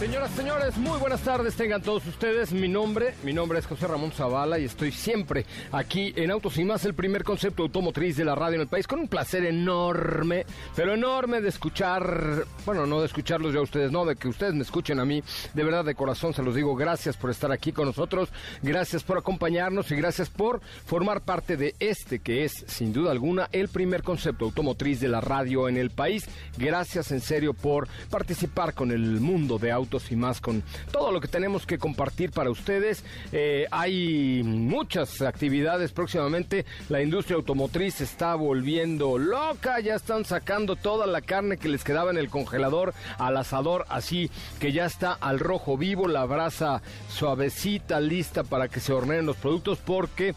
Señoras, 0.00 0.30
señores, 0.30 0.78
muy 0.78 0.98
buenas 0.98 1.20
tardes 1.20 1.54
tengan 1.56 1.82
todos 1.82 2.06
ustedes. 2.06 2.54
Mi 2.54 2.68
nombre, 2.68 3.12
mi 3.22 3.34
nombre 3.34 3.58
es 3.58 3.66
José 3.66 3.86
Ramón 3.86 4.12
Zavala 4.12 4.58
y 4.58 4.64
estoy 4.64 4.92
siempre 4.92 5.44
aquí 5.72 6.14
en 6.16 6.30
Autos 6.30 6.56
y 6.56 6.64
Más, 6.64 6.86
el 6.86 6.94
primer 6.94 7.22
concepto 7.22 7.64
automotriz 7.64 8.16
de 8.16 8.24
la 8.24 8.34
radio 8.34 8.54
en 8.54 8.62
el 8.62 8.66
país, 8.66 8.86
con 8.86 8.98
un 8.98 9.08
placer 9.08 9.44
enorme, 9.44 10.46
pero 10.74 10.94
enorme 10.94 11.42
de 11.42 11.50
escuchar, 11.50 12.46
bueno, 12.64 12.86
no 12.86 13.00
de 13.00 13.08
escucharlos 13.08 13.52
yo 13.52 13.60
a 13.60 13.64
ustedes, 13.64 13.92
no, 13.92 14.06
de 14.06 14.16
que 14.16 14.28
ustedes 14.28 14.54
me 14.54 14.62
escuchen 14.62 15.00
a 15.00 15.04
mí. 15.04 15.22
De 15.52 15.64
verdad, 15.64 15.84
de 15.84 15.94
corazón 15.94 16.32
se 16.32 16.42
los 16.42 16.54
digo, 16.54 16.74
gracias 16.74 17.18
por 17.18 17.28
estar 17.28 17.52
aquí 17.52 17.70
con 17.70 17.84
nosotros, 17.84 18.30
gracias 18.62 19.02
por 19.02 19.18
acompañarnos 19.18 19.90
y 19.90 19.96
gracias 19.96 20.30
por 20.30 20.62
formar 20.86 21.20
parte 21.20 21.58
de 21.58 21.74
este 21.78 22.20
que 22.20 22.46
es, 22.46 22.64
sin 22.68 22.94
duda 22.94 23.10
alguna, 23.10 23.50
el 23.52 23.68
primer 23.68 24.02
concepto 24.02 24.46
automotriz 24.46 24.98
de 24.98 25.08
la 25.08 25.20
radio 25.20 25.68
en 25.68 25.76
el 25.76 25.90
país. 25.90 26.24
Gracias 26.56 27.12
en 27.12 27.20
serio 27.20 27.52
por 27.52 27.86
participar 28.08 28.72
con 28.72 28.92
el 28.92 29.20
mundo 29.20 29.58
de 29.58 29.70
autos 29.70 29.89
y 30.10 30.16
más 30.16 30.40
con 30.40 30.62
todo 30.92 31.10
lo 31.10 31.20
que 31.20 31.28
tenemos 31.28 31.66
que 31.66 31.78
compartir 31.78 32.30
para 32.30 32.50
ustedes. 32.50 33.04
Eh, 33.32 33.66
hay 33.70 34.42
muchas 34.44 35.20
actividades 35.22 35.90
próximamente. 35.92 36.64
La 36.88 37.02
industria 37.02 37.36
automotriz 37.36 38.00
está 38.00 38.34
volviendo 38.36 39.18
loca. 39.18 39.80
Ya 39.80 39.96
están 39.96 40.24
sacando 40.24 40.76
toda 40.76 41.06
la 41.06 41.20
carne 41.20 41.56
que 41.56 41.68
les 41.68 41.82
quedaba 41.82 42.10
en 42.10 42.18
el 42.18 42.30
congelador 42.30 42.94
al 43.18 43.36
asador, 43.36 43.86
así 43.88 44.30
que 44.58 44.72
ya 44.72 44.86
está 44.86 45.12
al 45.12 45.40
rojo 45.40 45.76
vivo, 45.76 46.06
la 46.06 46.24
brasa 46.24 46.82
suavecita, 47.08 48.00
lista 48.00 48.44
para 48.44 48.68
que 48.68 48.80
se 48.80 48.92
horneen 48.92 49.26
los 49.26 49.36
productos 49.36 49.78
porque 49.78 50.34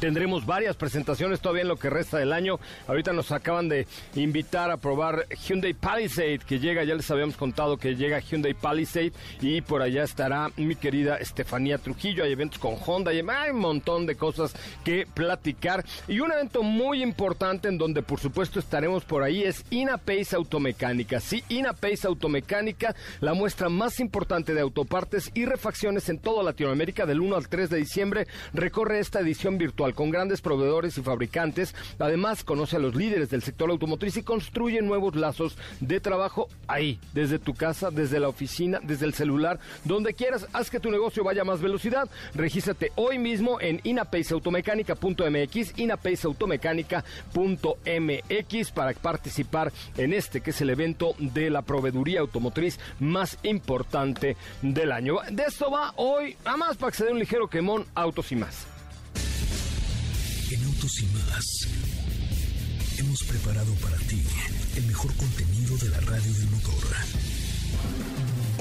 Tendremos 0.00 0.44
varias 0.44 0.76
presentaciones 0.76 1.40
todavía 1.40 1.62
en 1.62 1.68
lo 1.68 1.76
que 1.76 1.88
resta 1.88 2.18
del 2.18 2.32
año. 2.32 2.58
Ahorita 2.88 3.12
nos 3.12 3.32
acaban 3.32 3.68
de 3.68 3.86
invitar 4.14 4.70
a 4.70 4.76
probar 4.76 5.26
Hyundai 5.46 5.72
Palisade 5.72 6.40
que 6.40 6.58
llega, 6.58 6.84
ya 6.84 6.94
les 6.94 7.10
habíamos 7.10 7.36
contado 7.36 7.76
que 7.76 7.94
llega 7.94 8.18
Hyundai 8.18 8.54
Palisade 8.54 9.12
y 9.40 9.60
por 9.60 9.82
allá 9.82 10.02
estará 10.02 10.50
mi 10.56 10.76
querida 10.76 11.16
Estefanía 11.16 11.78
Trujillo. 11.78 12.24
Hay 12.24 12.32
eventos 12.32 12.58
con 12.58 12.76
Honda 12.84 13.12
hay 13.12 13.50
un 13.50 13.58
montón 13.58 14.06
de 14.06 14.16
cosas 14.16 14.54
que 14.84 15.06
platicar. 15.12 15.84
Y 16.08 16.20
un 16.20 16.32
evento 16.32 16.62
muy 16.62 17.02
importante 17.02 17.68
en 17.68 17.78
donde 17.78 18.02
por 18.02 18.20
supuesto 18.20 18.58
estaremos 18.58 19.04
por 19.04 19.22
ahí 19.22 19.42
es 19.42 19.64
Inapace 19.70 20.36
Automecánica. 20.36 21.20
Sí, 21.20 21.42
Inapace 21.48 22.06
Automecánica, 22.06 22.94
la 23.20 23.34
muestra 23.34 23.68
más 23.68 24.00
importante 24.00 24.54
de 24.54 24.60
autopartes 24.60 25.30
y 25.34 25.44
refacciones 25.44 26.08
en 26.08 26.18
toda 26.18 26.42
Latinoamérica 26.42 27.06
del 27.06 27.20
1 27.20 27.36
al 27.36 27.48
3 27.48 27.70
de 27.70 27.76
diciembre. 27.78 28.26
Recorre 28.52 28.98
esta 28.98 29.20
edición 29.20 29.58
virtual 29.58 29.83
con 29.92 30.10
grandes 30.10 30.40
proveedores 30.40 30.96
y 30.98 31.02
fabricantes. 31.02 31.74
Además, 31.98 32.44
conoce 32.44 32.76
a 32.76 32.78
los 32.78 32.94
líderes 32.94 33.30
del 33.30 33.42
sector 33.42 33.70
automotriz 33.70 34.16
y 34.16 34.22
construye 34.22 34.80
nuevos 34.82 35.16
lazos 35.16 35.56
de 35.80 35.98
trabajo 36.00 36.48
ahí, 36.66 36.98
desde 37.12 37.38
tu 37.38 37.54
casa, 37.54 37.90
desde 37.90 38.20
la 38.20 38.28
oficina, 38.28 38.80
desde 38.82 39.06
el 39.06 39.14
celular, 39.14 39.58
donde 39.84 40.12
quieras. 40.14 40.46
Haz 40.52 40.70
que 40.70 40.80
tu 40.80 40.90
negocio 40.90 41.22
vaya 41.24 41.42
a 41.42 41.44
más 41.44 41.60
velocidad. 41.60 42.08
Regístrate 42.34 42.92
hoy 42.94 43.18
mismo 43.18 43.60
en 43.60 43.80
inapaceautomecánica.mx, 43.84 45.78
inapaceautomecánica.mx 45.78 48.72
para 48.72 48.94
participar 48.94 49.72
en 49.96 50.12
este 50.12 50.40
que 50.40 50.50
es 50.50 50.60
el 50.60 50.70
evento 50.70 51.14
de 51.18 51.50
la 51.50 51.62
proveeduría 51.62 52.20
automotriz 52.20 52.78
más 53.00 53.38
importante 53.42 54.36
del 54.62 54.92
año. 54.92 55.16
De 55.30 55.44
esto 55.44 55.70
va 55.70 55.92
hoy, 55.96 56.36
a 56.44 56.56
más 56.56 56.76
para 56.76 56.94
dé 56.96 57.10
un 57.10 57.18
ligero 57.18 57.48
quemón, 57.48 57.86
autos 57.94 58.30
y 58.32 58.36
más. 58.36 58.73
En 60.54 60.64
Autos 60.66 61.02
y 61.02 61.06
más 61.06 61.66
hemos 62.96 63.24
preparado 63.24 63.74
para 63.82 63.96
ti 63.96 64.22
el 64.76 64.86
mejor 64.86 65.12
contenido 65.16 65.76
de 65.78 65.88
la 65.88 65.98
radio 65.98 66.32
del 66.32 66.48
motor. 66.48 66.84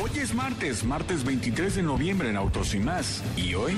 Hoy 0.02 0.10
es 0.20 0.34
martes, 0.34 0.84
martes 0.84 1.24
23 1.24 1.76
de 1.76 1.84
noviembre 1.84 2.32
en 2.32 2.38
Autos 2.38 2.74
y 2.74 2.80
más. 2.80 3.22
¿Y 3.38 3.54
hoy? 3.54 3.78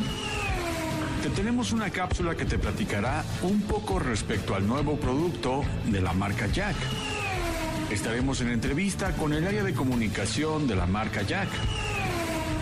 Te 1.24 1.30
tenemos 1.32 1.74
una 1.74 1.90
cápsula 1.90 2.36
que 2.36 2.46
te 2.46 2.58
platicará 2.58 3.26
un 3.42 3.60
poco 3.64 4.00
respecto 4.00 4.56
al 4.56 4.66
nuevo 4.66 4.98
producto 4.98 5.66
de 5.88 6.00
la 6.00 6.14
marca 6.14 6.48
Jack. 6.48 6.78
Estaremos 7.92 8.40
en 8.40 8.48
entrevista 8.48 9.12
con 9.18 9.34
el 9.34 9.46
área 9.46 9.64
de 9.66 9.74
comunicación 9.74 10.68
de 10.68 10.78
la 10.78 10.86
marca 10.86 11.24
Jack. 11.24 11.50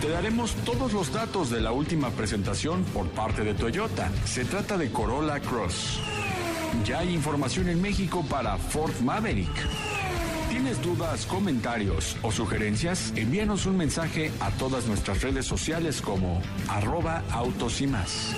Te 0.04 0.10
daremos 0.10 0.54
todos 0.66 0.92
los 0.92 1.10
datos 1.14 1.48
de 1.48 1.62
la 1.62 1.72
última 1.72 2.10
presentación 2.10 2.84
por 2.92 3.08
parte 3.08 3.42
de 3.42 3.54
Toyota. 3.54 4.10
Se 4.26 4.44
trata 4.44 4.76
de 4.76 4.90
Corolla 4.90 5.40
Cross. 5.40 5.98
Ya 6.84 6.98
hay 6.98 7.14
información 7.14 7.70
en 7.70 7.80
México 7.80 8.22
para 8.28 8.58
Ford 8.58 8.92
Maverick. 9.00 9.48
¿Tienes 10.50 10.82
dudas, 10.82 11.24
comentarios 11.24 12.18
o 12.20 12.30
sugerencias? 12.30 13.14
Envíanos 13.16 13.64
un 13.64 13.78
mensaje 13.78 14.30
a 14.40 14.50
todas 14.50 14.84
nuestras 14.84 15.22
redes 15.22 15.46
sociales 15.46 16.02
como 16.02 16.42
arroba 16.68 17.22
autos 17.30 17.80
y 17.80 17.86
más. 17.86 18.36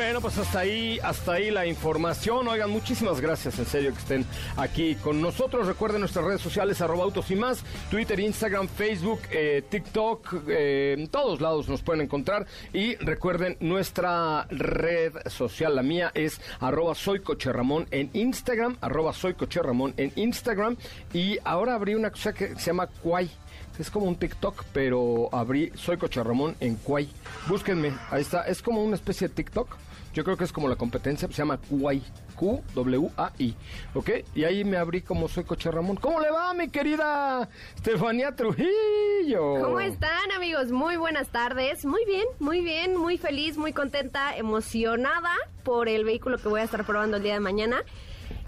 Bueno, 0.00 0.22
pues 0.22 0.38
hasta 0.38 0.60
ahí, 0.60 0.98
hasta 1.02 1.32
ahí 1.34 1.50
la 1.50 1.66
información. 1.66 2.48
Oigan, 2.48 2.70
muchísimas 2.70 3.20
gracias, 3.20 3.58
en 3.58 3.66
serio, 3.66 3.92
que 3.92 3.98
estén 3.98 4.24
aquí 4.56 4.94
con 4.94 5.20
nosotros. 5.20 5.66
Recuerden 5.66 6.00
nuestras 6.00 6.24
redes 6.24 6.40
sociales, 6.40 6.80
arroba 6.80 7.04
autos 7.04 7.30
y 7.30 7.36
más, 7.36 7.62
Twitter, 7.90 8.18
Instagram, 8.18 8.66
Facebook, 8.66 9.20
eh, 9.30 9.62
TikTok, 9.68 10.48
eh, 10.48 10.96
en 10.96 11.08
todos 11.08 11.42
lados 11.42 11.68
nos 11.68 11.82
pueden 11.82 12.00
encontrar. 12.00 12.46
Y 12.72 12.94
recuerden, 12.94 13.58
nuestra 13.60 14.46
red 14.48 15.12
social, 15.26 15.76
la 15.76 15.82
mía, 15.82 16.10
es 16.14 16.40
arroba 16.60 16.94
soy 16.94 17.20
Coche 17.20 17.50
en 17.90 18.08
Instagram, 18.14 18.78
arroba 18.80 19.12
soy 19.12 19.36
en 19.98 20.12
Instagram. 20.16 20.78
Y 21.12 21.36
ahora 21.44 21.74
abrí 21.74 21.94
una 21.94 22.10
cosa 22.10 22.32
que 22.32 22.54
se 22.56 22.68
llama 22.68 22.88
Quay 23.02 23.30
es 23.78 23.90
como 23.90 24.06
un 24.06 24.16
TikTok, 24.16 24.64
pero 24.74 25.30
abrí 25.32 25.72
Soy 25.74 25.96
Coche 25.96 26.22
Ramón 26.22 26.54
en 26.60 26.76
Quay. 26.76 27.08
Búsquenme, 27.48 27.94
ahí 28.10 28.20
está. 28.20 28.42
Es 28.42 28.60
como 28.60 28.84
una 28.84 28.94
especie 28.94 29.28
de 29.28 29.34
TikTok. 29.34 29.74
Yo 30.12 30.24
creo 30.24 30.36
que 30.36 30.44
es 30.44 30.52
como 30.52 30.68
la 30.68 30.76
competencia, 30.76 31.28
se 31.28 31.34
llama 31.34 31.58
Quay. 31.58 32.02
Q-W-A-I. 32.40 33.54
¿Ok? 33.92 34.10
Y 34.34 34.44
ahí 34.44 34.64
me 34.64 34.78
abrí 34.78 35.02
como 35.02 35.28
Soy 35.28 35.44
Coche 35.44 35.70
Ramón. 35.70 35.96
¿Cómo 35.96 36.20
le 36.20 36.30
va, 36.30 36.54
mi 36.54 36.70
querida 36.70 37.50
Estefanía 37.76 38.34
Trujillo? 38.34 39.60
¿Cómo 39.60 39.78
están, 39.80 40.32
amigos? 40.32 40.72
Muy 40.72 40.96
buenas 40.96 41.28
tardes. 41.28 41.84
Muy 41.84 42.02
bien, 42.06 42.24
muy 42.38 42.62
bien, 42.62 42.96
muy 42.96 43.18
feliz, 43.18 43.58
muy 43.58 43.74
contenta, 43.74 44.34
emocionada 44.38 45.34
por 45.64 45.90
el 45.90 46.04
vehículo 46.04 46.38
que 46.38 46.48
voy 46.48 46.62
a 46.62 46.64
estar 46.64 46.84
probando 46.86 47.18
el 47.18 47.22
día 47.22 47.34
de 47.34 47.40
mañana. 47.40 47.84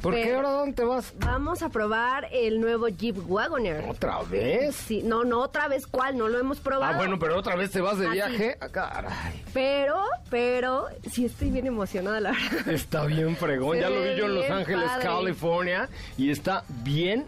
¿Por 0.01 0.15
qué 0.15 0.35
ahora 0.35 0.51
dónde 0.51 0.75
te 0.75 0.85
vas? 0.85 1.15
Vamos 1.19 1.63
a 1.63 1.69
probar 1.69 2.27
el 2.33 2.61
nuevo 2.61 2.89
Jeep 2.89 3.17
Wagoner. 3.31 3.85
¿Otra 3.89 4.21
vez? 4.23 4.75
Sí, 4.75 5.03
no, 5.05 5.23
no, 5.25 5.41
otra 5.41 5.69
vez 5.69 5.87
cuál, 5.87 6.17
no 6.19 6.29
lo 6.29 6.39
hemos 6.39 6.59
probado. 6.59 6.95
Ah, 6.95 6.97
bueno, 6.97 7.19
pero 7.21 7.39
otra 7.39 7.55
vez 7.55 7.71
te 7.71 7.81
vas 7.81 7.99
de 7.99 8.09
viaje. 8.09 8.57
Ah, 8.61 8.69
caray. 8.69 9.45
Pero, 9.53 10.03
pero, 10.29 10.87
sí 11.11 11.25
estoy 11.27 11.51
bien 11.51 11.67
emocionada, 11.67 12.19
la 12.19 12.33
verdad. 12.33 12.69
Está 12.69 13.05
bien 13.05 13.37
fregón. 13.37 13.77
Se 13.77 13.83
ya 13.83 13.91
lo 13.91 14.03
vi 14.03 14.17
yo 14.17 14.25
en 14.27 14.35
Los 14.35 14.51
Ángeles, 14.51 14.89
padre. 14.89 15.05
California. 15.05 15.89
Y 16.19 16.31
está 16.31 16.65
bien 16.83 17.27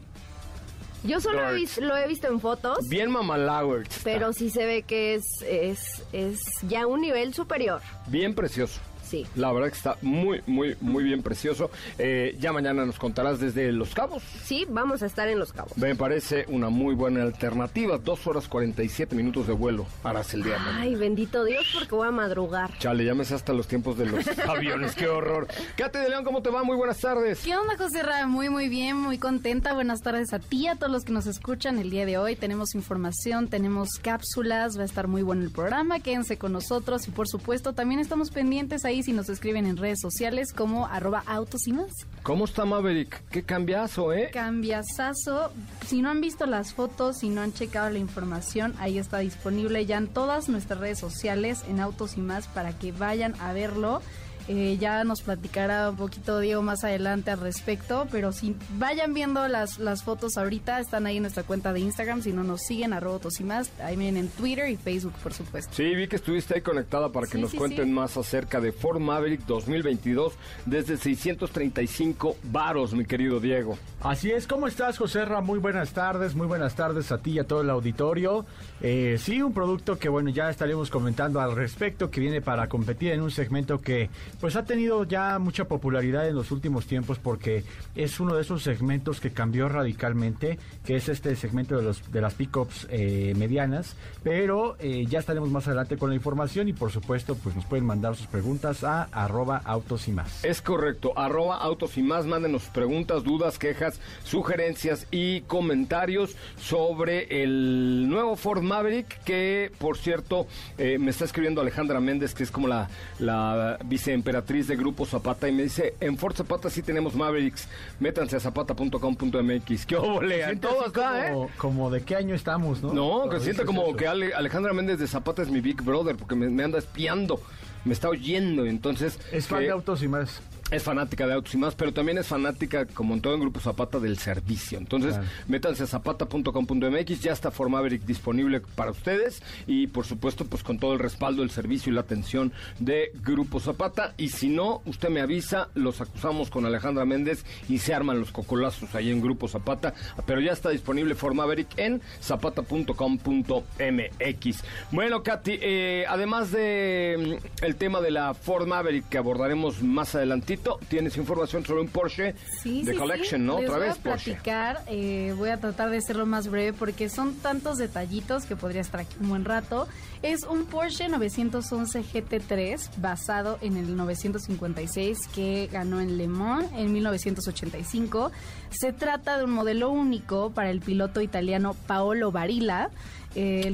Yo 1.04 1.20
solo 1.20 1.38
he 1.50 1.80
lo 1.80 1.96
he 1.96 2.08
visto 2.08 2.26
en 2.26 2.40
fotos, 2.40 2.78
Bien 2.88 3.10
mamalauer. 3.10 3.82
está. 3.82 4.00
pero 4.02 4.32
sí 4.32 4.50
se 4.50 4.66
ve 4.66 4.82
que 4.82 5.14
es, 5.14 5.24
es, 5.42 6.02
es 6.12 6.40
ya 6.62 6.86
un 6.86 7.02
nivel 7.02 7.34
superior. 7.34 7.80
Bien 8.08 8.34
precioso. 8.34 8.80
Sí. 9.14 9.26
La 9.36 9.52
verdad 9.52 9.68
que 9.68 9.76
está 9.76 9.96
muy, 10.02 10.42
muy, 10.46 10.76
muy 10.80 11.04
bien 11.04 11.22
precioso. 11.22 11.70
Eh, 11.98 12.36
ya 12.40 12.52
mañana 12.52 12.84
nos 12.84 12.98
contarás 12.98 13.38
desde 13.38 13.70
Los 13.70 13.94
Cabos. 13.94 14.24
Sí, 14.42 14.66
vamos 14.68 15.02
a 15.02 15.06
estar 15.06 15.28
en 15.28 15.38
Los 15.38 15.52
Cabos. 15.52 15.76
Me 15.78 15.94
parece 15.94 16.46
una 16.48 16.68
muy 16.68 16.96
buena 16.96 17.22
alternativa. 17.22 17.98
Dos 17.98 18.26
horas 18.26 18.48
47 18.48 19.14
minutos 19.14 19.46
de 19.46 19.52
vuelo 19.52 19.86
harás 20.02 20.34
el 20.34 20.42
día. 20.42 20.58
mañana. 20.58 20.80
Ay, 20.80 20.96
bendito 20.96 21.44
Dios, 21.44 21.64
porque 21.72 21.94
voy 21.94 22.08
a 22.08 22.10
madrugar. 22.10 22.76
Chale, 22.78 23.04
ya 23.04 23.14
me 23.14 23.24
sé 23.24 23.34
hasta 23.36 23.52
los 23.52 23.68
tiempos 23.68 23.96
de 23.96 24.06
los 24.06 24.26
aviones. 24.48 24.96
¡Qué 24.96 25.06
horror! 25.06 25.46
Katy 25.76 25.98
de 26.00 26.08
León, 26.08 26.24
¿cómo 26.24 26.42
te 26.42 26.50
va? 26.50 26.64
Muy 26.64 26.76
buenas 26.76 26.98
tardes. 26.98 27.40
¿Qué 27.44 27.56
onda, 27.56 27.76
José 27.76 28.02
Ra? 28.02 28.26
Muy, 28.26 28.48
muy 28.50 28.68
bien, 28.68 28.96
muy 28.96 29.18
contenta. 29.18 29.74
Buenas 29.74 30.00
tardes 30.02 30.32
a 30.32 30.40
ti, 30.40 30.66
a 30.66 30.74
todos 30.74 30.90
los 30.90 31.04
que 31.04 31.12
nos 31.12 31.26
escuchan 31.26 31.78
el 31.78 31.90
día 31.90 32.04
de 32.04 32.18
hoy. 32.18 32.34
Tenemos 32.34 32.74
información, 32.74 33.46
tenemos 33.46 33.90
cápsulas, 34.02 34.76
va 34.76 34.82
a 34.82 34.86
estar 34.86 35.06
muy 35.06 35.22
bueno 35.22 35.42
el 35.44 35.52
programa. 35.52 36.00
Quédense 36.00 36.36
con 36.36 36.50
nosotros 36.52 37.06
y, 37.06 37.12
por 37.12 37.28
supuesto, 37.28 37.74
también 37.74 38.00
estamos 38.00 38.30
pendientes 38.30 38.84
ahí 38.84 39.03
si 39.04 39.12
nos 39.12 39.28
escriben 39.28 39.66
en 39.66 39.76
redes 39.76 40.00
sociales 40.00 40.52
como 40.52 40.86
arroba 40.86 41.22
autos 41.26 41.66
y 41.66 41.72
más. 41.72 41.92
¿Cómo 42.22 42.46
está 42.46 42.64
Maverick? 42.64 43.22
¿Qué 43.30 43.42
cambiazo, 43.42 44.12
eh? 44.12 44.30
Cambiazazo. 44.32 45.52
Si 45.86 46.00
no 46.00 46.10
han 46.10 46.20
visto 46.20 46.46
las 46.46 46.72
fotos, 46.72 47.18
si 47.18 47.28
no 47.28 47.42
han 47.42 47.52
checado 47.52 47.90
la 47.90 47.98
información, 47.98 48.74
ahí 48.78 48.98
está 48.98 49.18
disponible 49.18 49.84
ya 49.84 49.98
en 49.98 50.08
todas 50.08 50.48
nuestras 50.48 50.80
redes 50.80 50.98
sociales, 50.98 51.64
en 51.68 51.80
Autos 51.80 52.16
y 52.16 52.20
más, 52.20 52.48
para 52.48 52.78
que 52.78 52.92
vayan 52.92 53.34
a 53.40 53.52
verlo. 53.52 54.00
Eh, 54.48 54.76
ya 54.78 55.04
nos 55.04 55.22
platicará 55.22 55.88
un 55.90 55.96
poquito 55.96 56.38
Diego 56.38 56.60
más 56.62 56.84
adelante 56.84 57.30
al 57.30 57.40
respecto, 57.40 58.06
pero 58.10 58.30
si 58.32 58.54
vayan 58.76 59.14
viendo 59.14 59.46
las, 59.48 59.78
las 59.78 60.02
fotos 60.04 60.36
ahorita, 60.36 60.80
están 60.80 61.06
ahí 61.06 61.16
en 61.16 61.22
nuestra 61.22 61.44
cuenta 61.44 61.72
de 61.72 61.80
Instagram, 61.80 62.20
si 62.22 62.32
no 62.32 62.44
nos 62.44 62.60
siguen, 62.62 62.92
arroba 62.92 63.14
Autos 63.14 63.40
y 63.40 63.44
más, 63.44 63.70
ahí 63.80 63.96
vienen 63.96 64.24
en 64.24 64.28
Twitter 64.28 64.68
y 64.68 64.76
Facebook, 64.76 65.14
por 65.22 65.32
supuesto. 65.32 65.72
Sí, 65.74 65.94
vi 65.94 66.08
que 66.08 66.16
estuviste 66.16 66.54
ahí 66.56 66.60
conectada 66.60 67.10
para 67.10 67.26
que 67.26 67.36
Sí, 67.36 67.40
nos 67.40 67.52
sí, 67.52 67.56
cuenten 67.56 67.86
sí. 67.86 67.90
más 67.90 68.16
acerca 68.16 68.60
de 68.60 68.72
Ford 68.72 69.00
Maverick 69.00 69.46
2022 69.46 70.34
desde 70.66 70.96
635 70.98 72.36
varos, 72.44 72.92
mi 72.94 73.04
querido 73.04 73.40
Diego. 73.40 73.78
Así 74.02 74.30
es, 74.30 74.46
¿cómo 74.46 74.66
estás, 74.66 74.98
José 74.98 75.24
Ra? 75.24 75.40
Muy 75.40 75.58
buenas 75.58 75.92
tardes, 75.92 76.34
muy 76.34 76.46
buenas 76.46 76.74
tardes 76.74 77.10
a 77.12 77.18
ti 77.18 77.32
y 77.32 77.38
a 77.38 77.44
todo 77.46 77.62
el 77.62 77.70
auditorio. 77.70 78.44
Eh, 78.82 79.16
sí, 79.18 79.40
un 79.40 79.54
producto 79.54 79.98
que, 79.98 80.08
bueno, 80.08 80.30
ya 80.30 80.50
estaremos 80.50 80.90
comentando 80.90 81.40
al 81.40 81.54
respecto, 81.56 82.10
que 82.10 82.20
viene 82.20 82.40
para 82.42 82.68
competir 82.68 83.12
en 83.12 83.22
un 83.22 83.30
segmento 83.30 83.80
que, 83.80 84.10
pues, 84.40 84.56
ha 84.56 84.64
tenido 84.64 85.04
ya 85.04 85.38
mucha 85.38 85.64
popularidad 85.66 86.28
en 86.28 86.34
los 86.34 86.50
últimos 86.50 86.86
tiempos 86.86 87.18
porque 87.18 87.64
es 87.94 88.20
uno 88.20 88.34
de 88.34 88.42
esos 88.42 88.62
segmentos 88.62 89.20
que 89.20 89.30
cambió 89.30 89.68
radicalmente, 89.68 90.58
que 90.84 90.96
es 90.96 91.08
este 91.08 91.34
segmento 91.36 91.76
de, 91.76 91.82
los, 91.82 92.12
de 92.12 92.20
las 92.20 92.34
pickups 92.34 92.86
eh, 92.90 93.34
medianas, 93.36 93.96
pero 94.22 94.76
eh, 94.78 95.06
ya 95.06 95.18
estaremos 95.18 95.50
más 95.50 95.66
adelante 95.66 95.96
con 95.96 96.10
la 96.10 96.16
información 96.16 96.68
y, 96.68 96.72
por 96.72 96.90
supuesto, 96.90 97.36
pues 97.36 97.54
nos 97.54 97.64
pueden 97.64 97.86
mandar 97.86 98.16
sus 98.16 98.26
preguntas 98.26 98.84
a 98.84 99.04
arroba 99.12 99.60
autos 99.64 100.08
y 100.08 100.12
más. 100.12 100.44
Es 100.44 100.62
correcto, 100.62 101.12
arroba 101.16 101.58
autos 101.58 101.96
y 101.96 102.02
más, 102.02 102.26
mándenos 102.26 102.62
sus 102.62 102.72
preguntas, 102.72 103.24
dudas, 103.24 103.58
quejas, 103.58 104.00
sugerencias 104.24 105.06
y 105.10 105.42
comentarios 105.42 106.36
sobre 106.56 107.42
el 107.42 108.08
nuevo 108.08 108.36
Ford 108.36 108.62
Maverick 108.62 109.22
que, 109.24 109.70
por 109.78 109.96
cierto, 109.96 110.46
eh, 110.78 110.98
me 110.98 111.10
está 111.10 111.24
escribiendo 111.24 111.60
Alejandra 111.60 112.00
Méndez, 112.00 112.34
que 112.34 112.42
es 112.42 112.50
como 112.50 112.68
la, 112.68 112.88
la 113.18 113.78
viceemperatriz 114.24 114.66
de 114.68 114.76
Grupo 114.76 115.04
Zapata, 115.04 115.48
y 115.48 115.52
me 115.52 115.64
dice, 115.64 115.94
en 116.00 116.16
Ford 116.16 116.34
Zapata 116.34 116.70
sí 116.70 116.82
tenemos 116.82 117.14
Mavericks, 117.14 117.68
métanse 118.00 118.36
a 118.36 118.40
zapata.com.mx. 118.40 119.86
¿Qué 119.86 119.96
Siente 119.96 120.56
todo 120.56 120.86
está, 120.86 121.26
¿eh? 121.28 121.32
como, 121.32 121.50
como 121.58 121.90
de 121.90 122.02
qué 122.02 122.16
año 122.16 122.34
estamos, 122.34 122.82
¿no? 122.82 122.92
No, 122.94 123.28
que 123.28 123.38
dices 123.38 123.60
como 123.66 123.88
eso. 123.88 123.96
que 123.96 124.08
Ale- 124.08 124.34
Alejandra 124.34 124.72
Méndez 124.72 124.98
de 124.98 125.06
Zapata 125.06 125.42
es 125.42 125.50
mi 125.50 125.60
Big 125.60 125.82
Brother, 125.82 126.16
porque 126.16 126.34
me, 126.34 126.48
me 126.48 126.64
anda 126.64 126.78
espiando, 126.78 127.40
me 127.84 127.92
está 127.92 128.08
oyendo, 128.08 128.64
entonces... 128.64 129.18
Es 129.30 129.46
fan 129.46 129.60
que- 129.60 129.66
de 129.66 129.70
autos 129.72 130.02
y 130.02 130.08
más. 130.08 130.40
Es 130.74 130.82
fanática 130.82 131.26
de 131.26 131.34
autos 131.34 131.54
y 131.54 131.58
más, 131.58 131.74
pero 131.74 131.92
también 131.92 132.18
es 132.18 132.26
fanática, 132.26 132.86
como 132.86 133.14
en 133.14 133.20
todo 133.20 133.34
en 133.34 133.40
Grupo 133.40 133.60
Zapata, 133.60 133.98
del 134.00 134.18
servicio. 134.18 134.78
Entonces, 134.78 135.14
Claro. 135.14 135.28
métanse 135.48 135.82
a 135.84 135.86
zapata.com.mx, 135.86 137.20
ya 137.20 137.32
está 137.32 137.50
For 137.50 137.68
Maverick 137.68 138.04
disponible 138.04 138.60
para 138.74 138.90
ustedes 138.90 139.42
y, 139.66 139.86
por 139.86 140.04
supuesto, 140.06 140.44
pues 140.44 140.62
con 140.62 140.78
todo 140.78 140.92
el 140.94 140.98
respaldo, 140.98 141.42
el 141.42 141.50
servicio 141.50 141.90
y 141.90 141.94
la 141.94 142.00
atención 142.02 142.52
de 142.78 143.12
Grupo 143.22 143.60
Zapata. 143.60 144.14
Y 144.16 144.30
si 144.30 144.48
no, 144.48 144.82
usted 144.86 145.08
me 145.10 145.20
avisa, 145.20 145.68
los 145.74 146.00
acusamos 146.00 146.50
con 146.50 146.64
Alejandra 146.66 147.04
Méndez 147.04 147.44
y 147.68 147.78
se 147.78 147.94
arman 147.94 148.18
los 148.20 148.30
cocolazos 148.32 148.94
ahí 148.94 149.10
en 149.10 149.20
Grupo 149.20 149.48
Zapata. 149.48 149.94
Pero 150.26 150.40
ya 150.40 150.52
está 150.52 150.70
disponible 150.70 151.14
For 151.14 151.34
Maverick 151.34 151.68
en 151.78 152.00
zapata.com.mx. 152.20 154.64
Bueno, 154.90 155.22
Katy, 155.22 155.58
eh, 155.60 156.04
además 156.08 156.50
de 156.50 157.38
mm, 157.60 157.64
el 157.64 157.76
tema 157.76 158.00
de 158.00 158.10
la 158.10 158.34
Ford 158.34 158.66
Maverick 158.66 159.08
que 159.08 159.18
abordaremos 159.18 159.82
más 159.82 160.14
adelantito, 160.14 160.63
tienes 160.88 161.16
información 161.16 161.64
sobre 161.64 161.82
un 161.82 161.88
Porsche 161.88 162.34
Sí, 162.62 162.82
de 162.82 162.92
sí, 162.92 162.98
Collection, 162.98 163.40
sí. 163.40 163.46
¿no? 163.46 163.58
Les 163.60 163.68
Otra 163.68 163.78
voy 163.78 163.88
vez 163.88 163.98
a 163.98 164.02
platicar, 164.02 164.82
eh, 164.88 165.34
voy 165.36 165.50
a 165.50 165.58
tratar 165.58 165.90
de 165.90 166.00
ser 166.00 166.16
lo 166.16 166.26
más 166.26 166.48
breve 166.48 166.72
porque 166.72 167.08
son 167.08 167.34
tantos 167.36 167.78
detallitos 167.78 168.44
que 168.44 168.56
podría 168.56 168.80
estar 168.80 169.00
aquí 169.00 169.16
un 169.20 169.28
buen 169.28 169.44
rato. 169.44 169.86
Es 170.22 170.44
un 170.44 170.64
Porsche 170.66 171.08
911 171.08 172.02
GT3 172.02 172.90
basado 172.98 173.58
en 173.60 173.76
el 173.76 173.96
956 173.96 175.18
que 175.34 175.68
ganó 175.70 176.00
en 176.00 176.16
Le 176.18 176.28
Mans 176.28 176.70
en 176.76 176.92
1985. 176.92 178.32
Se 178.70 178.92
trata 178.92 179.38
de 179.38 179.44
un 179.44 179.50
modelo 179.50 179.90
único 179.90 180.50
para 180.50 180.70
el 180.70 180.80
piloto 180.80 181.20
italiano 181.20 181.74
Paolo 181.86 182.32
Barilla. 182.32 182.90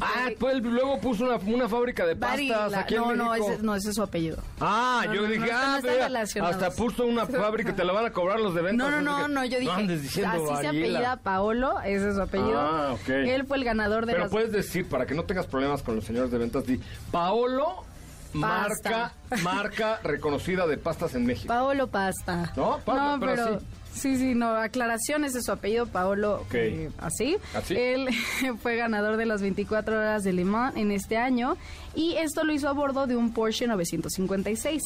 Ah, 0.00 0.24
fue- 0.24 0.36
pues 0.38 0.62
luego 0.62 0.98
puso 1.00 1.24
una, 1.24 1.36
una 1.36 1.68
fábrica 1.68 2.06
de 2.06 2.16
pastas 2.16 2.38
Barilla. 2.38 2.80
aquí 2.80 2.94
en 2.94 3.00
no, 3.02 3.14
no, 3.14 3.30
México. 3.32 3.50
ese, 3.52 3.62
no, 3.62 3.74
ese 3.74 3.88
es 3.90 3.94
su 3.96 4.02
apellido. 4.02 4.38
Ah, 4.60 5.02
No, 5.06 5.14
yo 5.14 5.20
no, 5.22 5.26
dije, 5.28 5.38
no, 5.40 5.46
no 5.46 5.52
ah, 5.52 5.80
mira, 5.82 6.48
hasta 6.48 6.70
puso 6.70 7.04
una 7.04 7.26
fábrica, 7.26 7.74
te 7.76 7.84
la 7.84 7.92
van 7.92 8.06
a 8.06 8.10
cobrar 8.10 8.40
los 8.40 8.54
de 8.54 8.62
ventas. 8.62 8.90
No, 8.90 9.00
no, 9.02 9.18
no, 9.20 9.28
no, 9.28 9.44
yo 9.44 9.58
dije, 9.58 9.70
así 9.72 10.08
se 10.08 10.24
apellida 10.26 11.16
Paolo, 11.16 11.80
ese 11.82 12.08
es 12.10 12.14
su 12.16 12.22
apellido. 12.22 12.58
Ah, 12.58 12.92
ok. 12.94 13.08
Él 13.08 13.46
fue 13.46 13.58
el 13.58 13.64
ganador 13.64 14.06
de 14.06 14.12
Pero 14.12 14.24
las... 14.24 14.32
puedes 14.32 14.52
decir, 14.52 14.88
para 14.88 15.04
que 15.06 15.14
no 15.14 15.24
tengas 15.24 15.46
problemas 15.46 15.82
con 15.82 15.96
los 15.96 16.04
señores 16.04 16.30
de 16.30 16.38
ventas, 16.38 16.64
di, 16.64 16.80
Paolo, 17.10 17.84
marca, 18.32 19.12
Pasta. 19.28 19.42
marca 19.42 20.00
reconocida 20.02 20.66
de 20.66 20.78
pastas 20.78 21.14
en 21.14 21.26
México. 21.26 21.48
Paolo 21.48 21.86
Pasta. 21.88 22.52
No, 22.56 22.78
Pa- 22.84 23.18
pero 23.20 23.34
pero... 23.34 23.58
sí. 23.60 23.66
Sí, 23.92 24.16
sí, 24.16 24.34
no, 24.34 24.50
aclaraciones 24.50 25.32
de 25.32 25.42
su 25.42 25.50
apellido, 25.52 25.86
Paolo, 25.86 26.40
Ok. 26.42 26.54
eh, 26.54 26.90
así. 26.98 27.36
¿Así? 27.54 27.74
Él 27.76 28.08
fue 28.62 28.76
ganador 28.76 29.16
de 29.16 29.26
las 29.26 29.42
24 29.42 29.96
horas 29.98 30.22
de 30.24 30.32
Le 30.32 30.44
Mans 30.44 30.76
en 30.76 30.90
este 30.92 31.16
año 31.16 31.56
y 31.94 32.14
esto 32.14 32.44
lo 32.44 32.52
hizo 32.52 32.68
a 32.68 32.72
bordo 32.72 33.06
de 33.06 33.16
un 33.16 33.32
Porsche 33.34 33.66
956. 33.66 34.82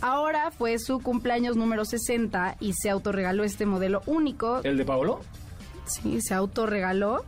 Ahora 0.00 0.50
fue 0.50 0.78
su 0.78 1.00
cumpleaños 1.00 1.56
número 1.56 1.84
60 1.84 2.56
y 2.60 2.72
se 2.74 2.90
autorregaló 2.90 3.44
este 3.44 3.66
modelo 3.66 4.02
único. 4.06 4.60
¿El 4.62 4.76
de 4.78 4.84
Paolo? 4.84 5.20
Sí, 5.86 6.20
se 6.22 6.32
autorregaló 6.34 7.24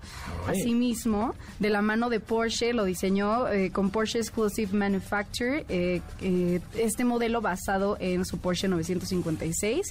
a 0.49 0.55
sí 0.55 0.75
mismo 0.75 1.35
de 1.59 1.69
la 1.71 1.83
mano 1.83 2.09
de 2.09 2.21
Porsche, 2.21 2.73
lo 2.73 2.85
diseñó 2.85 3.49
eh, 3.49 3.71
con 3.71 3.91
Porsche 3.91 4.19
Exclusive 4.19 4.73
Manufacture, 4.73 5.67
eh, 5.69 6.01
eh, 6.23 6.61
este 6.75 7.05
modelo 7.05 7.41
basado 7.43 7.97
en 8.01 8.25
su 8.25 8.39
Porsche 8.39 8.69
956. 8.69 9.89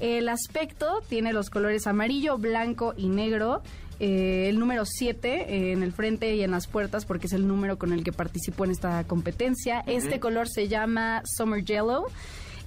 El 0.00 0.28
aspecto 0.28 1.02
tiene 1.08 1.32
los 1.32 1.50
colores 1.50 1.86
amarillo, 1.86 2.36
blanco 2.38 2.94
y 2.96 3.08
negro. 3.08 3.62
eh, 4.00 4.48
el 4.48 4.58
número 4.58 4.84
7 4.86 5.72
en 5.72 5.82
el 5.82 5.92
frente 5.92 6.34
y 6.34 6.42
en 6.42 6.50
las 6.52 6.66
puertas 6.66 7.04
porque 7.04 7.26
es 7.26 7.34
el 7.34 7.46
número 7.46 7.78
con 7.78 7.92
el 7.92 8.02
que 8.02 8.12
participó 8.12 8.64
en 8.64 8.70
esta 8.70 9.04
competencia. 9.04 9.84
Este 9.86 10.18
color 10.20 10.48
se 10.48 10.68
llama 10.68 11.20
Summer 11.26 11.62
Yellow. 11.62 12.06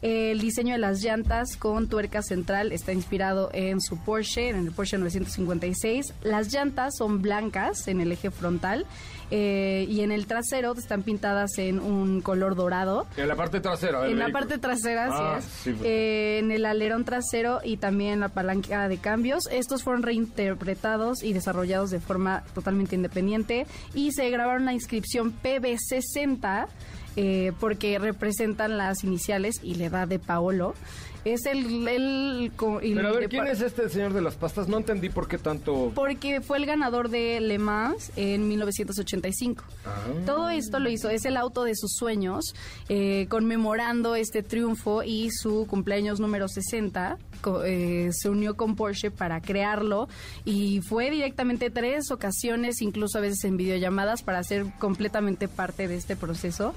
El 0.04 0.42
diseño 0.42 0.74
de 0.74 0.80
las 0.80 1.02
llantas 1.02 1.56
con 1.56 1.88
tuerca 1.88 2.22
central 2.22 2.74
está 2.74 2.92
inspirado 2.92 3.50
en 3.54 3.80
su 3.80 3.98
Porsche, 3.98 4.50
en 4.50 4.58
el 4.58 4.72
Porsche 4.74 4.98
956. 4.98 6.14
Las 6.24 6.52
llantas 6.52 6.98
son 6.98 7.22
blancas 7.22 7.88
en 7.88 8.02
el 8.02 8.12
eje 8.12 8.30
frontal 8.30 8.86
eh, 9.32 9.86
y 9.90 10.02
en 10.02 10.12
el 10.12 10.28
trasero 10.28 10.74
están 10.74 11.04
pintadas 11.04 11.58
en 11.58 11.80
un 11.80 12.20
color 12.20 12.56
dorado. 12.56 13.08
En 13.16 13.30
la 13.30 13.38
parte 13.38 13.62
trasera. 13.62 14.02
del 14.02 14.12
En 14.12 14.20
la 14.20 14.28
parte 14.28 14.58
trasera, 14.58 15.08
Ah, 15.10 15.38
es. 15.40 15.46
sí, 15.46 15.72
pues. 15.72 15.86
Eh, 15.86 16.40
en 16.40 16.52
el 16.52 16.66
alerón 16.66 17.06
trasero 17.06 17.62
y 17.64 17.78
también 17.78 18.20
la 18.20 18.28
palanca 18.28 18.90
de 18.90 18.98
cambios. 18.98 19.48
Estos 19.54 19.84
fueron 19.84 20.04
reinterpretados 20.04 21.24
y 21.24 21.32
desarrollados 21.32 21.92
de 21.92 22.02
forma 22.02 22.44
totalmente 22.54 22.98
independiente 22.98 23.66
y 23.94 24.12
se 24.12 24.30
grabaron 24.30 24.66
la 24.66 24.74
inscripción 24.74 25.34
PB60 25.42 26.68
eh, 27.16 27.52
porque 27.60 28.00
representan 28.00 28.78
las 28.78 29.04
iniciales 29.04 29.60
y 29.64 29.76
la 29.76 29.86
edad 29.86 30.08
de 30.08 30.20
Paolo. 30.20 30.74
Es 31.26 31.46
el... 31.46 31.88
el 31.88 32.52
co- 32.56 32.82
y 32.82 32.94
Pero 32.96 33.08
a 33.08 33.12
ver, 33.14 33.22
de 33.24 33.30
¿quién 33.30 33.48
es 33.48 33.62
este 33.62 33.88
señor 33.90 34.14
de 34.14 34.22
las 34.22 34.36
pastas? 34.36 34.68
No 34.68 34.78
entendí 34.78 35.10
por 35.10 35.28
qué 35.28 35.38
tanto... 35.38 35.92
porque 35.96 36.42
fue 36.42 36.58
el 36.58 36.66
ganador 36.66 37.10
de 37.10 37.40
Le 37.40 37.60
Mans 37.60 38.12
en 38.16 38.48
1985. 38.48 39.64
Ah. 39.86 40.04
Todo 40.26 40.50
esto 40.50 40.80
lo 40.80 40.90
hizo, 40.90 41.10
es 41.10 41.24
el 41.26 41.38
auto 41.38 41.64
de 41.64 41.76
sus 41.76 41.94
sueños, 41.94 42.54
eh, 42.90 43.28
conmemorando 43.30 44.16
este 44.16 44.44
triunfo 44.44 45.04
y 45.04 45.30
su 45.32 45.66
cumpleaños 45.70 46.20
número 46.20 46.48
60. 46.48 47.18
co- 47.42 47.64
eh, 47.64 48.10
se 48.12 48.30
unió 48.30 48.56
con 48.56 48.76
Porsche 48.76 49.12
para 49.12 49.40
crearlo 49.42 50.08
y 50.46 50.82
fue 50.82 51.10
directamente 51.10 51.70
tres 51.70 52.12
ocasiones, 52.12 52.82
incluso 52.82 53.18
a 53.18 53.22
veces 53.22 53.44
en 53.46 53.58
videollamadas, 53.58 54.24
para 54.24 54.44
ser 54.44 54.66
completamente 54.80 55.48
parte 55.48 55.88
de 55.88 55.96
este 55.96 56.16
proceso. 56.16 56.74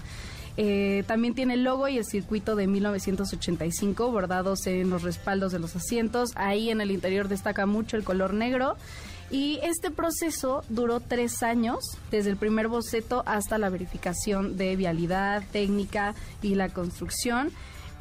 Eh, 0.57 1.05
también 1.07 1.35
tiene 1.35 1.55
el 1.55 1.65
logo 1.65 1.87
y 1.89 1.99
el 1.99 2.05
circuito 2.05 2.57
de 2.57 2.67
1985 2.67 4.11
bordados 4.11 4.67
en 4.67 4.91
los 4.91 5.03
respaldos 5.03 5.53
de 5.53 5.59
los 5.59 5.77
asientos. 5.77 6.31
Ahí 6.35 6.71
en 6.71 6.81
el 6.81 6.91
interior 6.91 7.29
destaca 7.29 7.67
mucho 7.67 7.97
el 7.97 8.05
color 8.05 8.33
negro. 8.33 8.77
Y 9.31 9.59
este 9.63 9.91
proceso 9.91 10.63
duró 10.69 11.01
tres 11.01 11.43
años, 11.43 11.99
desde 12.13 12.31
el 12.31 12.37
primer 12.37 12.69
boceto 12.69 13.25
hasta 13.27 13.59
la 13.59 13.71
verificación 13.71 14.57
de 14.57 14.77
vialidad, 14.77 15.43
técnica 15.51 16.15
y 16.43 16.55
la 16.55 16.69
construcción, 16.69 17.51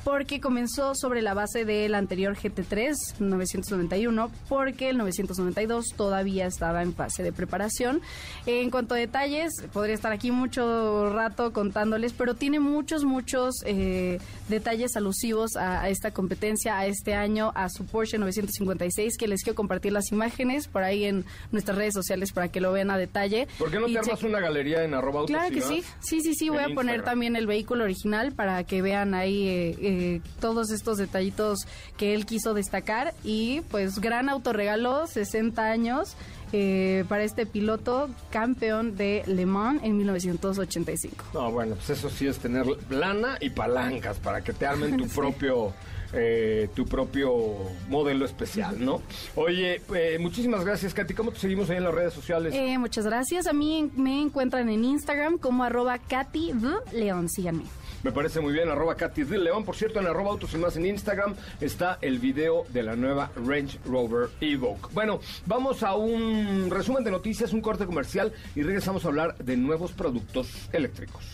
porque 0.06 0.40
comenzó 0.40 0.94
sobre 0.94 1.24
la 1.24 1.34
base 1.34 1.66
del 1.66 1.96
anterior 1.96 2.38
GT3 2.38 2.94
991, 3.20 4.32
porque 4.48 4.90
el 4.90 5.00
992 5.00 5.88
todavía 5.98 6.46
estaba 6.46 6.84
en 6.84 6.94
fase 6.94 7.24
de 7.24 7.34
preparación. 7.34 8.02
En 8.46 8.70
cuanto 8.70 8.94
a 8.94 8.98
detalles, 8.98 9.52
podría 9.74 9.96
estar 9.96 10.12
aquí 10.12 10.30
mucho 10.30 11.10
rato 11.10 11.52
contándoles, 11.52 12.14
pero 12.14 12.36
tiene 12.36 12.60
muchos, 12.60 13.04
muchos 13.04 13.56
eh, 13.66 14.20
detalles 14.48 14.96
alusivos 14.96 15.56
a, 15.56 15.82
a 15.82 15.90
esta 15.90 16.12
competencia, 16.12 16.78
a 16.78 16.86
este 16.86 17.16
año, 17.16 17.52
a 17.56 17.68
su 17.70 17.84
Porsche 17.88 18.20
956, 18.20 19.18
que 19.18 19.28
les 19.28 19.42
quiero 19.42 19.56
compartir 19.56 19.92
las 19.92 20.12
imágenes 20.12 20.68
por 20.68 20.84
ahí 20.84 21.06
en 21.06 21.26
nuestras 21.52 21.80
redes 21.80 21.96
sociales 21.96 22.32
para 22.32 22.50
que 22.50 22.62
lo 22.62 22.72
vean 22.72 22.92
a 22.92 22.98
detalle. 23.00 23.48
¿Por 23.58 23.72
qué 23.72 23.80
no 23.80 23.88
te 23.88 23.98
armas 23.98 24.22
una 24.22 24.40
galería 24.40 24.84
en 24.84 24.94
arroba 24.94 25.26
Claro 25.26 25.52
que 25.52 25.62
sí, 25.62 25.84
sí, 26.00 26.22
sí, 26.22 26.36
sí, 26.36 26.50
voy 26.50 26.60
a 26.60 26.66
poner 26.66 26.98
Instagram. 26.98 27.06
también 27.06 27.36
el 27.36 27.48
vehículo 27.48 27.86
original 27.86 28.34
para 28.34 28.64
que 28.66 28.84
vean 28.84 29.16
ahí 29.16 29.48
eh, 29.48 29.76
eh, 29.82 29.95
todos 30.40 30.72
estos 30.72 30.98
detallitos 30.98 31.60
que 31.98 32.14
él 32.14 32.26
quiso 32.26 32.54
destacar 32.54 33.14
y 33.24 33.62
pues 33.72 34.00
gran 34.00 34.30
autorregalo, 34.30 35.08
60 35.08 35.64
años 35.64 36.16
eh, 36.54 37.04
para 37.10 37.24
este 37.24 37.46
piloto 37.46 38.10
campeón 38.30 38.96
de 38.96 39.24
Le 39.26 39.46
Mans 39.46 39.84
en 39.84 39.98
1985. 39.98 41.26
No, 41.34 41.52
bueno, 41.52 41.76
pues 41.76 41.90
eso 41.92 42.10
sí 42.10 42.28
es 42.28 42.38
tener 42.40 42.66
lana 42.90 43.38
y 43.42 43.50
palancas 43.50 44.18
para 44.20 44.42
que 44.42 44.54
te 44.54 44.66
armen 44.66 44.98
tu 44.98 45.08
propio 45.16 45.74
eh, 46.14 46.70
tu 46.74 46.86
propio 46.86 47.58
modelo 47.90 48.26
especial, 48.26 48.84
¿no? 48.84 49.02
Oye, 49.36 49.82
eh, 49.94 50.18
muchísimas 50.20 50.64
gracias, 50.64 50.94
Katy. 50.94 51.14
¿Cómo 51.14 51.32
te 51.32 51.40
seguimos 51.40 51.70
ahí 51.70 51.78
en 51.78 51.84
las 51.84 51.94
redes 51.94 52.14
sociales? 52.14 52.54
Eh, 52.56 52.78
muchas 52.78 53.06
gracias, 53.06 53.48
a 53.48 53.54
mí 53.54 53.92
me 53.96 54.22
encuentran 54.22 54.70
en 54.70 54.86
Instagram 54.86 55.38
como 55.38 55.66
arroba 55.66 55.98
Katy. 55.98 56.54
León, 56.94 57.28
síganme. 57.28 57.64
Me 58.06 58.12
parece 58.12 58.40
muy 58.40 58.54
bien, 58.54 58.70
arroba 58.70 58.94
Katy 58.94 59.24
de 59.24 59.40
León. 59.40 59.66
Por 59.66 59.76
cierto, 59.76 60.00
en 60.00 60.06
arroba 60.06 60.30
autos 60.30 60.54
y 60.54 60.58
más 60.58 60.78
en 60.78 60.86
Instagram 60.86 61.34
está 61.60 61.98
el 62.04 62.20
video 62.20 62.64
de 62.70 62.84
la 62.84 62.96
nueva 62.96 63.32
Range 63.36 63.80
Rover 63.84 64.30
Evoque. 64.40 64.90
Bueno, 64.94 65.20
vamos 65.48 65.82
a 65.82 65.96
un 65.96 66.70
resumen 66.70 67.04
de 67.04 67.10
noticias, 67.10 67.52
un 67.52 67.62
corte 67.62 67.88
comercial 67.88 68.32
y 68.56 68.62
regresamos 68.62 69.06
a 69.06 69.08
hablar 69.08 69.36
de 69.38 69.58
nuevos 69.58 69.92
productos 69.92 70.48
eléctricos. 70.72 71.26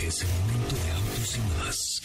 Es 0.00 0.22
el 0.22 0.28
momento 0.28 0.74
de 0.74 0.90
autos 0.90 1.36
y 1.36 1.40
más. 1.62 2.02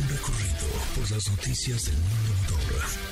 Un 0.00 0.08
recorrido 0.08 0.66
por 0.96 1.10
las 1.10 1.30
noticias 1.30 1.84
del 1.84 1.96
mundo 1.96 2.32
motor. 2.48 3.03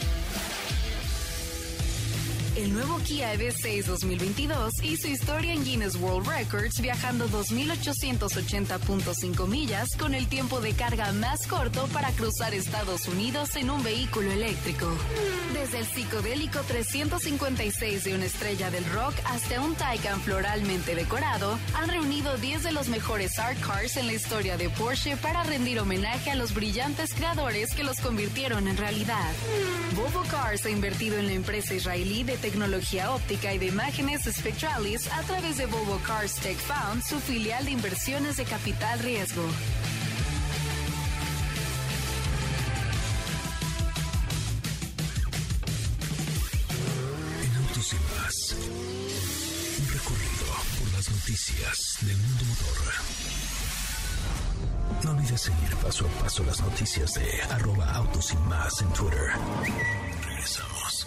El 2.55 2.75
nuevo 2.75 2.99
Kia 2.99 3.33
EV6 3.33 3.87
2022 3.87 4.83
hizo 4.83 5.09
historia 5.09 5.55
en 5.55 5.65
Guinness 5.65 5.97
World 5.97 6.29
Records 6.29 6.83
viajando 6.83 7.27
2.880.5 7.31 9.49
millas 9.49 9.97
con 9.97 10.15
el 10.15 10.27
tiempo 10.27 10.61
de 10.61 10.75
carga 10.75 11.13
más 11.13 11.47
corto 11.47 11.89
para 11.95 12.11
cruzar 12.11 12.53
Estados 12.53 13.09
Unidos 13.09 13.57
en 13.57 13.71
un 13.71 13.83
vehículo 13.83 14.31
eléctrico. 14.31 14.87
Desde 15.55 15.79
el 15.79 15.87
psicodélico 15.87 16.59
356 16.69 18.05
de 18.05 18.15
una 18.15 18.27
estrella 18.27 18.71
del 18.71 18.85
rock 18.85 19.15
hasta 19.25 19.63
un 19.63 19.75
Taycan 19.75 20.21
floralmente 20.21 20.95
decorado, 20.95 21.59
han 21.73 21.89
reunido 21.89 22.37
10 22.37 22.65
de 22.65 22.73
los 22.73 22.89
mejores 22.89 23.39
art 23.39 23.59
cars 23.61 23.97
en 23.97 24.09
la 24.09 24.13
historia 24.13 24.59
de 24.59 24.69
Porsche 24.69 25.17
para 25.17 25.43
rendir 25.43 25.81
homenaje 25.81 26.31
a 26.31 26.35
los 26.35 26.53
brillantes 26.53 27.15
creadores 27.15 27.75
que 27.75 27.83
los 27.83 27.99
convirtieron 28.01 28.69
en 28.69 28.77
realidad. 28.77 29.33
Volvo 29.97 30.21
Cars 30.31 30.67
ha 30.67 30.71
invertido 30.71 31.17
en 31.17 31.29
la 31.29 31.33
empresa 31.33 31.73
israelí 31.73 32.25
de 32.25 32.42
tecnología 32.43 33.13
óptica 33.13 33.55
y 33.55 33.59
de 33.59 33.67
imágenes 33.67 34.25
Spectralis 34.25 35.07
a 35.13 35.23
través 35.23 35.57
de 35.59 35.67
Volvo 35.67 35.99
Cars 36.05 36.35
Tech 36.35 36.59
Found, 36.59 37.03
su 37.05 37.21
filial 37.21 37.65
de 37.65 37.71
inversiones 37.71 38.37
de 38.37 38.45
capital 38.45 38.99
riesgo. 38.99 39.45
En 47.45 47.57
autos 47.63 47.93
y 47.93 47.97
más. 48.13 48.57
Un 49.79 49.89
recorrido 49.95 50.47
por 50.81 50.93
las 50.95 51.11
noticias 51.11 51.99
del 52.01 52.17
mundo 52.17 52.45
motor. 52.45 52.93
No 55.05 55.11
olvides 55.13 55.41
seguir 55.41 55.77
paso 55.77 56.07
a 56.07 56.23
paso 56.25 56.43
las 56.43 56.61
noticias 56.61 57.15
de 57.15 57.43
arroba 57.51 57.89
autos 57.95 58.33
y 58.33 58.37
más 58.49 58.83
en 58.83 58.89
Twitter. 58.89 59.31
Regresamos. 60.27 61.07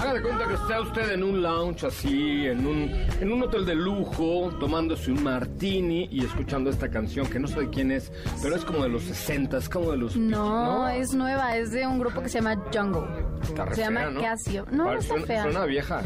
Haga 0.00 0.14
de 0.14 0.22
cuenta 0.22 0.48
que 0.48 0.54
está 0.54 0.80
usted 0.80 1.12
en 1.12 1.22
un 1.22 1.40
lounge 1.40 1.86
así, 1.86 2.46
en 2.46 2.66
un, 2.66 2.90
en 3.20 3.32
un 3.32 3.42
hotel 3.42 3.64
de 3.64 3.74
lujo, 3.74 4.52
tomándose 4.60 5.10
un 5.12 5.22
martini 5.22 6.08
y 6.10 6.24
escuchando 6.24 6.68
esta 6.68 6.90
canción 6.90 7.26
que 7.26 7.38
no 7.38 7.46
sé 7.46 7.60
de 7.60 7.70
quién 7.70 7.90
es, 7.90 8.12
pero 8.42 8.56
es 8.56 8.64
como 8.64 8.82
de 8.82 8.88
los 8.88 9.02
60, 9.04 9.56
es 9.56 9.68
como 9.68 9.92
de 9.92 9.96
los... 9.96 10.16
No, 10.16 10.88
es 10.88 11.14
nueva, 11.14 11.56
es 11.56 11.70
de 11.70 11.86
un 11.86 11.98
grupo 11.98 12.20
que 12.22 12.28
se 12.28 12.40
llama 12.40 12.60
Jungle. 12.74 13.06
Está 13.42 13.72
se 13.74 13.82
llama 13.82 14.06
¿no? 14.10 14.20
Casio. 14.20 14.66
No, 14.70 14.84
no 14.84 14.92
está 14.94 15.06
suena, 15.08 15.26
fea. 15.26 15.42
Suena 15.44 15.64
vieja. 15.64 16.02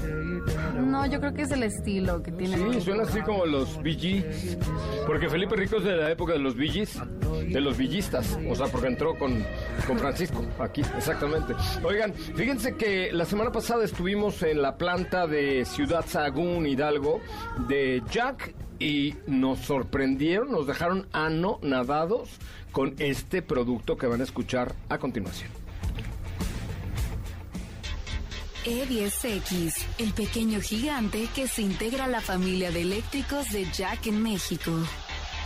No, 0.79 1.07
yo 1.07 1.21
creo 1.21 1.35
que 1.35 1.43
es 1.43 1.51
el 1.51 1.63
estilo 1.63 2.23
que 2.23 2.33
tiene. 2.33 2.57
Sí, 2.75 2.81
suena 2.81 3.05
así 3.05 3.21
como 3.23 3.47
los 3.47 3.81
Gees. 3.83 4.59
Porque 5.07 5.29
Felipe 5.29 5.57
Rico 5.57 5.77
es 5.77 5.85
de 5.85 5.97
la 5.97 6.11
época 6.11 6.35
de 6.35 6.41
los 6.41 6.55
Gees, 6.55 6.99
de 7.37 7.61
los 7.61 7.77
villistas. 7.77 8.39
O 8.49 8.55
sea, 8.55 8.67
porque 8.67 8.89
entró 8.89 9.17
con, 9.17 9.45
con 9.87 9.99
Francisco 9.99 10.45
aquí, 10.59 10.83
exactamente. 10.97 11.55
Oigan, 11.85 12.15
fíjense 12.15 12.77
que 12.77 13.13
la 13.13 13.25
semana 13.25 13.53
pasada 13.53 13.85
estuvimos 13.85 14.43
en 14.43 14.63
la 14.63 14.77
planta 14.77 15.27
de 15.27 15.65
Ciudad 15.65 16.05
Sagún, 16.07 16.67
Hidalgo, 16.67 17.21
de 17.69 18.03
Jack. 18.11 18.55
Y 18.81 19.17
nos 19.27 19.59
sorprendieron, 19.59 20.53
nos 20.53 20.69
dejaron 20.69 21.09
anonadados 21.13 22.29
con 22.71 22.95
este 23.01 23.43
producto 23.43 23.97
que 23.97 24.07
van 24.07 24.21
a 24.21 24.25
escuchar 24.25 24.73
a 24.89 24.99
continuación. 24.99 25.51
E10X, 28.65 29.87
E 29.99 30.05
el 30.05 30.13
pequeño 30.13 30.61
gigante 30.61 31.29
que 31.35 31.49
se 31.49 31.63
integra 31.63 32.05
a 32.05 32.09
la 32.09 32.21
familia 32.21 32.71
de 32.71 32.83
eléctricos 32.83 33.51
de 33.51 33.67
Jack 33.73 34.07
en 34.07 34.23
México. 34.23 34.73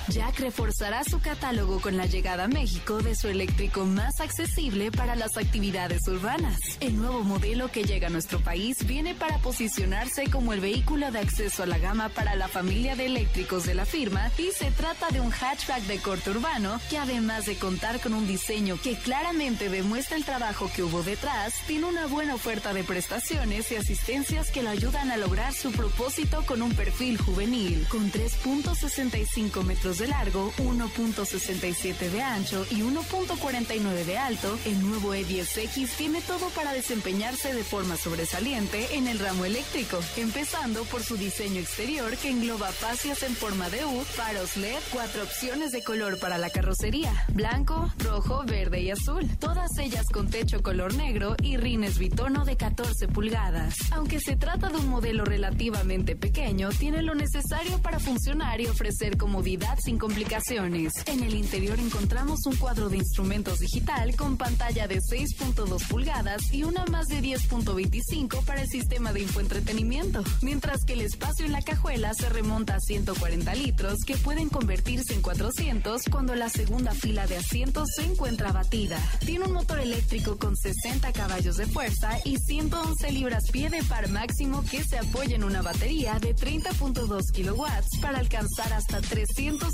Jack 0.08 0.40
reforzará 0.40 1.04
su 1.04 1.20
catálogo 1.20 1.80
con 1.80 1.96
la 1.96 2.06
llegada 2.06 2.44
a 2.44 2.48
México 2.48 3.00
de 3.02 3.14
su 3.14 3.28
eléctrico 3.28 3.84
más 3.84 4.20
accesible 4.20 4.90
para 4.90 5.14
las 5.14 5.36
actividades 5.36 6.06
urbanas. 6.08 6.58
El 6.80 6.96
nuevo 6.96 7.22
modelo 7.22 7.70
que 7.70 7.84
llega 7.84 8.08
a 8.08 8.10
nuestro 8.10 8.40
país 8.40 8.84
viene 8.86 9.14
para 9.14 9.38
posicionarse 9.38 10.28
como 10.30 10.52
el 10.52 10.60
vehículo 10.60 11.10
de 11.10 11.20
acceso 11.20 11.62
a 11.62 11.66
la 11.66 11.78
gama 11.78 12.08
para 12.08 12.34
la 12.34 12.48
familia 12.48 12.96
de 12.96 13.06
eléctricos 13.06 13.64
de 13.64 13.74
la 13.74 13.86
firma 13.86 14.30
y 14.38 14.50
se 14.50 14.70
trata 14.72 15.08
de 15.10 15.20
un 15.20 15.30
hatchback 15.30 15.82
de 15.84 15.98
corte 15.98 16.30
urbano 16.30 16.80
que 16.90 16.98
además 16.98 17.46
de 17.46 17.56
contar 17.56 18.00
con 18.00 18.14
un 18.14 18.26
diseño 18.26 18.78
que 18.82 18.96
claramente 18.96 19.68
demuestra 19.68 20.16
el 20.16 20.24
trabajo 20.24 20.70
que 20.74 20.82
hubo 20.82 21.02
detrás, 21.02 21.54
tiene 21.66 21.86
una 21.86 22.06
buena 22.06 22.34
oferta 22.34 22.74
de 22.74 22.84
prestaciones 22.84 23.70
y 23.70 23.76
asistencias 23.76 24.50
que 24.50 24.62
lo 24.62 24.70
ayudan 24.70 25.10
a 25.10 25.16
lograr 25.16 25.52
su 25.54 25.70
propósito 25.72 26.44
con 26.44 26.62
un 26.62 26.74
perfil 26.74 27.18
juvenil, 27.18 27.86
con 27.88 28.10
3.65 28.10 29.62
metros 29.62 29.91
de 29.98 30.08
largo, 30.08 30.52
1.67 30.58 32.10
de 32.10 32.22
ancho 32.22 32.64
y 32.70 32.80
1.49 32.80 34.04
de 34.04 34.18
alto, 34.18 34.58
el 34.64 34.80
nuevo 34.82 35.14
E10X 35.14 35.88
tiene 35.96 36.20
todo 36.22 36.48
para 36.50 36.72
desempeñarse 36.72 37.52
de 37.54 37.64
forma 37.64 37.96
sobresaliente 37.96 38.96
en 38.96 39.06
el 39.06 39.18
ramo 39.18 39.44
eléctrico, 39.44 39.98
empezando 40.16 40.84
por 40.84 41.02
su 41.02 41.16
diseño 41.16 41.60
exterior 41.60 42.16
que 42.16 42.30
engloba 42.30 42.68
fascias 42.68 43.22
en 43.22 43.34
forma 43.34 43.68
de 43.70 43.84
U, 43.84 44.00
faros 44.04 44.56
LED, 44.56 44.78
cuatro 44.92 45.22
opciones 45.22 45.72
de 45.72 45.82
color 45.82 46.18
para 46.18 46.38
la 46.38 46.50
carrocería, 46.50 47.12
blanco, 47.28 47.92
rojo, 47.98 48.44
verde 48.46 48.80
y 48.80 48.90
azul, 48.90 49.28
todas 49.38 49.76
ellas 49.78 50.06
con 50.12 50.28
techo 50.28 50.62
color 50.62 50.94
negro 50.94 51.36
y 51.42 51.56
rines 51.56 51.98
bitono 51.98 52.44
de 52.44 52.56
14 52.56 53.08
pulgadas. 53.08 53.74
Aunque 53.92 54.20
se 54.20 54.36
trata 54.36 54.68
de 54.68 54.76
un 54.76 54.88
modelo 54.88 55.24
relativamente 55.24 56.16
pequeño, 56.16 56.70
tiene 56.70 57.02
lo 57.02 57.14
necesario 57.14 57.78
para 57.80 57.98
funcionar 57.98 58.60
y 58.60 58.66
ofrecer 58.66 59.16
comodidad 59.16 59.78
sin 59.82 59.98
complicaciones. 59.98 60.92
En 61.06 61.22
el 61.22 61.34
interior 61.34 61.78
encontramos 61.78 62.46
un 62.46 62.56
cuadro 62.56 62.88
de 62.88 62.98
instrumentos 62.98 63.58
digital 63.58 64.14
con 64.16 64.36
pantalla 64.36 64.86
de 64.86 65.00
6.2 65.00 65.88
pulgadas 65.88 66.52
y 66.52 66.64
una 66.64 66.84
más 66.86 67.08
de 67.08 67.20
10.25 67.20 68.44
para 68.44 68.62
el 68.62 68.68
sistema 68.68 69.12
de 69.12 69.20
infoentretenimiento, 69.22 70.22
mientras 70.40 70.84
que 70.84 70.92
el 70.92 71.00
espacio 71.00 71.46
en 71.46 71.52
la 71.52 71.62
cajuela 71.62 72.14
se 72.14 72.28
remonta 72.28 72.76
a 72.76 72.80
140 72.80 73.54
litros 73.54 73.98
que 74.06 74.16
pueden 74.16 74.48
convertirse 74.48 75.14
en 75.14 75.22
400 75.22 76.02
cuando 76.10 76.34
la 76.34 76.48
segunda 76.48 76.92
fila 76.92 77.26
de 77.26 77.36
asientos 77.36 77.88
se 77.96 78.04
encuentra 78.04 78.52
batida. 78.52 78.98
Tiene 79.24 79.46
un 79.46 79.52
motor 79.52 79.80
eléctrico 79.80 80.36
con 80.38 80.56
60 80.56 81.12
caballos 81.12 81.56
de 81.56 81.66
fuerza 81.66 82.18
y 82.24 82.36
111 82.38 83.12
libras-pie 83.12 83.70
de 83.70 83.82
par 83.84 84.08
máximo 84.10 84.62
que 84.70 84.84
se 84.84 84.98
apoya 84.98 85.36
en 85.36 85.44
una 85.44 85.62
batería 85.62 86.18
de 86.20 86.34
30.2 86.34 87.32
kilowatts 87.32 87.98
para 88.00 88.18
alcanzar 88.18 88.72
hasta 88.72 89.00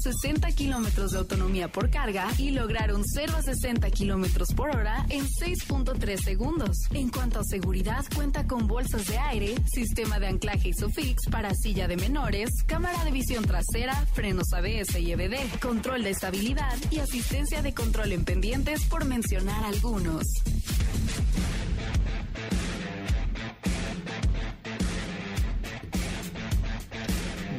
360 0.00 0.52
kilómetros 0.52 1.10
de 1.12 1.18
autonomía 1.18 1.68
por 1.68 1.90
carga 1.90 2.28
y 2.38 2.50
lograr 2.50 2.94
un 2.94 3.04
0 3.04 3.32
a 3.36 3.42
60 3.42 3.90
kilómetros 3.90 4.48
por 4.54 4.70
hora 4.70 5.04
en 5.08 5.26
6.3 5.26 6.22
segundos. 6.22 6.76
En 6.92 7.08
cuanto 7.08 7.40
a 7.40 7.44
seguridad, 7.44 8.04
cuenta 8.14 8.46
con 8.46 8.66
bolsas 8.66 9.06
de 9.06 9.18
aire, 9.18 9.54
sistema 9.66 10.18
de 10.18 10.28
anclaje 10.28 10.68
ISOFIX 10.68 11.28
para 11.30 11.54
silla 11.54 11.88
de 11.88 11.96
menores, 11.96 12.50
cámara 12.66 13.04
de 13.04 13.10
visión 13.10 13.44
trasera, 13.44 13.94
frenos 14.12 14.52
ABS 14.52 15.00
y 15.00 15.12
EBD, 15.12 15.58
control 15.60 16.04
de 16.04 16.10
estabilidad 16.10 16.76
y 16.90 17.00
asistencia 17.00 17.62
de 17.62 17.74
control 17.74 18.12
en 18.12 18.24
pendientes 18.24 18.84
por 18.84 19.04
mencionar 19.04 19.64
algunos. 19.64 20.22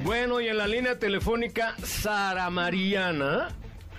Bueno, 0.10 0.42
y 0.42 0.48
en 0.48 0.58
la 0.58 0.66
línea 0.66 0.98
telefónica, 0.98 1.76
Sara 1.84 2.50
Mariana 2.50 3.50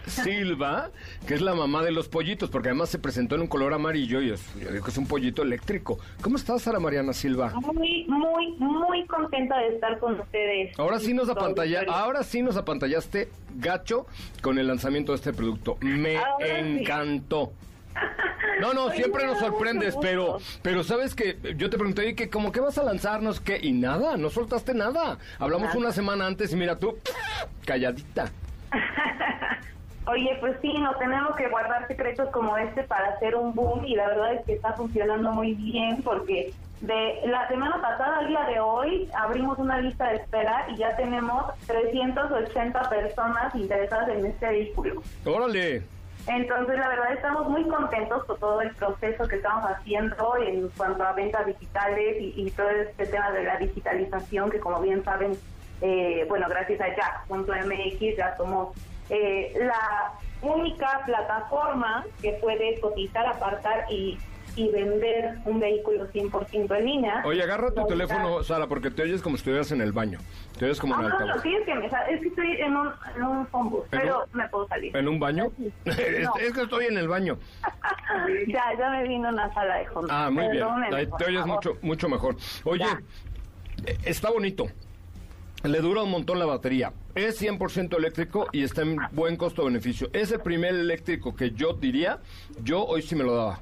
Silva, 0.08 0.90
que 1.24 1.34
es 1.34 1.40
la 1.40 1.54
mamá 1.54 1.84
de 1.84 1.92
los 1.92 2.08
pollitos, 2.08 2.50
porque 2.50 2.70
además 2.70 2.88
se 2.88 2.98
presentó 2.98 3.36
en 3.36 3.42
un 3.42 3.46
color 3.46 3.72
amarillo 3.72 4.20
y 4.20 4.30
es, 4.30 4.44
yo 4.58 4.72
digo 4.72 4.84
que 4.84 4.90
es 4.90 4.98
un 4.98 5.06
pollito 5.06 5.42
eléctrico. 5.42 6.00
¿Cómo 6.20 6.34
estás, 6.34 6.62
Sara 6.62 6.80
Mariana 6.80 7.12
Silva? 7.12 7.52
Muy, 7.54 8.06
muy, 8.08 8.50
muy 8.58 9.06
contenta 9.06 9.56
de 9.58 9.68
estar 9.68 10.00
con 10.00 10.18
ustedes. 10.18 10.76
Ahora 10.80 10.98
sí 10.98 11.14
nos 11.14 11.28
apantalla, 11.28 11.84
ahora 11.88 12.24
sí 12.24 12.42
nos 12.42 12.56
apantallaste 12.56 13.28
gacho 13.54 14.06
con 14.42 14.58
el 14.58 14.66
lanzamiento 14.66 15.12
de 15.12 15.16
este 15.16 15.32
producto. 15.32 15.76
Me 15.80 16.16
Ahora 16.16 16.64
sí. 16.64 16.84
No, 18.60 18.74
no, 18.74 18.90
siempre 18.90 19.26
nos 19.26 19.38
sorprendes, 19.38 19.96
pero, 20.00 20.38
pero 20.62 20.84
sabes 20.84 21.14
que 21.14 21.38
yo 21.56 21.70
te 21.70 21.78
pregunté, 21.78 22.08
¿y 22.10 22.14
que 22.14 22.28
como 22.28 22.52
que 22.52 22.60
vas 22.60 22.76
a 22.78 22.82
lanzarnos 22.82 23.40
qué? 23.40 23.58
Y 23.60 23.72
nada, 23.72 24.16
no 24.16 24.28
soltaste 24.28 24.74
nada. 24.74 25.18
Hablamos 25.38 25.68
Nada. 25.68 25.78
una 25.78 25.92
semana 25.92 26.26
antes 26.26 26.52
y 26.52 26.56
mira 26.56 26.78
tú, 26.78 26.98
calladita. 27.64 28.30
Oye, 30.06 30.36
pues 30.40 30.56
sí, 30.60 30.72
no 30.78 30.94
tenemos 30.96 31.36
que 31.36 31.48
guardar 31.48 31.86
secretos 31.86 32.28
como 32.30 32.56
este 32.58 32.82
para 32.82 33.10
hacer 33.10 33.34
un 33.36 33.54
boom 33.54 33.84
y 33.84 33.94
la 33.94 34.08
verdad 34.08 34.34
es 34.34 34.44
que 34.44 34.54
está 34.54 34.72
funcionando 34.72 35.30
muy 35.32 35.54
bien 35.54 36.02
porque 36.02 36.52
de 36.80 37.20
la 37.26 37.46
semana 37.48 37.80
pasada 37.80 38.18
al 38.18 38.28
día 38.28 38.44
de 38.46 38.58
hoy 38.58 39.08
abrimos 39.14 39.58
una 39.58 39.80
lista 39.80 40.08
de 40.08 40.16
espera 40.16 40.66
y 40.70 40.76
ya 40.76 40.96
tenemos 40.96 41.44
380 41.66 42.88
personas 42.88 43.54
interesadas 43.54 44.08
en 44.08 44.26
este 44.26 44.46
vehículo. 44.48 45.02
Órale. 45.24 45.82
Entonces, 46.30 46.78
la 46.78 46.88
verdad, 46.88 47.12
estamos 47.12 47.48
muy 47.48 47.66
contentos 47.66 48.24
con 48.24 48.38
todo 48.38 48.60
el 48.60 48.72
proceso 48.76 49.26
que 49.26 49.36
estamos 49.36 49.68
haciendo 49.68 50.36
en 50.36 50.68
cuanto 50.68 51.02
a 51.02 51.12
ventas 51.12 51.44
digitales 51.44 52.18
y, 52.20 52.34
y 52.36 52.50
todo 52.52 52.70
este 52.70 53.06
tema 53.06 53.32
de 53.32 53.42
la 53.42 53.56
digitalización, 53.56 54.48
que 54.48 54.60
como 54.60 54.80
bien 54.80 55.02
saben, 55.02 55.36
eh, 55.80 56.24
bueno, 56.28 56.46
gracias 56.48 56.80
a 56.82 56.94
Jack.mx 56.94 58.16
ya 58.16 58.36
somos 58.36 58.68
eh, 59.08 59.52
la 59.56 60.12
única 60.40 61.02
plataforma 61.04 62.06
que 62.22 62.34
puede 62.34 62.78
cotizar, 62.78 63.26
apartar 63.26 63.86
y, 63.90 64.16
y 64.56 64.68
vender 64.70 65.38
un 65.44 65.60
vehículo 65.60 66.06
100% 66.12 66.76
en 66.78 66.84
línea. 66.84 67.22
Oye, 67.24 67.42
agarra 67.42 67.72
tu 67.72 67.86
teléfono, 67.86 68.42
Sara, 68.42 68.66
porque 68.66 68.90
te 68.90 69.02
oyes 69.02 69.22
como 69.22 69.36
si 69.36 69.40
estuvieras 69.40 69.70
en 69.72 69.80
el 69.80 69.92
baño. 69.92 70.18
Te 70.58 70.64
oyes 70.66 70.78
como 70.80 70.94
en 70.94 71.00
Ah, 71.04 71.08
no, 71.08 71.14
altavoz. 71.18 71.42
sí, 71.42 71.54
es 71.54 71.64
que, 71.64 71.74
me 71.74 71.88
sa- 71.90 72.04
es 72.08 72.20
que 72.20 72.28
estoy 72.28 72.52
en 72.60 72.76
un, 72.76 72.90
en 73.16 73.22
un 73.22 73.46
phone 73.48 73.70
booth, 73.70 73.84
¿En 73.94 74.00
pero 74.00 74.24
un- 74.24 74.38
me 74.38 74.48
puedo 74.48 74.68
salir. 74.68 74.96
¿En 74.96 75.08
un 75.08 75.18
baño? 75.20 75.50
es, 75.84 76.24
No. 76.24 76.32
es 76.40 76.52
que 76.52 76.62
estoy 76.62 76.86
en 76.86 76.98
el 76.98 77.08
baño. 77.08 77.38
ya, 78.48 78.64
ya 78.78 78.90
me 78.90 79.06
vino 79.08 79.28
una 79.28 79.52
sala 79.54 79.76
de 79.76 79.88
home. 79.94 80.08
Ah, 80.10 80.30
muy 80.30 80.48
bien. 80.48 80.64
Ahí 80.94 81.08
te 81.18 81.24
oyes 81.26 81.46
mucho, 81.46 81.76
mucho 81.82 82.08
mejor. 82.08 82.36
Oye, 82.64 82.84
Ya. 82.84 83.00
eh, 83.86 83.98
está 84.04 84.30
bonito. 84.30 84.66
Le 85.62 85.78
dura 85.80 86.02
un 86.02 86.10
montón 86.10 86.38
la 86.38 86.46
batería. 86.46 86.90
Es 87.14 87.38
100% 87.42 87.98
eléctrico 87.98 88.46
y 88.50 88.62
está 88.62 88.80
en 88.80 88.96
buen 89.12 89.36
costo-beneficio. 89.36 90.08
Es 90.14 90.32
el 90.32 90.40
primer 90.40 90.74
eléctrico 90.74 91.36
que 91.36 91.50
yo 91.50 91.74
diría, 91.74 92.18
yo 92.62 92.82
hoy 92.84 93.02
sí 93.02 93.14
me 93.14 93.24
lo 93.24 93.34
daba. 93.36 93.60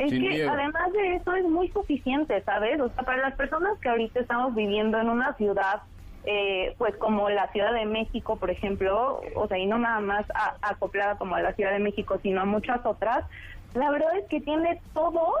Es 0.00 0.08
Sin 0.10 0.22
que 0.22 0.28
miedo. 0.30 0.50
además 0.50 0.92
de 0.94 1.16
eso 1.16 1.34
es 1.34 1.44
muy 1.44 1.68
suficiente, 1.72 2.42
¿sabes? 2.44 2.80
O 2.80 2.88
sea, 2.88 3.04
para 3.04 3.18
las 3.20 3.34
personas 3.34 3.78
que 3.80 3.90
ahorita 3.90 4.20
estamos 4.20 4.54
viviendo 4.54 4.98
en 4.98 5.10
una 5.10 5.34
ciudad, 5.34 5.82
eh, 6.24 6.74
pues 6.78 6.96
como 6.96 7.28
la 7.28 7.48
Ciudad 7.52 7.74
de 7.74 7.84
México, 7.84 8.36
por 8.36 8.50
ejemplo, 8.50 9.20
o 9.34 9.46
sea, 9.46 9.58
y 9.58 9.66
no 9.66 9.78
nada 9.78 10.00
más 10.00 10.24
a- 10.34 10.56
acoplada 10.62 11.16
como 11.16 11.34
a 11.34 11.42
la 11.42 11.52
Ciudad 11.52 11.72
de 11.72 11.80
México, 11.80 12.18
sino 12.22 12.40
a 12.40 12.44
muchas 12.46 12.84
otras, 12.86 13.24
la 13.74 13.90
verdad 13.90 14.16
es 14.16 14.24
que 14.30 14.40
tiene 14.40 14.80
todo 14.94 15.34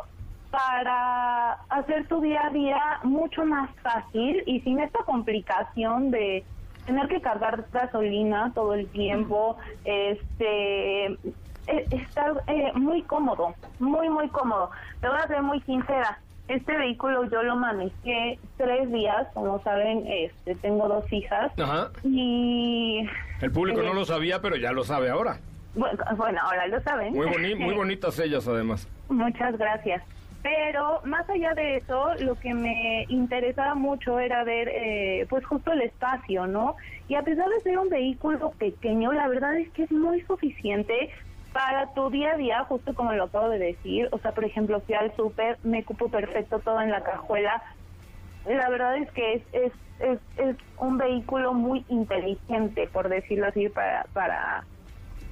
para 0.50 1.52
hacer 1.70 2.06
tu 2.08 2.20
día 2.20 2.46
a 2.46 2.50
día 2.50 2.78
mucho 3.02 3.44
más 3.46 3.70
fácil 3.82 4.42
y 4.46 4.60
sin 4.60 4.80
esta 4.80 4.98
complicación 5.04 6.10
de 6.10 6.44
tener 6.84 7.08
que 7.08 7.22
cargar 7.22 7.66
gasolina 7.72 8.52
todo 8.54 8.74
el 8.74 8.90
tiempo, 8.90 9.56
este 9.84 11.16
eh, 11.70 11.86
estar 11.90 12.42
eh, 12.46 12.72
muy 12.74 13.02
cómodo, 13.02 13.54
muy 13.78 14.08
muy 14.08 14.28
cómodo. 14.28 14.70
Te 15.00 15.08
voy 15.08 15.18
a 15.18 15.26
ser 15.28 15.42
muy 15.42 15.60
sincera, 15.62 16.18
este 16.48 16.76
vehículo 16.76 17.24
yo 17.30 17.42
lo 17.42 17.56
manejé 17.56 18.38
tres 18.56 18.90
días, 18.92 19.26
como 19.34 19.62
saben, 19.62 20.04
este 20.06 20.54
tengo 20.56 20.88
dos 20.88 21.04
hijas 21.12 21.52
Ajá. 21.58 21.90
y 22.02 23.06
El 23.40 23.52
público 23.52 23.80
Eh, 23.82 23.86
no 23.86 23.94
lo 23.94 24.04
sabía, 24.04 24.40
pero 24.40 24.56
ya 24.56 24.72
lo 24.72 24.82
sabe 24.84 25.10
ahora. 25.10 25.38
bueno, 25.74 25.98
bueno 26.16 26.40
ahora 26.42 26.66
lo 26.66 26.80
saben. 26.82 27.12
Muy, 27.14 27.26
boni- 27.28 27.54
muy 27.56 27.74
bonitas 27.82 28.18
ellas, 28.18 28.46
además. 28.48 28.88
Muchas 29.08 29.56
gracias. 29.58 30.02
Pero 30.42 31.02
más 31.04 31.28
allá 31.28 31.52
de 31.52 31.76
eso, 31.76 32.14
lo 32.20 32.34
que 32.36 32.54
me 32.54 33.04
interesaba 33.10 33.74
mucho 33.74 34.18
era 34.18 34.42
ver, 34.42 34.68
eh, 34.70 35.26
pues 35.28 35.44
justo 35.44 35.70
el 35.70 35.82
espacio, 35.82 36.46
¿no? 36.46 36.76
Y 37.08 37.14
a 37.14 37.22
pesar 37.22 37.46
de 37.50 37.60
ser 37.60 37.78
un 37.78 37.90
vehículo 37.90 38.50
pequeño, 38.58 39.12
la 39.12 39.28
verdad 39.28 39.54
es 39.58 39.70
que 39.72 39.82
es 39.82 39.92
muy 39.92 40.22
suficiente 40.22 41.10
para 41.52 41.92
tu 41.94 42.10
día 42.10 42.32
a 42.32 42.36
día, 42.36 42.64
justo 42.64 42.94
como 42.94 43.12
lo 43.12 43.24
acabo 43.24 43.48
de 43.48 43.58
decir. 43.58 44.08
O 44.12 44.18
sea, 44.18 44.32
por 44.32 44.44
ejemplo, 44.44 44.80
fui 44.80 44.94
al 44.94 45.14
súper, 45.16 45.58
me 45.62 45.84
cupo 45.84 46.08
perfecto 46.08 46.58
todo 46.60 46.80
en 46.80 46.90
la 46.90 47.02
cajuela. 47.02 47.62
La 48.46 48.68
verdad 48.68 48.96
es 48.96 49.10
que 49.12 49.34
es, 49.34 49.42
es, 49.52 49.72
es, 49.98 50.18
es 50.38 50.56
un 50.78 50.98
vehículo 50.98 51.52
muy 51.52 51.84
inteligente, 51.88 52.88
por 52.92 53.08
decirlo 53.08 53.48
así, 53.48 53.68
para, 53.68 54.04
para, 54.12 54.64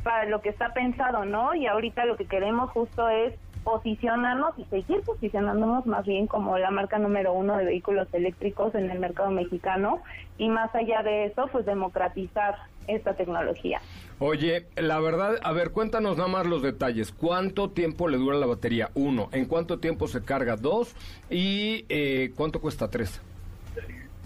para 0.03 0.25
lo 0.27 0.41
que 0.41 0.51
está 0.51 0.73
pensado, 0.73 1.25
¿no? 1.25 1.55
Y 1.55 1.67
ahorita 1.67 2.05
lo 2.05 2.17
que 2.17 2.27
queremos 2.27 2.71
justo 2.71 3.09
es 3.09 3.35
posicionarnos 3.69 4.59
y 4.59 4.65
seguir 4.65 5.03
posicionándonos 5.03 5.85
más 5.85 6.07
bien 6.07 6.27
como 6.27 6.57
la 6.57 6.71
marca 6.71 6.99
número 6.99 7.35
uno 7.35 7.59
de 7.59 7.67
vehículos 7.67 8.09
eléctricos 8.15 8.75
en 8.75 8.91
el 8.91 8.99
mercado 8.99 9.31
mexicano 9.31 10.01
y 10.39 10.49
más 10.49 10.75
allá 10.75 11.03
de 11.03 11.27
eso, 11.27 11.49
pues 11.53 11.67
democratizar 11.67 12.57
esta 12.87 13.13
tecnología. 13.13 13.83
Oye, 14.21 14.65
la 14.77 14.99
verdad, 15.01 15.35
a 15.43 15.53
ver, 15.53 15.73
cuéntanos 15.73 16.17
nada 16.17 16.31
más 16.31 16.47
los 16.47 16.63
detalles. 16.63 17.13
¿Cuánto 17.13 17.69
tiempo 17.69 18.09
le 18.09 18.17
dura 18.17 18.39
la 18.39 18.47
batería? 18.47 18.89
Uno. 18.95 19.29
¿En 19.33 19.45
cuánto 19.45 19.79
tiempo 19.79 20.09
se 20.09 20.25
carga? 20.25 20.57
Dos. 20.57 20.97
¿Y 21.29 21.85
eh, 21.91 22.33
cuánto 22.35 22.63
cuesta? 22.63 22.89
Tres. 22.89 23.21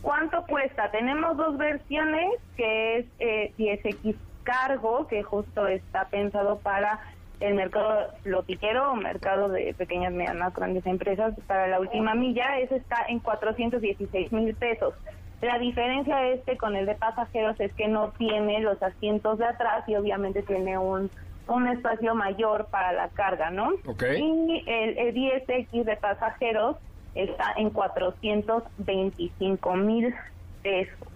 ¿Cuánto 0.02 0.44
cuesta? 0.46 0.88
Tenemos 0.92 1.36
dos 1.36 1.58
versiones, 1.58 2.30
que 2.56 2.98
es 2.98 3.06
eh, 3.18 3.52
10X 3.58 4.14
Cargo, 4.44 5.08
que 5.08 5.24
justo 5.24 5.66
está 5.66 6.06
pensado 6.08 6.58
para 6.58 7.00
el 7.42 7.54
mercado 7.54 8.08
lotiquero 8.24 8.92
o 8.92 8.96
mercado 8.96 9.48
de 9.48 9.74
pequeñas, 9.74 10.12
medianas, 10.12 10.54
grandes 10.54 10.86
empresas 10.86 11.34
para 11.46 11.66
la 11.66 11.80
última 11.80 12.14
milla. 12.14 12.58
Ese 12.58 12.76
está 12.76 13.04
en 13.08 13.18
416 13.18 14.32
mil 14.32 14.54
pesos. 14.54 14.94
La 15.40 15.58
diferencia 15.58 16.28
este 16.28 16.56
con 16.56 16.76
el 16.76 16.86
de 16.86 16.94
pasajeros 16.94 17.58
es 17.58 17.72
que 17.74 17.88
no 17.88 18.12
tiene 18.16 18.60
los 18.60 18.80
asientos 18.82 19.38
de 19.38 19.46
atrás 19.46 19.82
y 19.88 19.96
obviamente 19.96 20.42
tiene 20.42 20.78
un, 20.78 21.10
un 21.48 21.66
espacio 21.66 22.14
mayor 22.14 22.66
para 22.66 22.92
la 22.92 23.08
carga, 23.08 23.50
¿no? 23.50 23.70
Ok. 23.86 24.04
Y 24.18 24.62
el, 24.66 24.98
el 24.98 25.14
10X 25.14 25.84
de 25.84 25.96
pasajeros 25.96 26.76
está 27.16 27.54
en 27.56 27.70
425 27.70 29.76
mil 29.76 30.14
pesos. 30.62 31.11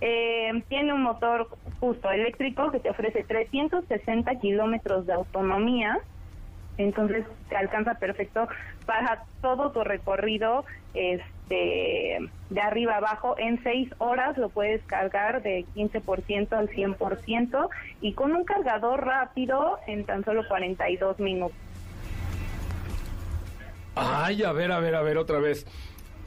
Eh, 0.00 0.62
tiene 0.68 0.92
un 0.92 1.02
motor 1.02 1.48
justo 1.80 2.10
eléctrico 2.10 2.70
que 2.70 2.78
te 2.78 2.90
ofrece 2.90 3.24
360 3.24 4.32
kilómetros 4.36 5.06
de 5.06 5.12
autonomía 5.12 5.98
Entonces 6.76 7.24
te 7.48 7.56
alcanza 7.56 7.94
perfecto 7.94 8.46
para 8.86 9.24
todo 9.42 9.72
tu 9.72 9.82
recorrido 9.82 10.64
este 10.94 12.18
de 12.50 12.60
arriba 12.60 12.96
abajo 12.96 13.34
en 13.38 13.62
seis 13.62 13.90
horas 13.98 14.38
lo 14.38 14.48
puedes 14.48 14.82
cargar 14.84 15.42
de 15.42 15.64
15% 15.74 16.52
al 16.52 16.68
100% 16.68 17.68
y 18.00 18.12
con 18.12 18.32
un 18.32 18.44
cargador 18.44 19.04
rápido 19.04 19.78
en 19.86 20.04
tan 20.04 20.24
solo 20.24 20.46
42 20.46 21.18
minutos. 21.18 21.56
Ay, 23.94 24.44
a 24.44 24.52
ver, 24.52 24.70
a 24.70 24.78
ver, 24.78 24.94
a 24.94 25.02
ver, 25.02 25.18
otra 25.18 25.40
vez. 25.40 25.66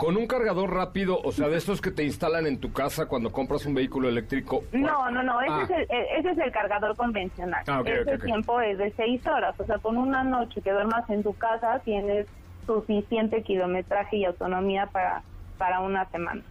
Con 0.02 0.18
un 0.18 0.26
cargador 0.26 0.74
rápido, 0.74 1.20
o 1.24 1.32
sea, 1.32 1.48
de 1.48 1.58
estos 1.58 1.80
que 1.80 1.92
te 1.92 2.04
instalan 2.04 2.48
en 2.48 2.58
tu 2.58 2.74
casa 2.74 3.06
cuando 3.06 3.32
compras 3.32 3.68
un 3.68 3.76
vehículo 3.76 4.10
eléctrico. 4.10 4.64
No, 4.72 5.12
no, 5.12 5.22
no, 5.22 5.40
ese, 5.42 5.52
Ah. 5.52 5.62
es, 5.62 5.70
el, 5.70 5.82
eh, 5.96 6.08
ese 6.18 6.32
es 6.32 6.38
el 6.40 6.52
cargador 6.52 6.96
convencional. 6.98 7.64
Ah, 7.68 7.82
ok, 7.82 7.88
ese 7.88 8.02
ok, 8.02 8.16
ok. 8.16 8.24
tiempo 8.26 8.62
es 8.62 8.80
de 8.80 8.92
seis 8.98 9.22
horas, 9.28 9.54
o 9.60 9.64
sea, 9.64 9.78
con 9.78 9.98
una 9.98 10.24
noche 10.24 10.60
que 10.64 10.72
duermas 10.72 11.08
en 11.12 11.22
tu 11.22 11.36
casa 11.36 11.80
tienes 11.86 12.26
suficiente 12.66 13.44
kilometraje 13.44 14.18
y 14.18 14.26
autonomía 14.26 14.88
para, 14.88 15.22
para 15.60 15.82
una 15.82 16.10
semana. 16.10 16.42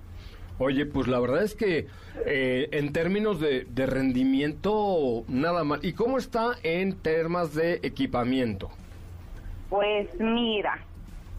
Oye, 0.61 0.87
pues 0.87 1.09
la 1.09 1.19
verdad 1.19 1.43
es 1.43 1.57
que 1.57 1.89
eh, 2.27 2.69
en 2.71 2.93
términos 2.93 3.41
de, 3.41 3.65
de 3.69 3.87
rendimiento, 3.87 5.25
nada 5.27 5.65
mal. 5.65 5.81
¿Y 5.83 5.95
cómo 5.95 6.19
está 6.19 6.53
en 6.63 6.95
temas 6.99 7.53
de 7.57 7.81
equipamiento? 7.83 8.71
Pues 9.71 10.09
mira, 10.21 10.79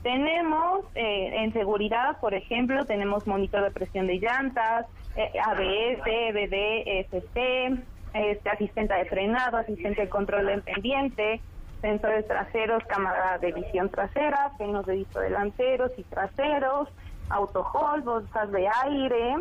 tenemos 0.04 0.86
eh, 0.96 1.44
en 1.44 1.54
seguridad, 1.54 2.18
por 2.20 2.34
ejemplo, 2.34 2.86
tenemos 2.86 3.28
monitor 3.28 3.64
de 3.64 3.72
presión 3.72 4.08
de 4.08 4.16
llantas, 4.16 4.88
eh, 5.16 5.32
ABS, 5.40 6.02
EBD, 6.06 7.06
ST, 7.12 7.84
este, 8.14 8.50
asistente 8.50 8.94
de 8.94 9.06
frenado, 9.06 9.58
asistente 9.58 10.02
de 10.02 10.10
control 10.10 10.50
en 10.50 10.62
pendiente, 10.62 11.42
sensores 11.82 12.28
traseros, 12.28 12.84
cámara 12.86 13.38
de 13.38 13.52
visión 13.52 13.90
trasera, 13.90 14.52
frenos 14.58 14.86
de 14.86 14.94
disco 14.94 15.20
delanteros 15.20 15.92
y 15.98 16.04
traseros, 16.04 16.90
auto 17.30 17.66
hold, 17.74 18.04
bolsas 18.04 18.52
de 18.52 18.68
aire. 18.84 19.36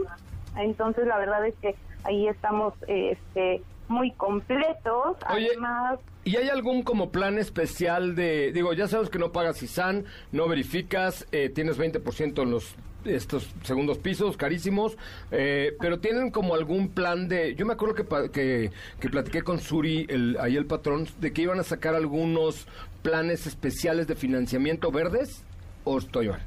Entonces, 0.56 1.06
la 1.06 1.18
verdad 1.18 1.46
es 1.46 1.54
que 1.56 1.74
ahí 2.04 2.28
estamos 2.28 2.74
este, 2.86 3.62
muy 3.88 4.12
completos. 4.12 5.16
Oye, 5.32 5.48
Además, 5.50 5.98
¿Y 6.24 6.36
hay 6.36 6.48
algún 6.48 6.82
como 6.82 7.10
plan 7.10 7.38
especial 7.38 8.14
de, 8.14 8.52
digo, 8.52 8.72
ya 8.74 8.86
sabes 8.88 9.08
que 9.08 9.18
no 9.18 9.32
pagas 9.32 9.62
ISAN, 9.62 10.04
no 10.32 10.48
verificas, 10.48 11.26
eh, 11.32 11.48
tienes 11.48 11.78
20% 11.78 12.42
en 12.42 12.50
los 12.50 12.76
estos 13.04 13.50
segundos 13.62 13.96
pisos 13.96 14.36
carísimos, 14.36 14.98
eh, 15.30 15.74
pero 15.80 16.00
tienen 16.00 16.30
como 16.30 16.54
algún 16.54 16.90
plan 16.90 17.28
de, 17.28 17.54
yo 17.54 17.64
me 17.64 17.72
acuerdo 17.72 17.94
que, 17.94 18.30
que, 18.30 18.70
que 19.00 19.08
platiqué 19.08 19.42
con 19.42 19.58
Suri, 19.58 20.06
el, 20.10 20.36
ahí 20.38 20.56
el 20.56 20.66
patrón, 20.66 21.06
de 21.18 21.32
que 21.32 21.42
iban 21.42 21.58
a 21.58 21.62
sacar 21.62 21.94
algunos 21.94 22.68
planes 23.02 23.46
especiales 23.46 24.06
de 24.06 24.16
financiamiento 24.16 24.90
verdes, 24.90 25.44
o 25.84 25.98
estoy 25.98 26.28
mal. 26.28 26.42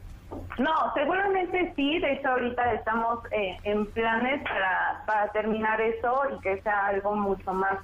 No, 0.57 0.93
seguramente 0.95 1.73
sí. 1.75 1.99
De 1.99 2.13
hecho, 2.13 2.29
ahorita 2.29 2.73
estamos 2.73 3.19
eh, 3.31 3.57
en 3.63 3.85
planes 3.87 4.41
para, 4.43 5.03
para 5.05 5.31
terminar 5.31 5.79
eso 5.81 6.21
y 6.35 6.41
que 6.41 6.61
sea 6.61 6.87
algo 6.87 7.15
mucho 7.15 7.53
más 7.53 7.79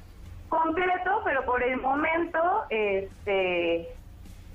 completo, 0.50 1.22
pero 1.24 1.46
por 1.46 1.64
el 1.64 1.78
momento 1.78 2.40
este, 2.70 3.88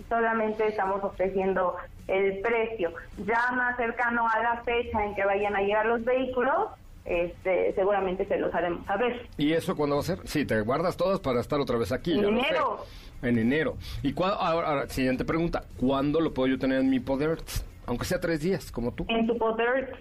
solamente 0.08 0.68
estamos 0.68 1.02
ofreciendo 1.02 1.76
el 2.08 2.40
precio. 2.40 2.92
Ya 3.26 3.52
más 3.52 3.76
cercano 3.76 4.28
a 4.28 4.42
la 4.42 4.62
fecha 4.62 5.04
en 5.04 5.14
que 5.14 5.24
vayan 5.24 5.56
a 5.56 5.60
llegar 5.60 5.86
los 5.86 6.04
vehículos, 6.04 6.68
este, 7.04 7.72
seguramente 7.74 8.26
se 8.26 8.38
los 8.38 8.54
haremos 8.54 8.84
saber. 8.86 9.28
¿Y 9.36 9.52
eso 9.52 9.76
cuándo 9.76 9.96
va 9.96 10.02
a 10.02 10.04
ser? 10.04 10.18
Sí, 10.24 10.44
te 10.44 10.60
guardas 10.60 10.96
todas 10.96 11.20
para 11.20 11.40
estar 11.40 11.60
otra 11.60 11.78
vez 11.78 11.92
aquí. 11.92 12.18
En 12.18 12.24
enero. 12.24 12.84
En 13.22 13.38
enero. 13.38 13.76
Y 14.02 14.14
ahora, 14.20 14.66
ahora, 14.66 14.88
siguiente 14.88 15.24
pregunta, 15.24 15.64
¿cuándo 15.78 16.20
lo 16.20 16.34
puedo 16.34 16.48
yo 16.48 16.58
tener 16.58 16.80
en 16.80 16.90
mi 16.90 17.00
poder? 17.00 17.38
Aunque 17.86 18.04
sea 18.04 18.20
tres 18.20 18.40
días, 18.40 18.70
como 18.70 18.92
tú. 18.92 19.06
En 19.08 19.26
tu 19.26 19.36
poder, 19.36 19.96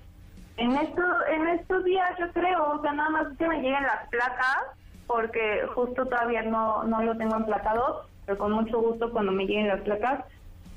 en, 0.58 0.72
esto, 0.72 1.02
en 1.30 1.48
estos 1.50 1.84
días 1.84 2.10
yo 2.20 2.32
creo, 2.32 2.74
o 2.74 2.82
sea, 2.82 2.94
nada 2.94 3.10
más 3.10 3.38
que 3.38 3.48
me 3.48 3.56
lleguen 3.58 3.84
las 3.84 4.08
placas, 4.10 4.58
porque 5.08 5.62
justo 5.76 6.06
todavía 6.06 6.42
no, 6.44 6.84
no 6.84 7.02
lo 7.04 7.16
tengo 7.18 7.36
emplacado, 7.36 8.06
pero 8.26 8.38
con 8.38 8.52
mucho 8.54 8.80
gusto 8.82 9.12
cuando 9.12 9.32
me 9.32 9.46
lleguen 9.46 9.68
las 9.68 9.82
placas 9.82 10.24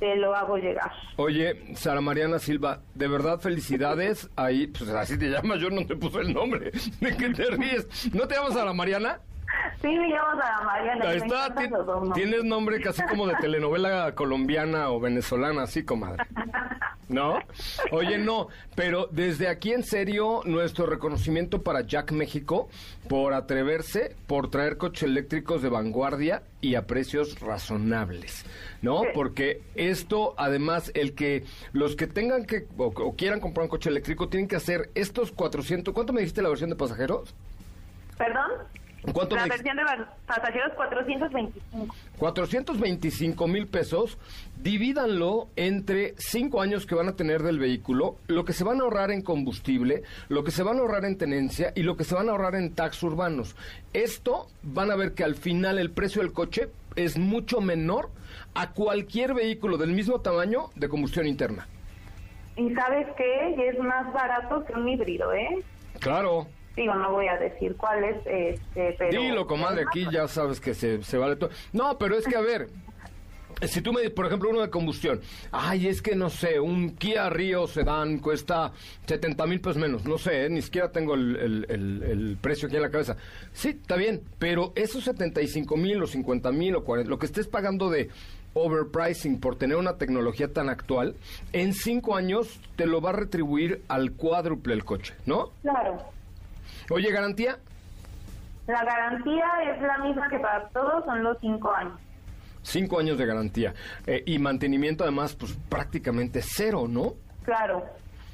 te 0.01 0.15
lo 0.17 0.35
hago 0.35 0.59
llegar. 0.59 0.93
Oye, 1.17 1.75
Sara 1.75 2.03
Mariana 2.03 2.39
Silva, 2.39 2.81
de 2.95 3.09
verdad 3.09 3.41
felicidades. 3.41 4.29
Ahí, 4.37 4.67
pues 4.67 4.91
así 4.91 5.19
te 5.19 5.31
llamas, 5.31 5.59
yo 5.59 5.71
no 5.71 5.87
te 5.87 5.97
puse 5.97 6.19
el 6.21 6.35
nombre. 6.35 6.71
¿De 7.01 7.17
qué 7.17 7.31
te 7.31 7.45
ríes? 7.51 7.87
¿No 8.15 8.29
te 8.29 8.35
llamas 8.35 8.53
Sara 8.53 8.75
Mariana? 8.75 9.21
Sí, 9.81 9.89
me 9.89 10.09
llamo 10.09 10.39
Sara 10.39 10.61
Mariana. 10.65 11.09
Ahí 11.09 11.17
está, 11.17 11.55
ti- 11.55 11.71
tienes 12.13 12.45
nombre 12.45 12.79
casi 12.83 13.03
como 13.05 13.27
de 13.27 13.37
telenovela 13.37 14.15
colombiana 14.15 14.91
o 14.91 15.01
venezolana, 15.01 15.63
así, 15.63 15.83
comadre. 15.83 16.23
¿No? 17.09 17.39
Oye, 17.93 18.19
no, 18.19 18.49
pero 18.75 19.09
desde 19.13 19.47
aquí 19.47 19.73
en 19.73 19.85
serio, 19.85 20.41
nuestro 20.45 20.87
reconocimiento 20.87 21.63
para 21.63 21.83
Jack 21.83 22.11
México 22.11 22.69
por 23.09 23.33
atreverse, 23.33 24.17
por 24.27 24.51
traer 24.51 24.77
coches 24.77 25.05
eléctricos 25.05 25.63
de 25.63 25.69
vanguardia 25.69 26.43
y 26.61 26.75
a 26.75 26.89
precios 26.89 27.39
razonables, 27.39 28.45
¿no? 28.83 29.03
Porque 29.15 29.63
esto, 29.77 30.35
además, 30.37 30.91
el 30.95 31.15
que 31.15 31.45
los 31.73 31.95
que 31.95 32.09
tengan 32.09 32.45
que 32.45 32.67
o, 32.77 32.87
o 32.87 33.15
quieran 33.15 33.39
comprar 33.39 33.65
un 33.65 33.71
coche 33.71 33.89
eléctrico 33.89 34.29
tienen 34.29 34.49
que 34.49 34.57
hacer 34.57 34.91
estos 34.97 35.31
400, 35.31 35.95
¿cuánto 35.95 36.13
me 36.13 36.21
dijiste 36.21 36.43
la 36.43 36.49
versión 36.49 36.71
de 36.71 36.77
pasajeros? 36.77 37.35
¿Perdón? 38.19 38.51
¿Cuánto 39.13 39.37
La 39.37 39.47
versión 39.47 39.77
de 39.77 39.83
pasajeros 40.27 40.73
425. 40.75 41.95
425 42.19 43.47
mil 43.47 43.67
pesos, 43.67 44.19
divídanlo 44.63 45.49
entre 45.57 46.15
cinco 46.19 46.61
años 46.61 46.87
que 46.87 46.95
van 46.95 47.09
a 47.09 47.17
tener 47.17 47.43
del 47.43 47.59
vehículo, 47.59 48.17
lo 48.27 48.45
que 48.45 48.53
se 48.53 48.65
van 48.65 48.81
a 48.81 48.85
ahorrar 48.85 49.11
en 49.11 49.23
combustible, 49.23 50.03
lo 50.29 50.45
que 50.45 50.51
se 50.51 50.63
van 50.63 50.79
a 50.79 50.81
ahorrar 50.81 51.05
en 51.05 51.19
tenencia 51.19 51.73
y 51.75 51.83
lo 51.83 51.97
que 51.97 52.05
se 52.05 52.15
van 52.15 52.29
a 52.29 52.33
ahorrar 52.33 52.55
en 52.57 52.75
tax 52.75 53.03
urbanos. 53.03 53.57
Esto 53.93 54.49
van 54.63 54.91
a 54.91 54.97
ver 54.97 55.15
que 55.15 55.25
al 55.25 55.35
final 55.35 55.79
el 55.79 55.91
precio 55.91 56.23
del 56.23 56.33
coche 56.33 56.69
es 56.97 57.19
mucho 57.19 57.61
menor 57.61 58.11
a 58.55 58.73
cualquier 58.73 59.35
vehículo 59.35 59.77
del 59.77 59.93
mismo 59.93 60.21
tamaño 60.21 60.71
de 60.75 60.89
combustión 60.89 61.27
interna. 61.27 61.69
Y 62.57 62.75
sabes 62.75 63.07
qué, 63.17 63.55
Y 63.57 63.63
es 63.63 63.79
más 63.79 64.11
barato 64.13 64.65
que 64.65 64.73
un 64.73 64.89
híbrido, 64.89 65.33
¿eh? 65.33 65.63
Claro. 66.01 66.47
Digo, 66.77 66.95
no 66.95 67.11
voy 67.13 67.27
a 67.29 67.37
decir 67.39 67.75
cuál 67.77 68.05
es, 68.05 68.17
este, 68.27 68.95
pero... 68.99 69.21
Dilo, 69.23 69.47
comadre, 69.47 69.85
aquí 69.89 70.07
ya 70.13 70.29
sabes 70.29 70.61
que 70.61 70.75
se, 70.75 71.03
se 71.03 71.17
vale 71.19 71.37
todo. 71.37 71.51
No, 71.73 71.97
pero 71.99 72.17
es 72.17 72.27
que, 72.27 72.37
a 72.37 72.41
ver, 72.43 72.69
si 73.63 73.81
tú 73.81 73.95
me 73.95 74.01
dices, 74.03 74.15
por 74.15 74.27
ejemplo, 74.27 74.51
uno 74.51 74.61
de 74.61 74.69
combustión, 74.69 75.23
ay, 75.53 75.89
es 75.89 76.03
que 76.03 76.15
no 76.15 76.29
sé, 76.29 76.61
un 76.61 76.91
Kia 76.97 77.31
Rio 77.31 77.67
Sedan 77.67 78.19
cuesta 78.19 78.73
70 79.07 79.47
mil 79.47 79.61
pesos 79.63 79.79
menos, 79.79 80.05
no 80.05 80.19
sé, 80.19 80.45
eh, 80.45 80.51
ni 80.51 80.61
siquiera 80.61 80.93
tengo 80.93 81.15
el, 81.15 81.37
el- 81.37 81.67
el- 81.71 82.03
el 82.03 82.37
precio 82.39 82.67
aquí 82.69 82.77
en 82.77 82.83
la 82.83 82.91
cabeza. 82.91 83.17
Sí, 83.55 83.71
está 83.71 83.97
bien, 83.97 84.21
pero 84.39 84.73
esos 84.75 85.03
75 85.05 85.79
mil 85.79 86.03
o 86.03 86.07
50 86.07 86.53
mil 86.53 86.77
o 86.77 86.85
40, 86.85 87.09
lo 87.09 87.19
que 87.19 87.25
estés 87.25 87.47
pagando 87.49 87.89
de 87.89 88.11
overpricing 88.53 89.41
por 89.41 89.57
tener 89.57 89.77
una 89.79 89.97
tecnología 89.97 90.53
tan 90.53 90.69
actual, 90.69 91.15
en 91.55 91.73
cinco 91.73 92.17
años 92.17 92.61
te 92.77 92.87
lo 92.87 93.01
va 93.01 93.11
a 93.11 93.13
retribuir 93.15 93.83
al 93.89 94.13
cuádruple 94.13 94.75
el 94.75 94.85
coche, 94.85 95.15
¿no? 95.25 95.51
Claro. 95.63 95.97
Oye, 96.91 97.11
garantía, 97.11 97.59
La 98.67 98.85
garantía 98.85 99.45
es 99.75 99.81
la 99.83 99.99
misma 99.99 100.29
que 100.29 100.39
para 100.39 100.69
todos, 100.69 101.05
son 101.05 101.23
los 101.23 101.39
cinco 101.41 101.73
años. 101.73 101.99
Cinco 102.63 102.99
años 102.99 103.17
de 103.17 103.27
garantía. 103.27 103.75
Eh, 104.07 104.23
y 104.27 104.39
mantenimiento 104.39 105.05
además, 105.05 105.35
pues 105.35 105.57
prácticamente 105.69 106.41
cero, 106.43 106.87
¿no? 106.89 107.15
Claro. 107.45 107.85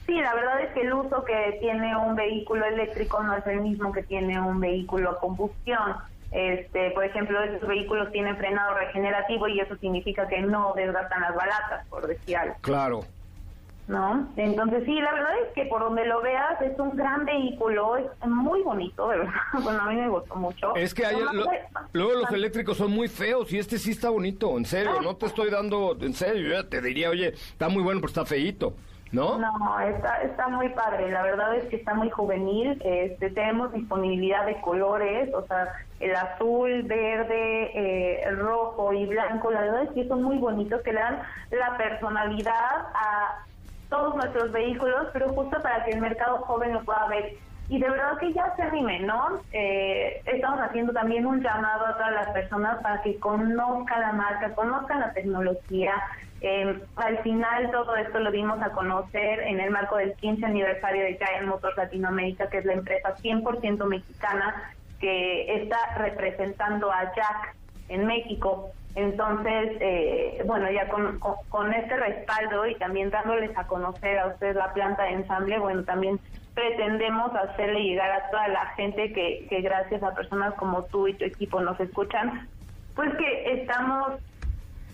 Sí, 0.07 0.15
la 0.15 0.35
verdad 0.35 0.63
es 0.63 0.73
que 0.73 0.81
el 0.81 0.93
uso 0.95 1.23
que 1.25 1.59
tiene 1.61 1.95
un 1.97 2.17
vehículo 2.17 2.65
eléctrico 2.65 3.23
no 3.23 3.37
es 3.37 3.47
el 3.47 3.61
mismo 3.61 3.93
que 3.93 4.03
tiene 4.03 4.41
un 4.41 4.59
vehículo 4.59 5.11
a 5.11 5.21
combustión. 5.21 5.97
Este, 6.33 6.91
por 6.93 7.05
ejemplo, 7.05 7.43
esos 7.43 7.69
vehículos 7.69 8.11
tienen 8.11 8.37
frenado 8.39 8.75
regenerativo 8.75 9.49
y 9.49 9.61
eso 9.61 9.77
significa 9.77 10.27
que 10.29 10.41
no 10.41 10.73
desgastan 10.75 11.21
las 11.21 11.35
balatas, 11.35 11.87
por 11.89 12.07
decir 12.07 12.37
algo, 12.39 12.57
Claro. 12.63 13.01
¿No? 13.89 14.29
Entonces, 14.37 14.85
sí, 14.85 14.95
la 15.01 15.13
verdad 15.13 15.33
es 15.47 15.53
que 15.55 15.65
por 15.67 15.81
donde 15.83 16.05
lo 16.07 16.23
veas 16.23 16.61
es 16.63 16.79
un 16.79 16.97
gran 16.97 17.25
vehículo, 17.25 17.97
es 17.97 18.07
muy 18.27 18.63
bonito, 18.63 19.09
de 19.09 19.19
verdad. 19.19 19.33
Bueno, 19.63 19.81
a 19.83 19.87
mí 19.91 19.97
me 19.97 20.09
gustó 20.09 20.35
mucho. 20.37 20.75
Es 20.77 20.95
que 20.95 21.05
hay, 21.05 21.17
lo- 21.21 21.45
luego 21.93 22.21
los 22.21 22.31
eléctricos 22.31 22.77
son 22.77 22.91
muy 22.93 23.09
feos 23.09 23.53
y 23.53 23.59
este 23.59 23.79
sí 23.79 23.91
está 23.91 24.09
bonito, 24.11 24.57
en 24.57 24.65
serio, 24.65 25.01
no 25.03 25.17
te 25.17 25.27
estoy 25.27 25.51
dando, 25.51 25.97
en 26.01 26.15
serio, 26.15 26.49
yo 26.49 26.63
ya 26.63 26.69
te 26.69 26.81
diría, 26.81 27.11
oye, 27.11 27.29
está 27.29 27.69
muy 27.69 27.83
bueno, 27.83 28.01
pero 28.01 28.09
está 28.09 28.25
feíto, 28.25 28.75
¿no? 29.11 29.37
No, 29.39 29.81
está, 29.81 30.23
está 30.23 30.49
muy 30.49 30.71
padre. 30.71 31.11
La 31.11 31.23
verdad 31.23 31.55
es 31.57 31.65
que 31.67 31.77
está 31.77 31.93
muy 31.93 32.09
juvenil. 32.09 32.81
Este, 32.83 33.29
tenemos 33.31 33.71
disponibilidad 33.75 34.47
de 34.47 34.59
colores, 34.63 35.35
o 35.35 35.47
sea, 35.47 35.69
el 36.01 36.17
azul, 36.17 36.83
verde, 36.85 37.71
eh, 37.75 38.31
rojo 38.31 38.91
y 38.95 39.05
blanco. 39.05 39.51
La 39.51 39.61
verdad 39.61 39.83
es 39.83 39.91
que 39.91 40.09
son 40.09 40.23
muy 40.23 40.39
bonitos, 40.39 40.81
que 40.81 40.95
le 40.95 41.01
dan 41.01 41.21
la 41.51 41.77
personalidad 41.77 42.55
a 42.95 43.45
todos 43.93 44.17
nuestros 44.17 44.51
vehículos, 44.51 45.07
pero 45.13 45.29
justo 45.29 45.63
para 45.63 45.85
que 45.85 45.93
el 45.93 46.01
mercado 46.01 46.39
joven 46.39 46.73
lo 46.73 46.83
pueda 46.83 47.07
ver 47.07 47.37
y 47.69 47.79
de 47.79 47.89
verdad 47.89 48.19
que 48.19 48.33
ya 48.33 48.55
se 48.57 48.63
animen, 48.63 49.07
¿no? 49.07 49.41
Eh, 49.53 50.21
estamos 50.27 50.61
haciendo 50.61 50.93
también 50.93 51.25
un 51.25 51.41
llamado 51.41 51.87
a 51.87 51.95
todas 51.97 52.13
las 52.13 52.29
personas 52.31 52.83
para 52.83 53.01
que 53.01 53.19
conozcan 53.19 54.01
la 54.01 54.13
marca, 54.13 54.55
conozcan 54.55 55.01
la 55.01 55.13
tecnología. 55.13 55.95
Eh, 56.43 56.79
al 56.97 57.19
final 57.19 57.71
todo 57.71 57.97
esto 57.97 58.19
lo 58.19 58.31
dimos 58.31 58.61
a 58.61 58.73
conocer 58.73 59.41
en 59.41 59.61
el 59.61 59.71
marco 59.71 59.97
del 59.97 60.13
15 60.17 60.45
aniversario 60.45 61.03
de 61.03 61.17
Giant 61.17 61.47
Motors 61.47 61.77
Latinoamérica, 61.77 62.51
que 62.51 62.59
es 62.59 62.65
la 62.65 62.75
empresa 62.75 63.15
100% 63.17 63.87
mexicana 63.87 64.75
que 65.01 65.63
está 65.63 65.79
representando 65.97 66.93
a 66.93 67.05
Jack 67.15 67.57
en 67.89 68.07
México. 68.07 68.73
Entonces, 68.95 69.77
eh, 69.81 70.43
bueno, 70.45 70.71
ya 70.71 70.89
con, 70.89 71.19
con, 71.19 71.73
este 71.73 71.97
respaldo 71.97 72.67
y 72.67 72.75
también 72.75 73.11
dándoles 73.11 73.57
a 73.57 73.67
conocer 73.67 74.19
a 74.19 74.27
ustedes 74.27 74.55
la 74.55 74.73
planta 74.75 75.05
de 75.05 75.13
ensamble, 75.13 75.59
bueno, 75.59 75.83
también 75.85 76.21
pretendemos 76.55 77.35
hacerle 77.35 77.83
llegar 77.83 78.11
a 78.11 78.31
toda 78.31 78.49
la 78.49 78.67
gente 78.77 79.13
que, 79.13 79.47
que 79.49 79.63
gracias 79.63 80.03
a 80.03 80.15
personas 80.15 80.53
como 80.55 80.85
tú 80.85 81.09
y 81.09 81.15
tu 81.15 81.25
equipo 81.25 81.61
nos 81.61 81.81
escuchan, 81.81 82.49
pues 82.95 83.15
que 83.15 83.63
estamos 83.63 84.21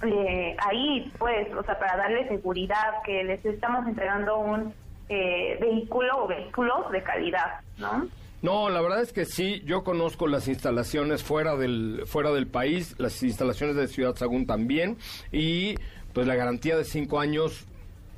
eh, 0.05 0.57
ahí, 0.65 1.13
pues, 1.19 1.53
o 1.55 1.63
sea, 1.65 1.79
para 1.79 1.97
darle 1.97 2.29
seguridad, 2.29 3.03
que 3.05 3.25
les 3.25 3.45
estamos 3.45 3.87
entregando 3.87 4.39
un 4.39 4.73
eh, 5.09 5.59
vehículo 5.61 6.25
o 6.25 6.27
vehículos 6.29 6.91
de 6.93 7.03
calidad, 7.03 7.61
¿no? 7.79 8.07
No, 8.41 8.71
la 8.71 8.81
verdad 8.81 9.03
es 9.03 9.13
que 9.13 9.25
sí, 9.25 9.63
yo 9.65 9.83
conozco 9.83 10.29
las 10.29 10.47
instalaciones 10.47 11.25
fuera 11.25 11.57
del, 11.57 12.03
fuera 12.07 12.31
del 12.31 12.47
país, 12.47 12.95
las 12.99 13.21
instalaciones 13.23 13.75
de 13.75 13.89
Ciudad 13.89 14.15
Sagún 14.15 14.47
también, 14.47 14.97
y 15.33 15.75
pues 16.13 16.27
la 16.27 16.37
garantía 16.37 16.77
de 16.77 16.85
cinco 16.85 17.19
años 17.19 17.67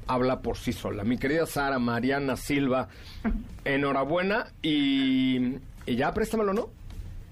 habla 0.06 0.40
por 0.40 0.58
sí 0.58 0.72
sola. 0.72 1.04
Mi 1.04 1.16
querida 1.16 1.46
Sara 1.46 1.78
Mariana 1.78 2.36
Silva, 2.36 2.88
enhorabuena 3.64 4.48
y, 4.60 5.58
ya 5.86 6.12
préstamelo, 6.12 6.52
¿no? 6.52 6.68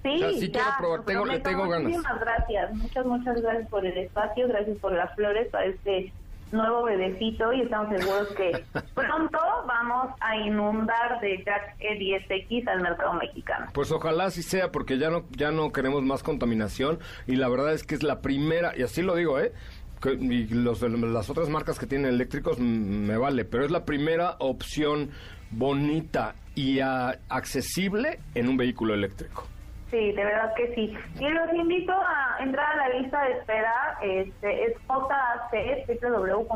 Sí, 0.01 0.17
ya, 0.17 0.29
quiero 0.29 0.67
probar, 0.79 1.05
tengo, 1.05 1.25
le 1.25 1.39
tengo 1.41 1.67
ganas. 1.67 1.91
Muchísimas 1.91 2.19
gracias, 2.21 2.73
muchas, 2.73 3.05
muchas 3.05 3.41
gracias 3.41 3.69
por 3.69 3.85
el 3.85 3.97
espacio, 3.97 4.47
gracias 4.47 4.77
por 4.77 4.93
las 4.93 5.13
flores 5.15 5.47
para 5.49 5.65
este 5.65 6.11
nuevo 6.51 6.83
bebecito 6.83 7.51
y 7.53 7.61
estamos 7.61 7.89
seguros 7.97 8.27
que 8.35 8.51
pronto 8.95 9.39
vamos 9.67 10.11
a 10.19 10.35
inundar 10.37 11.19
de 11.21 11.43
Jack 11.45 11.77
E10X 11.79 12.67
al 12.67 12.81
mercado 12.81 13.13
mexicano. 13.13 13.67
Pues 13.73 13.91
ojalá 13.91 14.25
así 14.25 14.43
sea 14.43 14.71
porque 14.71 14.97
ya 14.97 15.09
no 15.09 15.25
ya 15.31 15.51
no 15.51 15.71
queremos 15.71 16.03
más 16.03 16.23
contaminación 16.23 16.99
y 17.27 17.35
la 17.35 17.49
verdad 17.49 17.73
es 17.73 17.83
que 17.83 17.95
es 17.95 18.03
la 18.03 18.21
primera 18.21 18.73
y 18.77 18.83
así 18.83 19.01
lo 19.01 19.15
digo, 19.15 19.39
¿eh? 19.39 19.53
y 20.05 20.47
los, 20.47 20.81
las 20.81 21.29
otras 21.29 21.49
marcas 21.49 21.77
que 21.77 21.85
tienen 21.85 22.13
eléctricos 22.13 22.57
me 22.59 23.17
vale, 23.17 23.43
pero 23.43 23.65
es 23.65 23.71
la 23.71 23.83
primera 23.83 24.35
opción 24.39 25.11
bonita 25.51 26.35
y 26.55 26.79
accesible 26.79 28.19
en 28.35 28.49
un 28.49 28.57
vehículo 28.57 28.93
eléctrico. 28.93 29.45
Sí, 29.89 30.11
de 30.11 30.23
verdad 30.23 30.53
que 30.55 30.73
sí. 30.75 30.95
Y 31.19 31.29
los 31.29 31.53
invito 31.53 31.93
a 31.93 32.37
entrar 32.43 32.73
a 32.73 32.87
la 32.87 32.99
lista 32.99 33.23
de 33.23 33.31
espera, 33.33 33.97
este, 34.01 34.65
es 34.65 34.77
JAC, 34.87 35.51
www.jac.mx, 36.01 36.49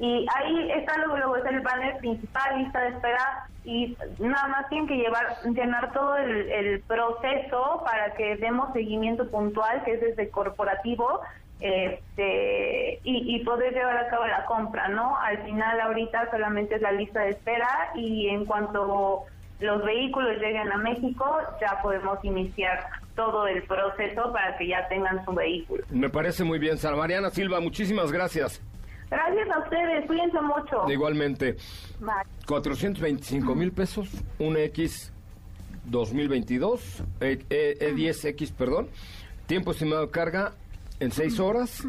y 0.00 0.26
ahí 0.34 0.70
está 0.72 0.96
luego, 0.98 1.16
luego 1.18 1.36
es 1.36 1.44
el 1.44 1.60
banner 1.60 1.96
principal, 1.98 2.58
lista 2.58 2.80
de 2.80 2.88
espera, 2.88 3.46
y 3.64 3.96
nada 4.18 4.48
más 4.48 4.68
tienen 4.68 4.88
que 4.88 4.96
llevar, 4.96 5.36
llenar 5.44 5.92
todo 5.92 6.16
el, 6.16 6.50
el 6.50 6.80
proceso 6.82 7.82
para 7.84 8.12
que 8.14 8.36
demos 8.36 8.72
seguimiento 8.72 9.30
puntual, 9.30 9.84
que 9.84 9.92
es 9.92 10.00
desde 10.00 10.30
corporativo, 10.30 11.20
este 11.60 13.00
y, 13.04 13.36
y, 13.36 13.44
poder 13.44 13.72
llevar 13.72 13.96
a 13.96 14.08
cabo 14.08 14.26
la 14.26 14.44
compra, 14.44 14.88
¿no? 14.88 15.16
Al 15.18 15.38
final 15.44 15.80
ahorita 15.80 16.28
solamente 16.30 16.74
es 16.74 16.82
la 16.82 16.92
lista 16.92 17.20
de 17.20 17.30
espera 17.30 17.92
y 17.94 18.28
en 18.28 18.44
cuanto 18.44 19.24
los 19.64 19.82
vehículos 19.84 20.36
lleguen 20.40 20.70
a 20.70 20.76
México, 20.76 21.24
ya 21.60 21.80
podemos 21.82 22.22
iniciar 22.22 22.86
todo 23.16 23.46
el 23.46 23.62
proceso 23.64 24.32
para 24.32 24.56
que 24.56 24.68
ya 24.68 24.86
tengan 24.88 25.24
su 25.24 25.32
vehículo. 25.32 25.84
Me 25.90 26.10
parece 26.10 26.44
muy 26.44 26.58
bien, 26.58 26.78
Sara 26.78 26.96
Mariana 26.96 27.30
Silva, 27.30 27.60
muchísimas 27.60 28.12
gracias. 28.12 28.60
Gracias 29.10 29.48
a 29.50 29.58
ustedes, 29.60 30.06
cuídense 30.06 30.40
mucho. 30.40 30.90
Igualmente. 30.90 31.56
425 32.46 33.54
mil 33.54 33.72
pesos, 33.72 34.08
un 34.38 34.56
X 34.56 35.12
2022, 35.86 37.02
e, 37.20 37.44
e, 37.50 37.92
10 37.94 38.24
x 38.24 38.52
perdón. 38.52 38.88
Tiempo 39.46 39.72
estimado 39.72 40.06
de 40.06 40.10
carga 40.10 40.52
en 41.00 41.10
6 41.10 41.38
horas, 41.40 41.86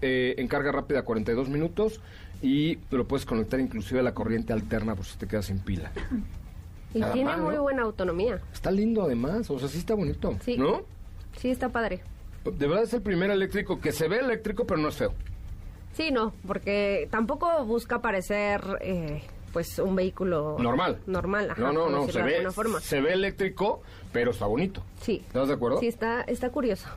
eh, 0.00 0.34
en 0.38 0.48
carga 0.48 0.72
rápida 0.72 1.02
42 1.02 1.48
minutos 1.48 2.00
y 2.42 2.78
lo 2.90 3.06
puedes 3.06 3.26
conectar 3.26 3.60
inclusive 3.60 4.00
a 4.00 4.02
la 4.02 4.14
corriente 4.14 4.52
alterna 4.52 4.94
por 4.94 5.04
si 5.04 5.16
te 5.18 5.26
quedas 5.26 5.46
sin 5.46 5.60
pila. 5.60 5.92
Y 6.94 7.02
tiene 7.12 7.36
muy 7.36 7.56
buena 7.56 7.82
autonomía. 7.82 8.40
Está 8.52 8.70
lindo 8.70 9.02
además, 9.02 9.50
o 9.50 9.58
sea, 9.58 9.68
sí 9.68 9.78
está 9.78 9.94
bonito, 9.94 10.36
sí. 10.44 10.56
¿no? 10.56 10.82
Sí, 11.36 11.50
está 11.50 11.68
padre. 11.68 12.00
De 12.44 12.66
verdad 12.68 12.84
es 12.84 12.94
el 12.94 13.02
primer 13.02 13.30
eléctrico 13.30 13.80
que 13.80 13.90
se 13.90 14.06
ve 14.08 14.18
eléctrico, 14.18 14.64
pero 14.66 14.80
no 14.80 14.88
es 14.88 14.96
feo. 14.96 15.12
Sí, 15.94 16.10
no, 16.10 16.32
porque 16.46 17.08
tampoco 17.10 17.64
busca 17.64 18.00
parecer 18.00 18.60
eh, 18.80 19.22
pues 19.52 19.78
un 19.78 19.96
vehículo 19.96 20.56
normal. 20.58 20.98
Normal, 21.06 21.52
No, 21.56 21.72
no, 21.72 21.88
no, 21.88 22.08
se 22.08 22.22
ve, 22.22 22.46
se 22.80 23.00
ve 23.00 23.12
eléctrico, 23.12 23.82
pero 24.12 24.32
está 24.32 24.46
bonito. 24.46 24.82
Sí. 25.00 25.22
¿Estás 25.26 25.48
de 25.48 25.54
acuerdo? 25.54 25.78
Sí, 25.78 25.86
está, 25.86 26.22
está 26.22 26.50
curioso. 26.50 26.88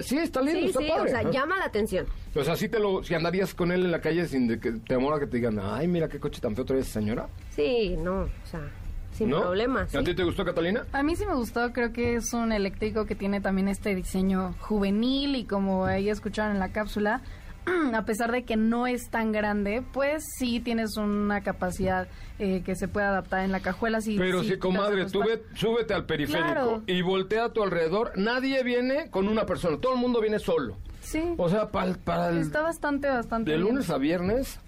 sí, 0.00 0.18
está 0.18 0.42
lindo, 0.42 0.60
sí, 0.60 0.66
está 0.66 0.80
sí, 0.80 0.90
o 0.90 1.08
sea, 1.08 1.30
llama 1.30 1.58
la 1.58 1.64
atención. 1.64 2.06
Pues 2.32 2.48
así 2.48 2.68
te 2.68 2.78
lo, 2.78 3.02
si 3.02 3.14
andarías 3.14 3.54
con 3.54 3.72
él 3.72 3.84
en 3.84 3.90
la 3.90 4.00
calle 4.00 4.26
sin 4.28 4.46
de 4.46 4.60
que 4.60 4.72
te 4.72 4.94
amora 4.94 5.18
que 5.18 5.26
te 5.26 5.38
digan, 5.38 5.58
ay, 5.58 5.88
mira 5.88 6.08
qué 6.08 6.20
coche 6.20 6.40
tan 6.40 6.54
feo 6.54 6.64
trae 6.64 6.80
esa 6.80 6.92
señora. 7.00 7.28
Sí, 7.50 7.96
no, 7.98 8.22
o 8.22 8.46
sea 8.50 8.70
sin 9.14 9.30
problemas. 9.30 9.94
¿A 9.94 10.02
ti 10.02 10.14
te 10.14 10.24
gustó, 10.24 10.44
Catalina? 10.44 10.84
A 10.92 11.02
mí 11.02 11.16
sí 11.16 11.24
me 11.26 11.34
gustó, 11.34 11.72
creo 11.72 11.92
que 11.92 12.16
es 12.16 12.32
un 12.32 12.52
eléctrico 12.52 13.06
que 13.06 13.14
tiene 13.14 13.40
también 13.40 13.68
este 13.68 13.94
diseño 13.94 14.54
juvenil 14.60 15.36
y 15.36 15.44
como 15.44 15.86
ahí 15.86 16.08
escucharon 16.08 16.52
en 16.52 16.60
la 16.60 16.70
cápsula, 16.72 17.22
a 17.94 18.04
pesar 18.04 18.32
de 18.32 18.44
que 18.44 18.56
no 18.56 18.86
es 18.86 19.08
tan 19.10 19.32
grande, 19.32 19.82
pues 19.92 20.24
sí 20.38 20.60
tienes 20.60 20.96
una 20.96 21.42
capacidad 21.42 22.08
eh, 22.38 22.62
que 22.64 22.74
se 22.74 22.88
puede 22.88 23.06
adaptar 23.06 23.44
en 23.44 23.52
la 23.52 23.60
cajuela. 23.60 24.00
Si, 24.00 24.18
Pero 24.18 24.42
si, 24.42 24.58
comadre, 24.58 25.06
tú 25.06 25.22
súbete 25.54 25.94
al 25.94 26.04
periférico 26.04 26.82
y 26.86 27.00
voltea 27.02 27.46
a 27.46 27.52
tu 27.52 27.62
alrededor, 27.62 28.12
nadie 28.16 28.62
viene 28.62 29.10
con 29.10 29.28
una 29.28 29.46
persona, 29.46 29.78
todo 29.78 29.94
el 29.94 30.00
mundo 30.00 30.20
viene 30.20 30.38
solo. 30.38 30.76
Sí. 31.00 31.22
O 31.36 31.48
sea, 31.48 31.68
para, 31.68 31.94
para 31.94 32.30
el... 32.30 32.38
Está 32.38 32.62
bastante, 32.62 33.08
bastante 33.08 33.50
De 33.50 33.58
lunes 33.58 33.90
a 33.90 33.98
viernes, 33.98 34.58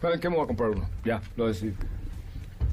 ¿saben 0.00 0.20
qué? 0.20 0.28
Me 0.28 0.36
voy 0.36 0.44
a 0.44 0.48
comprar 0.48 0.70
uno. 0.70 0.88
Ya, 1.04 1.22
lo 1.36 1.46
decidí. 1.46 1.72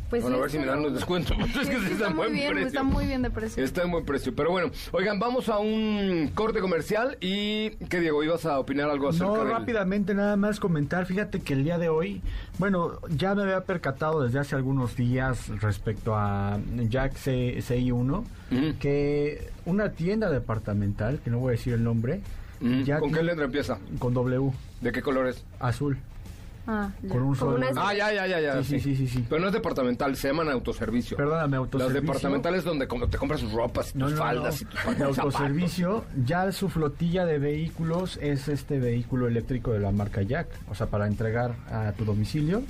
Pues 0.10 0.22
bueno, 0.22 0.38
a 0.38 0.42
ver 0.42 0.52
si 0.52 0.60
me 0.60 0.66
dan 0.66 0.84
un 0.84 0.94
descuento. 0.94 1.34
es 1.62 1.70
que 1.70 1.76
está, 1.76 2.10
muy 2.10 2.32
bien, 2.32 2.58
está 2.58 2.84
muy 2.84 3.06
bien 3.06 3.22
de 3.22 3.30
precio. 3.30 3.64
Está 3.64 3.84
en 3.84 3.92
buen 3.92 4.06
precio. 4.06 4.34
Pero 4.36 4.52
bueno, 4.52 4.72
oigan, 4.92 5.20
vamos 5.20 5.50
a 5.50 5.60
un 5.60 6.32
corte 6.34 6.60
comercial 6.60 7.18
y, 7.22 7.72
¿qué 7.90 8.00
Diego? 8.00 8.24
¿Ibas 8.24 8.46
a 8.46 8.60
opinar 8.60 8.90
algo 8.90 9.10
acerca 9.10 9.26
No, 9.26 9.46
rápidamente 9.46 10.14
nada 10.14 10.36
más 10.36 10.60
comentar. 10.60 11.06
Fíjate 11.06 11.40
que 11.42 11.54
el 11.54 11.64
día 11.64 11.78
de 11.78 11.90
hoy, 11.90 12.22
bueno, 12.58 13.00
ya 13.10 13.36
me 13.36 13.44
había 13.44 13.62
percatado 13.62 14.24
desde 14.24 14.40
hace 14.40 14.56
algunos 14.56 14.96
días 14.96 15.50
respecto 15.62 16.16
a 16.16 16.60
Jack 16.90 17.16
CI1, 17.16 18.24
que 18.80 19.50
una 19.66 19.92
tienda 19.92 20.30
departamental, 20.30 21.20
que 21.24 21.30
no 21.30 21.40
voy 21.40 21.50
a 21.50 21.52
decir 21.52 21.74
el 21.74 21.84
nombre, 21.84 22.22
¿Con 23.00 23.12
qué 23.12 23.24
letra 23.24 23.46
empieza? 23.46 23.80
Con 23.98 24.14
W. 24.14 24.52
¿De 24.82 24.92
qué 24.92 25.02
color 25.02 25.28
es? 25.28 25.44
Azul. 25.60 25.98
Ah, 26.68 26.90
con 27.10 27.24
un 27.24 27.36
solo. 27.36 27.66
Ah, 27.76 27.94
ya, 27.94 28.14
ya, 28.14 28.28
ya, 28.28 28.40
ya. 28.40 28.64
Sí, 28.64 28.80
sí, 28.80 28.96
sí, 28.96 29.08
sí, 29.08 29.26
Pero 29.28 29.42
no 29.42 29.48
es 29.48 29.54
departamental, 29.54 30.16
se 30.16 30.28
llaman 30.28 30.50
autoservicio. 30.50 31.18
Perdóname, 31.18 31.58
autoservicio. 31.58 31.94
Las 31.94 32.02
departamentales 32.02 32.64
donde 32.64 32.86
te 32.86 33.18
compras 33.18 33.42
tus 33.42 33.52
ropas, 33.52 33.94
tus 33.94 34.14
faldas 34.14 34.62
y 34.62 34.66
tus 34.66 34.98
De 34.98 35.04
autoservicio, 35.04 36.06
ya 36.24 36.52
su 36.52 36.70
flotilla 36.70 37.26
de 37.26 37.40
vehículos 37.40 38.18
es 38.22 38.48
este 38.48 38.80
vehículo 38.80 39.28
eléctrico 39.28 39.72
de 39.72 39.80
la 39.80 39.92
marca 39.92 40.22
Jack. 40.22 40.48
O 40.70 40.76
sea, 40.76 40.88
para 40.88 41.08
entregar 41.08 41.56
a 41.70 41.92
tu 41.94 42.06
domicilio, 42.06 42.62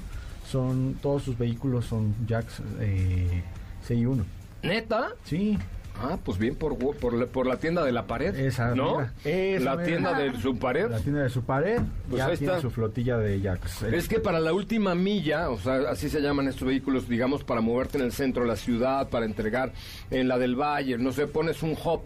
son 0.47 0.97
todos 1.01 1.23
sus 1.23 1.37
vehículos 1.37 1.85
son 1.85 2.13
Jacks 2.27 2.61
eh, 2.79 3.43
CI1. 3.87 4.23
¿Neta? 4.63 5.09
Sí. 5.23 5.57
Ah, 6.01 6.17
pues 6.23 6.37
bien 6.37 6.55
por, 6.55 6.77
por, 6.77 7.45
la 7.47 7.57
tienda 7.57 7.83
de 7.83 7.91
la 7.91 8.07
pared. 8.07 8.35
Esa, 8.35 8.73
¿no? 8.75 9.01
la 9.23 9.83
tienda 9.83 10.17
de 10.17 10.39
su 10.39 10.57
pared. 10.57 10.89
La 10.89 10.99
tienda 10.99 11.23
de 11.23 11.29
su 11.29 11.43
pared. 11.43 11.81
Pues 12.09 12.19
ya 12.19 12.35
tiene 12.35 12.61
su 12.61 12.71
flotilla 12.71 13.17
de 13.17 13.39
Jacks. 13.39 13.83
Es 13.83 14.07
que 14.07 14.19
para 14.19 14.39
la 14.39 14.53
última 14.53 14.95
milla, 14.95 15.49
o 15.49 15.57
sea, 15.57 15.89
así 15.89 16.09
se 16.09 16.21
llaman 16.21 16.47
estos 16.47 16.67
vehículos, 16.67 17.07
digamos, 17.07 17.43
para 17.43 17.61
moverte 17.61 17.97
en 17.97 18.05
el 18.05 18.11
centro 18.11 18.43
de 18.43 18.49
la 18.49 18.55
ciudad, 18.55 19.09
para 19.09 19.25
entregar 19.25 19.73
en 20.09 20.27
la 20.27 20.37
del 20.37 20.55
Valle, 20.55 20.97
no 20.97 21.11
sé, 21.11 21.27
pones 21.27 21.61
un 21.63 21.75
hop 21.83 22.01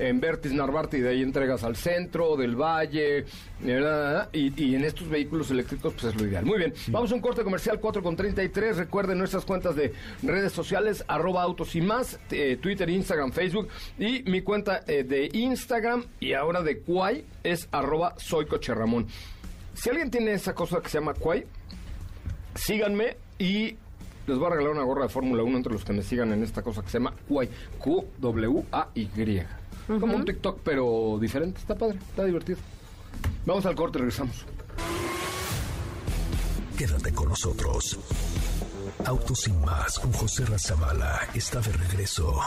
en 0.00 0.18
Vertis 0.18 0.52
Narvarte 0.52 0.98
y 0.98 1.00
de 1.02 1.10
ahí 1.10 1.22
entregas 1.22 1.62
al 1.62 1.76
centro, 1.76 2.36
del 2.36 2.56
valle, 2.56 3.26
y, 4.32 4.74
en 4.74 4.84
estos 4.84 5.08
vehículos 5.08 5.50
eléctricos 5.50 5.92
pues 5.92 6.14
es 6.14 6.20
lo 6.20 6.26
ideal. 6.26 6.44
Muy 6.46 6.58
bien, 6.58 6.72
vamos 6.88 7.12
a 7.12 7.14
un 7.14 7.20
corte 7.20 7.44
comercial 7.44 7.78
4 7.78 8.02
con 8.02 8.16
33. 8.16 8.78
Recuerden 8.78 9.18
nuestras 9.18 9.44
cuentas 9.44 9.76
de 9.76 9.92
redes 10.22 10.52
sociales, 10.52 11.04
arroba 11.06 11.42
autos 11.42 11.76
y 11.76 11.82
más, 11.82 12.18
eh, 12.30 12.58
Twitter, 12.60 12.88
Instagram, 12.88 13.32
Facebook 13.32 13.68
y 13.98 14.22
mi 14.22 14.40
cuenta 14.40 14.82
eh, 14.86 15.04
de 15.04 15.28
Instagram 15.32 16.04
y 16.18 16.32
ahora 16.32 16.62
de 16.62 16.80
Quay 16.80 17.24
es 17.44 17.68
arroba 17.70 18.14
soy 18.16 18.46
Coche 18.46 18.74
Ramón. 18.74 19.06
Si 19.74 19.90
alguien 19.90 20.10
tiene 20.10 20.32
esa 20.32 20.54
cosa 20.54 20.80
que 20.80 20.88
se 20.88 20.98
llama 20.98 21.14
Quay, 21.14 21.44
síganme 22.54 23.16
y 23.38 23.76
les 24.26 24.38
voy 24.38 24.46
a 24.46 24.50
regalar 24.50 24.72
una 24.72 24.84
gorra 24.84 25.02
de 25.04 25.08
Fórmula 25.10 25.42
1 25.42 25.56
entre 25.58 25.72
los 25.72 25.84
que 25.84 25.92
me 25.92 26.02
sigan 26.02 26.32
en 26.32 26.42
esta 26.42 26.62
cosa 26.62 26.82
que 26.82 26.88
se 26.88 26.98
llama 26.98 27.14
QWAY. 27.28 27.50
Como 29.98 30.16
un 30.16 30.24
TikTok, 30.24 30.60
pero 30.62 31.18
diferente. 31.20 31.60
Está 31.60 31.74
padre, 31.74 31.98
está 31.98 32.24
divertido. 32.24 32.58
Vamos 33.44 33.66
al 33.66 33.74
corte, 33.74 33.98
regresamos. 33.98 34.44
Quédate 36.76 37.12
con 37.12 37.28
nosotros. 37.28 37.98
Autos 39.04 39.40
sin 39.40 39.60
más 39.62 39.98
con 39.98 40.12
José 40.12 40.44
Razabala 40.44 41.28
está 41.34 41.60
de 41.60 41.72
regreso. 41.72 42.40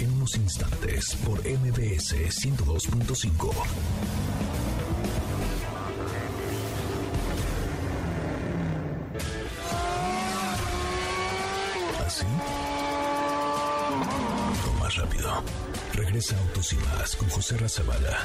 En 0.00 0.12
unos 0.12 0.36
instantes 0.36 1.14
por 1.24 1.38
MBS 1.40 2.14
102.5. 2.14 3.52
Regresa 15.94 16.36
Autos 16.38 16.72
y 16.72 16.76
más 16.76 17.14
con 17.16 17.28
José 17.28 17.56
Razabala. 17.56 18.18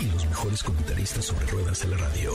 Y 0.00 0.06
los 0.06 0.24
mejores 0.26 0.62
comentaristas 0.62 1.24
sobre 1.26 1.46
ruedas 1.46 1.80
de 1.82 1.88
la 1.88 1.96
radio. 1.98 2.32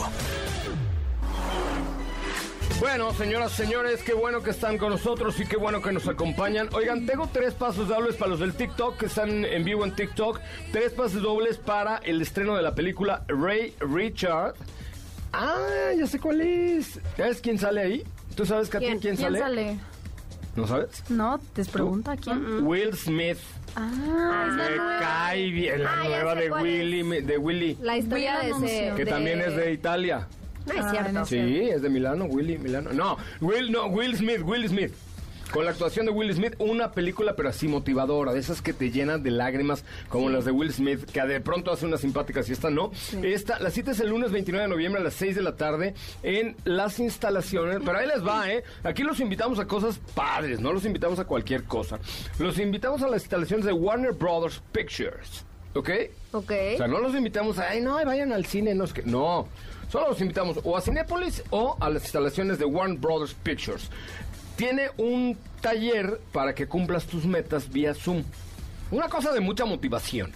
Bueno, 2.80 3.12
señoras, 3.14 3.54
señores, 3.54 4.04
qué 4.04 4.14
bueno 4.14 4.44
que 4.44 4.52
están 4.52 4.78
con 4.78 4.92
nosotros 4.92 5.40
y 5.40 5.46
qué 5.46 5.58
bueno 5.58 5.82
que 5.82 5.92
nos 5.92 6.08
acompañan. 6.08 6.70
Oigan, 6.74 7.08
tengo 7.08 7.28
tres 7.34 7.56
pasos 7.56 7.88
dobles 7.88 8.16
para 8.16 8.30
los 8.32 8.40
del 8.40 8.54
TikTok 8.54 8.98
que 8.98 9.06
están 9.08 9.46
en 9.46 9.64
vivo 9.64 9.84
en 9.84 9.96
TikTok. 9.96 10.40
Tres 10.72 10.92
pasos 10.92 11.22
dobles 11.24 11.58
para 11.58 11.98
el 11.98 12.22
estreno 12.22 12.56
de 12.56 12.62
la 12.62 12.76
película 12.76 13.24
Ray 13.28 13.74
Richard. 13.80 14.54
Ah, 15.34 15.92
ya 15.98 16.06
sé 16.06 16.20
cuál 16.20 16.42
es. 16.42 17.00
¿Sabes 17.16 17.42
quién 17.42 17.58
sale 17.58 17.82
ahí? 17.82 18.04
¿Tú 18.36 18.46
sabes, 18.46 18.70
Katy, 18.70 18.86
quién, 18.86 19.00
¿Quién 19.00 19.18
sale? 19.18 19.40
sale? 19.40 19.80
¿No 20.58 20.68
sabes? 20.68 21.04
No, 21.10 21.40
te 21.54 21.64
pregunta 21.66 22.18
quién. 22.18 22.66
Will 22.66 22.94
Smith. 22.96 23.38
Ah, 23.76 23.92
es 24.50 24.56
la 24.56 24.64
Me 24.70 24.76
nueva. 24.76 25.00
cae 25.00 25.50
bien 25.52 25.84
la 25.84 25.94
Ah, 25.94 26.04
nueva 26.04 26.36
de 26.36 26.52
Willy, 26.52 27.22
de 27.22 27.38
Willy, 27.38 27.78
La 27.82 27.96
historia 27.98 28.40
de 28.40 28.50
ese... 28.50 28.94
que 28.96 29.06
de- 29.06 29.12
también 29.12 29.40
es 29.40 29.56
de 29.56 29.72
Italia. 29.72 30.28
No 30.66 30.74
es 30.74 30.80
Ah, 30.84 30.90
cierto. 30.92 31.12
no 31.14 31.26
sé. 31.26 31.46
Sí, 31.48 31.60
es 31.70 31.82
de 31.82 31.90
Milano, 31.90 32.26
Willy, 32.26 32.58
Milano. 32.58 32.92
No, 32.92 33.18
Will, 33.40 33.72
no, 33.72 33.86
Will 33.86 34.18
Smith, 34.18 34.42
Will 34.44 34.68
Smith. 34.68 34.92
Con 35.52 35.64
la 35.64 35.72
actuación 35.72 36.06
de 36.06 36.12
Will 36.12 36.34
Smith, 36.34 36.56
una 36.60 36.92
película 36.92 37.36
pero 37.36 37.50
así 37.50 37.68
motivadora, 37.68 38.34
de 38.34 38.40
esas 38.40 38.62
que 38.62 38.74
te 38.74 38.92
llenan 38.92 39.24
de 39.24 39.32
lágrimas, 39.32 39.86
como 40.10 40.30
las 40.30 40.46
de 40.46 40.52
Will 40.52 40.74
Smith, 40.74 41.06
que 41.06 41.22
de 41.22 41.40
pronto 41.40 41.72
hace 41.72 41.86
una 41.86 41.98
simpática 41.98 42.42
y 42.46 42.52
esta 42.52 42.70
no. 42.70 42.92
Esta, 43.24 43.60
la 43.60 43.72
cita 43.72 43.92
es 43.92 44.00
el 44.00 44.10
lunes 44.10 44.32
29 44.32 44.64
de 44.64 44.70
noviembre 44.70 45.02
a 45.02 45.04
las 45.04 45.14
6 45.14 45.36
de 45.36 45.42
la 45.42 45.56
tarde 45.56 45.94
en 46.22 46.56
las 46.66 47.00
instalaciones, 47.00 47.80
pero 47.84 47.98
ahí 47.98 48.08
les 48.08 48.26
va, 48.26 48.52
¿eh? 48.52 48.64
Aquí 48.84 49.04
los 49.04 49.20
invitamos 49.20 49.60
a 49.60 49.66
cosas 49.66 50.00
padres, 50.14 50.60
no 50.60 50.74
los 50.74 50.86
invitamos 50.86 51.20
a 51.20 51.26
cualquier 51.26 51.64
cosa. 51.64 52.00
Los 52.40 52.60
invitamos 52.60 53.02
a 53.02 53.08
las 53.08 53.22
instalaciones 53.22 53.66
de 53.66 53.74
Warner 53.74 54.12
Brothers 54.12 54.62
Pictures, 54.72 55.46
¿ok? 55.74 55.90
Ok. 56.34 56.52
O 56.74 56.78
sea, 56.78 56.88
no 56.88 57.00
los 57.00 57.16
invitamos 57.16 57.58
a, 57.58 57.70
ay, 57.70 57.82
no, 57.82 57.96
vayan 57.96 58.34
al 58.34 58.46
cine, 58.46 58.76
no 58.76 58.84
es 58.84 58.94
que, 58.94 59.04
no. 59.04 59.48
Solo 59.90 60.10
los 60.10 60.20
invitamos 60.20 60.60
o 60.64 60.76
a 60.76 60.82
Cinépolis 60.82 61.44
o 61.50 61.78
a 61.80 61.90
las 61.90 62.04
instalaciones 62.04 62.60
de 62.60 62.66
Warner 62.66 62.98
Brothers 62.98 63.34
Pictures. 63.36 63.90
Tiene 64.58 64.90
un 64.98 65.38
taller 65.62 66.20
para 66.34 66.56
que 66.56 66.68
cumplas 66.68 67.06
tus 67.06 67.26
metas 67.26 67.70
vía 67.70 67.94
Zoom. 67.94 68.24
Una 68.90 69.08
cosa 69.08 69.32
de 69.32 69.40
mucha 69.40 69.66
motivación. 69.66 70.34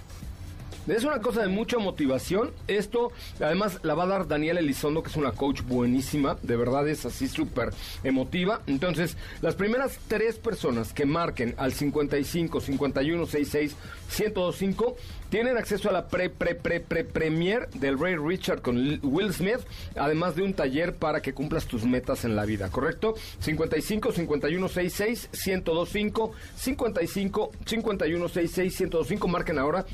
Es 0.88 1.04
una 1.04 1.20
cosa 1.20 1.42
de 1.42 1.48
mucha 1.48 1.78
motivación. 1.78 2.52
Esto, 2.68 3.12
además, 3.40 3.80
la 3.84 3.94
va 3.94 4.04
a 4.04 4.08
dar 4.08 4.28
Daniela 4.28 4.60
Elizondo, 4.60 5.04
que 5.04 5.10
es 5.10 5.16
una 5.16 5.32
coach 5.32 5.62
buenísima. 5.62 6.38
De 6.42 6.56
verdad 6.56 6.88
es 6.88 7.06
así 7.06 7.28
súper 7.28 7.70
emotiva. 8.04 8.62
Entonces, 8.66 9.16
las 9.42 9.54
primeras 9.54 10.00
tres 10.08 10.38
personas 10.38 10.92
que 10.92 11.06
marquen 11.06 11.54
al 11.58 11.74
55 11.74 12.62
51 12.62 13.26
66 13.26 13.76
1025 14.18 14.96
tienen 15.30 15.56
acceso 15.56 15.88
a 15.90 15.94
la 15.94 16.08
pre, 16.08 16.30
pre, 16.30 16.56
pre, 16.56 16.82
pre, 16.82 17.06
premier 17.06 17.70
del 17.70 17.98
Ray 17.98 18.16
Richard 18.18 18.62
con 18.62 19.00
Will 19.04 19.34
Smith, 19.34 19.60
además 19.96 20.36
de 20.36 20.44
un 20.44 20.54
taller 20.54 20.96
para 20.96 21.22
que 21.22 21.34
cumplas 21.34 21.68
tus 21.68 21.86
metas 21.86 22.26
en 22.26 22.36
la 22.36 22.44
vida, 22.44 22.70
¿correcto? 22.70 23.14
55 23.40 24.12
51 24.12 24.68
66 24.68 25.30
1025 25.32 26.34
55 26.56 27.52
51 27.66 28.28
66 28.28 28.82
1025 28.82 29.28
marquen 29.30 29.58
ahora 29.58 29.86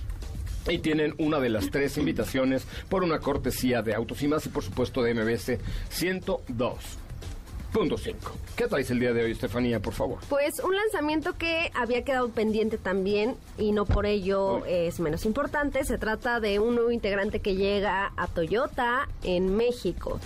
y 0.70 0.80
tienen 0.80 1.16
una 1.18 1.40
de 1.40 1.50
las 1.50 1.70
tres 1.70 1.98
invitaciones 1.98 2.66
por 2.90 3.04
una 3.04 3.20
cortesía 3.20 3.82
de 3.82 3.94
Autos 3.94 4.22
y 4.24 4.28
Más 4.28 4.46
y 4.46 4.50
por 4.50 4.64
supuesto 4.64 5.02
de 5.02 5.14
MBS 5.14 5.58
102.5. 5.92 8.16
¿Qué 8.56 8.68
traes 8.68 8.90
el 8.92 9.00
día 9.00 9.14
de 9.14 9.24
hoy, 9.24 9.32
Estefanía, 9.32 9.80
por 9.80 9.94
favor? 9.94 10.20
Pues 10.30 10.60
un 10.64 10.76
lanzamiento 10.76 11.38
que 11.38 11.72
había 11.74 12.04
quedado 12.04 12.30
pendiente 12.30 12.78
también 12.78 13.36
y 13.58 13.72
no 13.72 13.86
por 13.86 14.06
ello 14.06 14.58
Uy. 14.58 14.64
es 14.68 15.00
menos 15.00 15.26
importante. 15.26 15.84
Se 15.86 15.98
trata 15.98 16.40
de 16.40 16.60
un 16.60 16.76
nuevo 16.76 16.92
integrante 16.92 17.40
que 17.40 17.56
llega 17.56 18.12
a 18.18 18.28
Toyota 18.28 19.08
en 19.24 19.56
México. 19.56 20.20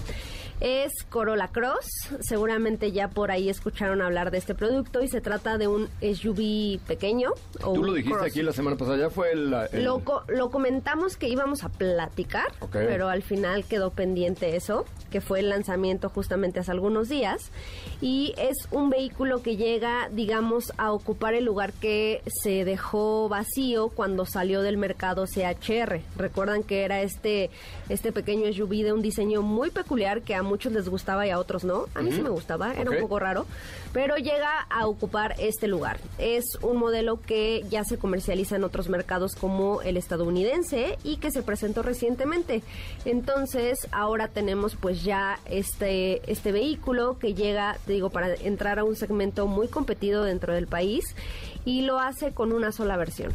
Es 0.61 0.91
Corolla 1.09 1.47
Cross. 1.47 1.87
Seguramente 2.21 2.91
ya 2.91 3.07
por 3.09 3.31
ahí 3.31 3.49
escucharon 3.49 4.01
hablar 4.01 4.29
de 4.31 4.37
este 4.37 4.53
producto 4.53 5.01
y 5.01 5.07
se 5.07 5.19
trata 5.19 5.57
de 5.57 5.67
un 5.67 5.89
SUV 6.01 6.79
pequeño. 6.87 7.31
O 7.63 7.73
Tú 7.73 7.83
lo 7.83 7.93
dijiste 7.93 8.15
cross. 8.15 8.29
aquí 8.31 8.43
la 8.43 8.53
semana 8.53 8.77
pasada, 8.77 8.97
ya 8.97 9.09
fue 9.09 9.31
el... 9.31 9.51
el- 9.73 9.83
Lo, 9.83 9.99
co- 10.03 10.23
lo 10.27 10.51
comentamos 10.51 11.17
que 11.17 11.27
íbamos 11.29 11.63
a 11.63 11.69
platicar, 11.69 12.45
pero 12.71 13.09
al 13.09 13.23
final 13.23 13.65
quedó 13.65 13.89
pendiente 13.89 14.55
eso, 14.55 14.85
que 15.09 15.19
fue 15.19 15.39
el 15.39 15.49
lanzamiento 15.49 16.09
justamente 16.09 16.59
hace 16.59 16.69
algunos 16.71 17.09
días. 17.09 17.51
Y 17.99 18.33
es 18.37 18.55
un 18.71 18.89
vehículo 18.91 19.41
que 19.41 19.57
llega, 19.57 20.09
digamos, 20.11 20.73
a 20.77 20.91
ocupar 20.91 21.33
el 21.33 21.45
lugar 21.45 21.73
que 21.73 22.21
se 22.43 22.65
dejó 22.65 23.29
vacío 23.29 23.89
cuando 23.89 24.25
salió 24.27 24.61
del 24.61 24.77
mercado 24.77 25.25
CHR. 25.25 26.01
Recuerdan 26.17 26.61
que 26.61 26.83
era 26.83 27.01
este, 27.01 27.49
este 27.89 28.11
pequeño 28.11 28.51
SUV 28.53 28.83
de 28.83 28.93
un 28.93 29.01
diseño 29.01 29.41
muy 29.41 29.71
peculiar 29.71 30.21
que 30.21 30.35
a 30.35 30.43
muchos 30.51 30.73
les 30.73 30.89
gustaba 30.89 31.25
y 31.25 31.29
a 31.29 31.39
otros 31.39 31.63
no. 31.63 31.85
A 31.95 32.01
mí 32.01 32.11
sí 32.11 32.21
me 32.21 32.29
gustaba, 32.29 32.73
era 32.73 32.91
un 32.91 32.99
poco 32.99 33.19
raro, 33.19 33.45
pero 33.93 34.17
llega 34.17 34.67
a 34.69 34.85
ocupar 34.85 35.35
este 35.39 35.67
lugar. 35.67 35.97
Es 36.17 36.43
un 36.61 36.75
modelo 36.75 37.21
que 37.21 37.63
ya 37.69 37.85
se 37.85 37.97
comercializa 37.97 38.57
en 38.57 38.65
otros 38.65 38.89
mercados 38.89 39.35
como 39.35 39.81
el 39.81 39.95
estadounidense 39.95 40.97
y 41.05 41.17
que 41.17 41.31
se 41.31 41.41
presentó 41.41 41.83
recientemente. 41.83 42.63
Entonces, 43.05 43.87
ahora 43.91 44.27
tenemos 44.27 44.75
pues 44.75 45.03
ya 45.03 45.39
este 45.45 46.21
este 46.29 46.51
vehículo 46.51 47.17
que 47.17 47.33
llega, 47.33 47.77
te 47.85 47.93
digo, 47.93 48.09
para 48.09 48.35
entrar 48.35 48.77
a 48.77 48.83
un 48.83 48.97
segmento 48.97 49.47
muy 49.47 49.69
competido 49.69 50.25
dentro 50.25 50.53
del 50.53 50.67
país 50.67 51.15
y 51.63 51.81
lo 51.83 51.99
hace 51.99 52.33
con 52.33 52.51
una 52.51 52.73
sola 52.73 52.97
versión. 52.97 53.31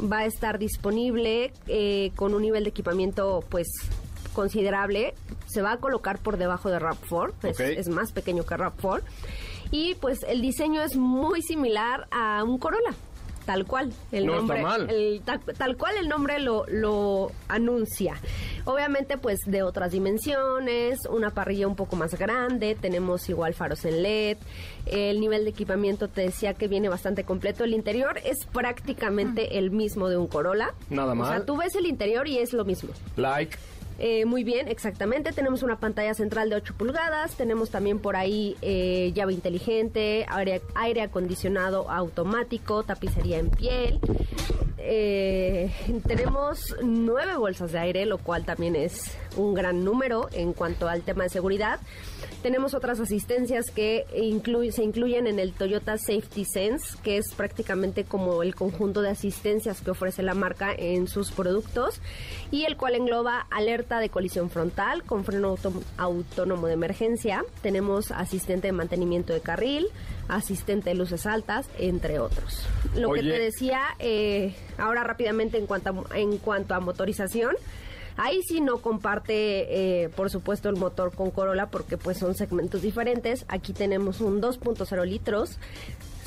Va 0.00 0.18
a 0.18 0.26
estar 0.26 0.58
disponible 0.58 1.52
eh, 1.66 2.12
con 2.14 2.34
un 2.34 2.42
nivel 2.42 2.64
de 2.64 2.70
equipamiento 2.70 3.44
pues 3.48 3.68
considerable. 4.32 5.14
Se 5.46 5.62
va 5.62 5.72
a 5.72 5.76
colocar 5.78 6.18
por 6.18 6.36
debajo 6.36 6.70
de 6.70 6.78
RAV4, 6.78 7.32
es, 7.76 7.88
más 7.88 8.12
pequeño 8.12 8.44
que 8.44 8.54
RAV4. 8.56 9.02
Y 9.70 9.94
pues 9.94 10.22
el 10.28 10.42
diseño 10.42 10.82
es 10.82 10.96
muy 10.96 11.42
similar 11.42 12.06
a 12.10 12.44
un 12.44 12.58
Corolla. 12.58 12.94
Tal 13.46 13.66
cual, 13.66 13.92
el 14.12 14.24
No 14.26 14.34
está 14.34 14.40
nombre, 14.54 14.62
mal. 14.62 14.88
el- 14.90 15.20
tal, 15.24 15.40
tal 15.40 15.76
cual 15.76 15.96
el 15.98 16.08
nombre 16.08 16.38
lo, 16.38 16.64
lo 16.68 17.32
anuncia. 17.48 18.14
Obviamente, 18.66 19.18
pues 19.18 19.40
de 19.46 19.64
otras 19.64 19.90
dimensiones, 19.90 21.00
una 21.10 21.30
parrilla 21.30 21.66
un 21.66 21.74
poco 21.74 21.96
más 21.96 22.16
grande, 22.16 22.76
tenemos 22.80 23.28
igual 23.28 23.54
faros 23.54 23.84
en 23.84 24.00
LED, 24.04 24.36
el 24.86 25.18
nivel 25.20 25.42
de 25.42 25.50
equipamiento 25.50 26.06
te 26.06 26.20
decía 26.20 26.54
que 26.54 26.68
viene 26.68 26.88
bastante 26.88 27.24
completo. 27.24 27.64
El 27.64 27.74
interior 27.74 28.18
es 28.24 28.46
prácticamente 28.46 29.58
el 29.58 29.72
mismo 29.72 30.08
de 30.08 30.18
un 30.18 30.28
Corolla. 30.28 30.72
Nada 30.88 31.12
O 31.12 31.26
sea, 31.26 31.44
tú 31.44 31.56
ves 31.56 31.74
el 31.74 31.86
interior 31.86 32.28
y 32.28 32.38
es 32.38 32.52
lo 32.52 32.64
mismo. 32.64 32.90
Like. 33.16 33.56
Eh, 33.98 34.24
muy 34.24 34.44
bien, 34.44 34.68
exactamente. 34.68 35.32
Tenemos 35.32 35.62
una 35.62 35.78
pantalla 35.78 36.14
central 36.14 36.50
de 36.50 36.56
8 36.56 36.74
pulgadas. 36.76 37.36
Tenemos 37.36 37.70
también 37.70 37.98
por 37.98 38.16
ahí 38.16 38.56
eh, 38.62 39.12
llave 39.14 39.32
inteligente, 39.32 40.26
aire, 40.28 40.62
aire 40.74 41.02
acondicionado 41.02 41.90
automático, 41.90 42.82
tapicería 42.82 43.38
en 43.38 43.50
piel. 43.50 44.00
Eh, 44.84 45.70
tenemos 46.08 46.74
nueve 46.82 47.36
bolsas 47.36 47.70
de 47.70 47.78
aire, 47.78 48.04
lo 48.04 48.18
cual 48.18 48.44
también 48.44 48.74
es 48.74 49.16
un 49.36 49.54
gran 49.54 49.84
número 49.84 50.28
en 50.32 50.52
cuanto 50.52 50.88
al 50.88 51.02
tema 51.02 51.22
de 51.22 51.28
seguridad. 51.30 51.78
Tenemos 52.42 52.74
otras 52.74 52.98
asistencias 52.98 53.70
que 53.70 54.04
se 54.72 54.82
incluyen 54.82 55.28
en 55.28 55.38
el 55.38 55.52
Toyota 55.52 55.96
Safety 55.96 56.44
Sense, 56.44 56.96
que 57.04 57.16
es 57.16 57.32
prácticamente 57.36 58.02
como 58.02 58.42
el 58.42 58.56
conjunto 58.56 59.00
de 59.00 59.10
asistencias 59.10 59.80
que 59.80 59.92
ofrece 59.92 60.24
la 60.24 60.34
marca 60.34 60.74
en 60.76 61.06
sus 61.06 61.30
productos, 61.30 62.00
y 62.50 62.64
el 62.64 62.76
cual 62.76 62.96
engloba 62.96 63.46
alerta 63.50 63.91
de 64.00 64.08
colisión 64.08 64.50
frontal 64.50 65.02
con 65.04 65.24
freno 65.24 65.56
autónomo 65.96 66.66
de 66.66 66.74
emergencia. 66.74 67.44
Tenemos 67.62 68.10
asistente 68.10 68.68
de 68.68 68.72
mantenimiento 68.72 69.32
de 69.32 69.40
carril, 69.40 69.88
asistente 70.28 70.90
de 70.90 70.96
luces 70.96 71.26
altas, 71.26 71.68
entre 71.78 72.18
otros. 72.18 72.66
Lo 72.94 73.12
que 73.12 73.22
te 73.22 73.38
decía, 73.38 73.80
eh, 73.98 74.54
ahora 74.78 75.04
rápidamente 75.04 75.58
en 75.58 75.66
cuanto 75.66 76.06
a, 76.10 76.18
en 76.18 76.38
cuanto 76.38 76.74
a 76.74 76.80
motorización, 76.80 77.56
Ahí 78.16 78.42
sí 78.42 78.60
no 78.60 78.78
comparte, 78.78 80.02
eh, 80.04 80.08
por 80.10 80.28
supuesto, 80.30 80.68
el 80.68 80.76
motor 80.76 81.14
con 81.14 81.30
Corolla 81.30 81.66
porque 81.66 81.96
pues 81.96 82.18
son 82.18 82.34
segmentos 82.34 82.82
diferentes. 82.82 83.44
Aquí 83.48 83.72
tenemos 83.72 84.20
un 84.20 84.40
2.0 84.40 85.04
litros. 85.06 85.58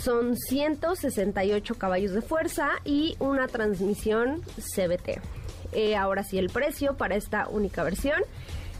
Son 0.01 0.35
168 0.35 1.75
caballos 1.75 2.11
de 2.13 2.21
fuerza 2.21 2.69
y 2.83 3.15
una 3.19 3.47
transmisión 3.47 4.41
CBT. 4.57 5.21
Eh, 5.75 5.95
ahora 5.95 6.23
sí, 6.23 6.39
el 6.39 6.49
precio 6.49 6.95
para 6.95 7.15
esta 7.15 7.47
única 7.49 7.83
versión 7.83 8.19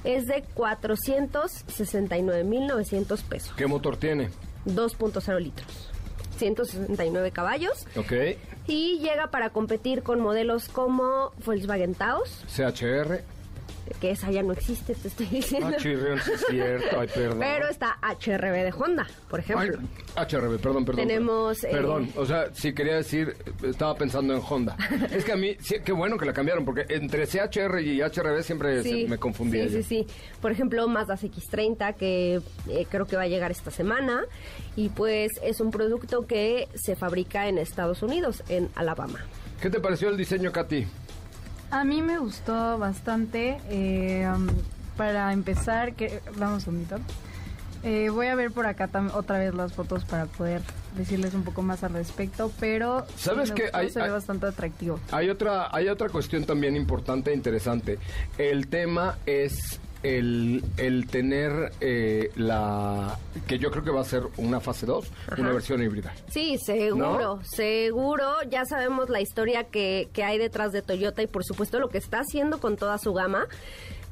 es 0.06 0.28
de 0.28 0.46
469.900 0.56 3.24
pesos. 3.24 3.54
¿Qué 3.58 3.68
motor 3.68 3.98
tiene? 3.98 4.30
2.0 4.66 5.40
litros. 5.40 5.92
169 6.38 7.32
caballos. 7.32 7.86
Ok. 7.98 8.14
Y 8.68 9.00
llega 9.00 9.30
para 9.30 9.50
competir 9.52 10.02
con 10.04 10.22
modelos 10.22 10.70
como 10.70 11.34
Volkswagen 11.46 11.96
Taos, 11.96 12.46
CHR. 12.48 13.24
Que 14.00 14.12
esa 14.12 14.32
ya 14.32 14.44
no 14.44 14.54
existe, 14.54 14.96
te 14.96 15.08
estoy 15.08 15.26
diciendo. 15.28 15.68
Ah, 15.74 15.78
chirrión, 15.78 16.20
sí 16.24 16.32
es 16.34 16.46
cierto. 16.50 17.00
Ay, 17.00 17.08
perdón. 17.14 17.40
Pero 17.40 17.68
está 17.70 17.98
HRB 18.02 18.64
de 18.64 18.74
Honda, 18.78 19.08
por 19.30 19.40
Ay, 19.40 19.46
ejemplo. 19.46 19.80
HRB, 20.16 20.60
perdón, 20.60 20.86
perdón. 20.86 21.08
Tenemos, 21.08 21.64
eh, 21.64 21.70
Perdón, 21.72 22.10
o 22.16 22.26
sea, 22.26 22.54
si 22.54 22.74
quería 22.74 22.96
decir, 22.96 23.36
estaba 23.64 23.96
pensando 23.96 24.34
en 24.36 24.42
Honda. 24.48 24.76
es 25.12 25.24
que 25.26 25.32
a 25.32 25.36
mí, 25.36 25.56
sí, 25.60 25.76
qué 25.84 25.92
bueno 25.92 26.18
que 26.18 26.26
la 26.26 26.34
cambiaron, 26.34 26.66
porque 26.66 26.86
entre 26.90 27.28
CHR 27.28 27.82
y 27.82 28.02
HRB 28.02 28.42
siempre 28.44 28.84
se- 28.84 29.08
me 29.08 29.18
confundía. 29.18 29.68
Sí, 29.68 29.74
yo. 29.76 29.78
sí, 29.82 29.84
sí. 29.84 30.08
Por 30.42 30.52
ejemplo, 30.52 30.88
Mazda 30.88 31.16
X30, 31.16 31.96
que 31.96 32.42
eh, 32.70 32.88
creo 32.90 33.06
que 33.06 33.16
va 33.16 33.24
a 33.24 33.28
llegar 33.28 33.52
esta 33.52 33.72
semana. 33.72 34.24
Y 34.76 34.90
pues 34.90 35.32
es 35.42 35.62
un 35.62 35.72
producto 35.72 36.28
que 36.28 36.68
se 36.76 36.96
fabrica 36.96 37.48
en 37.48 37.58
Estados 37.58 38.04
Unidos, 38.04 38.44
en 38.50 38.70
Alabama. 38.76 39.20
¿Qué 39.62 39.70
te 39.70 39.80
pareció 39.80 40.10
el 40.10 40.18
diseño, 40.18 40.52
Katy? 40.52 40.86
A 41.72 41.84
mí 41.84 42.02
me 42.02 42.18
gustó 42.20 42.78
bastante. 42.78 43.58
eh, 43.70 44.28
um, 44.34 44.48
para 44.98 45.34
empezar, 45.34 45.94
que 45.94 46.22
vamos 46.38 46.54
un 46.54 46.62
segundito. 46.62 46.98
Eh, 47.84 48.10
voy 48.10 48.28
a 48.28 48.36
ver 48.36 48.50
por 48.52 48.66
acá 48.66 48.90
otra 49.14 49.38
vez 49.40 49.54
las 49.54 49.74
fotos 49.74 50.06
para 50.06 50.26
poder 50.26 50.62
decirles 50.96 51.34
un 51.34 51.44
poco 51.44 51.62
más 51.62 51.84
al 51.84 51.94
respecto, 51.94 52.50
pero 52.60 53.06
sí 53.10 53.14
¿Sabes 53.26 53.52
gustó, 53.52 53.70
Hay- 53.74 53.90
se 53.90 54.00
hay- 54.00 54.06
ve 54.08 54.12
bastante 54.14 54.48
atractivo. 54.48 55.00
Hay 55.12 55.30
otra, 55.30 55.68
hay 55.76 55.90
otra 55.90 56.08
cuestión 56.10 56.46
también 56.46 56.76
importante 56.78 57.32
e 57.32 57.36
interesante. 57.36 58.00
El 58.38 58.68
tema 58.68 59.18
es 59.26 59.82
el, 60.06 60.64
el 60.78 61.08
tener 61.08 61.72
eh, 61.82 62.32
la... 62.36 63.18
que 63.48 63.58
yo 63.58 63.72
creo 63.72 63.84
que 63.84 63.90
va 63.92 64.02
a 64.02 64.06
ser 64.06 64.24
una 64.38 64.60
fase 64.60 64.86
2, 64.86 65.06
una 65.38 65.52
versión 65.52 65.82
híbrida. 65.82 66.14
Sí, 66.30 66.58
seguro, 66.64 67.38
¿No? 67.38 67.44
seguro. 67.44 68.32
Ya 68.50 68.66
sabemos 68.66 69.10
la 69.10 69.22
historia 69.22 69.64
que, 69.64 70.10
que 70.14 70.24
hay 70.24 70.38
detrás 70.38 70.72
de 70.72 70.82
Toyota 70.82 71.24
y 71.24 71.28
por 71.28 71.44
supuesto 71.44 71.80
lo 71.80 71.90
que 71.90 71.98
está 71.98 72.20
haciendo 72.20 72.60
con 72.60 72.78
toda 72.78 72.98
su 73.00 73.14
gama. 73.14 73.48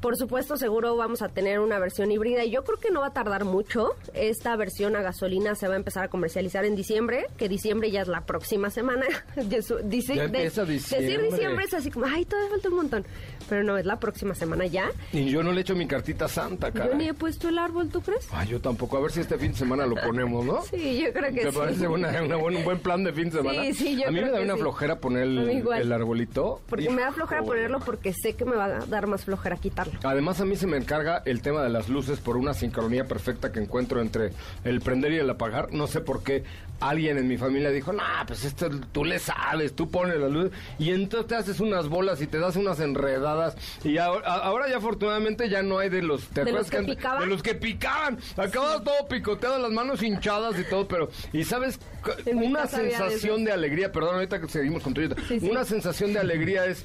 Por 0.04 0.18
supuesto, 0.18 0.58
seguro 0.58 0.97
vamos 0.97 1.22
a 1.22 1.30
tener 1.30 1.62
una 1.62 1.80
versión 1.80 2.12
híbrida 2.12 2.43
y 2.43 2.51
yo 2.51 2.66
creo 2.66 2.78
que 2.78 2.91
no 2.91 2.99
va 2.99 3.08
a 3.08 3.14
tardar 3.14 3.45
mucho. 3.45 3.91
Esta 4.14 4.54
versión 4.58 4.97
a 4.97 5.01
gasolina 5.01 5.56
se 5.56 5.70
va 5.70 5.76
a 5.76 5.78
empezar 5.78 6.04
a 6.04 6.08
comercializar 6.10 6.66
en 6.66 6.76
diciembre, 6.76 7.28
que 7.38 7.47
diciembre 7.47 7.89
ya 7.89 8.01
es 8.01 8.10
la 8.10 8.26
próxima 8.26 8.70
semana. 8.70 9.06
Dice- 9.38 9.76
Ya 10.16 10.28
de- 10.28 10.43
diciembre. 10.43 10.43
Decir 10.49 11.22
diciembre 11.22 11.64
es 11.64 11.74
así 11.74 11.89
como, 11.89 12.06
ay, 12.06 12.26
todavía 12.26 12.49
falta 12.51 12.68
un 12.68 12.76
montón. 12.76 13.06
Pero 13.47 13.64
no, 13.64 13.78
es 13.78 13.86
la 13.86 13.97
próxima 13.97 14.36
semana 14.36 14.66
ya. 14.66 14.91
Y 15.14 15.30
yo 15.30 15.41
no 15.41 15.54
le 15.54 15.62
echo 15.62 15.74
mi 15.74 15.88
cartita 15.88 16.28
santa, 16.28 16.70
cara. 16.72 16.91
Yo 16.91 16.95
ni 16.97 17.08
he 17.08 17.14
puesto 17.14 17.47
el 17.47 17.58
árbol, 17.58 17.88
¿tú 17.88 18.01
crees? 18.01 18.28
Ay, 18.34 18.49
yo 18.49 18.60
tampoco. 18.60 18.97
A 18.97 19.01
ver 19.01 19.12
si 19.12 19.22
este 19.22 19.38
fin 19.38 19.54
de 19.54 19.58
semana 19.58 19.86
lo 19.86 19.95
ponemos, 19.95 20.43
¿no? 20.45 20.62
Sí, 20.70 21.01
yo 21.01 21.14
creo 21.14 21.34
que 21.34 21.41
¿Te 21.43 21.51
sí. 21.51 21.58
parece 21.58 21.88
una, 21.88 22.22
una 22.22 22.36
buen, 22.36 22.58
un 22.58 22.66
buen 22.66 22.80
plan 22.80 23.06
de 23.06 23.14
fin 23.14 23.26
de 23.30 23.38
semana? 23.38 23.62
Sí, 23.64 23.74
sí, 23.74 23.95
yo 24.01 24.10
A 24.10 24.12
mí 24.12 24.20
me 24.22 24.30
da 24.32 24.39
que 24.39 24.43
una 24.43 24.56
sí. 24.56 24.60
flojera 24.60 24.99
poner 24.99 25.24
el, 25.24 25.66
el 25.66 25.91
arbolito. 25.93 26.60
Porque 26.68 26.89
me 26.89 27.01
da 27.04 27.12
flojera 27.14 27.41
ponerlo 27.43 27.80
porque 27.80 28.12
sé 28.14 28.34
que 28.34 28.43
me 28.43 28.58
va 28.58 28.66
a 28.66 28.86
dar 28.86 29.08
más 29.08 29.24
flojera 29.24 29.56
quitarlo. 29.56 29.93
Además 30.04 30.39
a 30.41 30.46
mí 30.46 30.56
se 30.56 30.68
me 30.68 30.78
encarga 30.78 31.22
el 31.26 31.41
tema 31.41 31.62
de 31.64 31.70
las 31.70 31.89
luces 31.89 32.20
por 32.20 32.38
una 32.38 32.54
sincronía 32.54 33.06
perfecta 33.06 33.52
que 33.52 33.60
encuentro 33.60 34.02
entre 34.02 34.32
el 34.64 34.82
prender 34.82 35.14
y 35.14 35.18
el 35.18 35.30
apagar. 35.30 35.72
No 35.74 35.88
sé 35.88 36.02
por 36.02 36.24
qué 36.24 36.44
alguien 36.80 37.18
en 37.18 37.28
mi 37.28 37.38
familia 37.38 37.70
dijo, 37.70 37.94
nah, 37.94 38.26
pues 38.28 38.44
esto 38.44 38.70
tú 38.91 39.06
le 39.06 39.20
sabes, 39.20 39.74
tú 39.74 39.89
pones 39.89 40.20
la 40.20 40.28
luz 40.28 40.52
y 40.80 40.91
entonces 40.91 41.28
te 41.28 41.36
haces 41.36 41.60
unas 41.62 41.88
bolas 41.88 42.22
y 42.22 42.28
te 42.28 42.39
das 42.39 42.58
unas 42.58 42.80
enredadas 42.82 43.56
y 43.86 43.98
ahora, 43.98 44.68
ya 44.70 44.78
afortunadamente 44.78 45.50
ya 45.50 45.64
no 45.64 45.80
hay 45.80 45.89
de 45.89 46.02
los... 46.02 46.28
¿te 46.28 46.44
¿De 46.44 46.52
los 46.52 46.70
que 46.70 46.82
picaban? 46.84 47.22
De 47.22 47.28
los 47.28 47.41
que 47.41 47.56
picaban. 47.56 48.18
Acabas 48.36 48.84
todo 48.84 49.08
picoteado, 49.08 49.60
las 49.60 49.72
manos 49.72 50.02
hinchadas 50.04 50.60
y 50.60 50.64
todo, 50.66 50.88
pero... 50.88 51.10
Y 51.32 51.44
sabes, 51.46 51.80
En 52.26 52.39
una 52.39 52.68
sensación 52.68 53.46
de 53.46 53.54
alegría, 53.54 53.91
perdón, 53.91 54.16
ahorita 54.16 54.41
que 54.41 54.48
seguimos 54.50 54.84
con 54.84 54.94
Toyota, 54.94 55.16
Sí, 55.28 55.39
sí. 55.39 55.50
una 55.50 55.64
sensación 55.64 56.12
de 56.12 56.20
alegría 56.20 56.66
es 56.66 56.84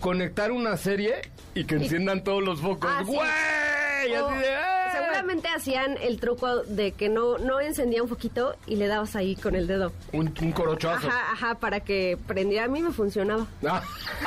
conectar 0.00 0.50
una 0.50 0.76
serie 0.76 1.16
y 1.54 1.64
que 1.64 1.76
enciendan 1.76 2.24
todos 2.24 2.42
los 2.42 2.60
focos. 2.60 2.90
Ah, 2.92 3.02
sí. 3.04 3.12
¡Güey! 3.12 4.16
O 4.16 4.28
Así 4.28 4.38
de, 4.38 4.52
¡eh! 4.52 4.79
Seguramente 5.20 5.48
hacían 5.48 5.96
el 6.00 6.18
truco 6.18 6.62
de 6.64 6.92
que 6.92 7.08
no, 7.08 7.36
no 7.38 7.60
encendía 7.60 8.02
un 8.02 8.08
foquito 8.08 8.54
y 8.66 8.76
le 8.76 8.86
dabas 8.86 9.16
ahí 9.16 9.36
con 9.36 9.54
el 9.54 9.66
dedo. 9.66 9.92
Un, 10.12 10.32
un 10.40 10.52
corochazo. 10.52 11.06
Ajá, 11.08 11.32
ajá, 11.32 11.54
para 11.56 11.80
que 11.80 12.16
prendiera. 12.26 12.64
A 12.64 12.68
mí 12.68 12.80
me 12.80 12.90
funcionaba. 12.90 13.46
Ah, 13.66 13.82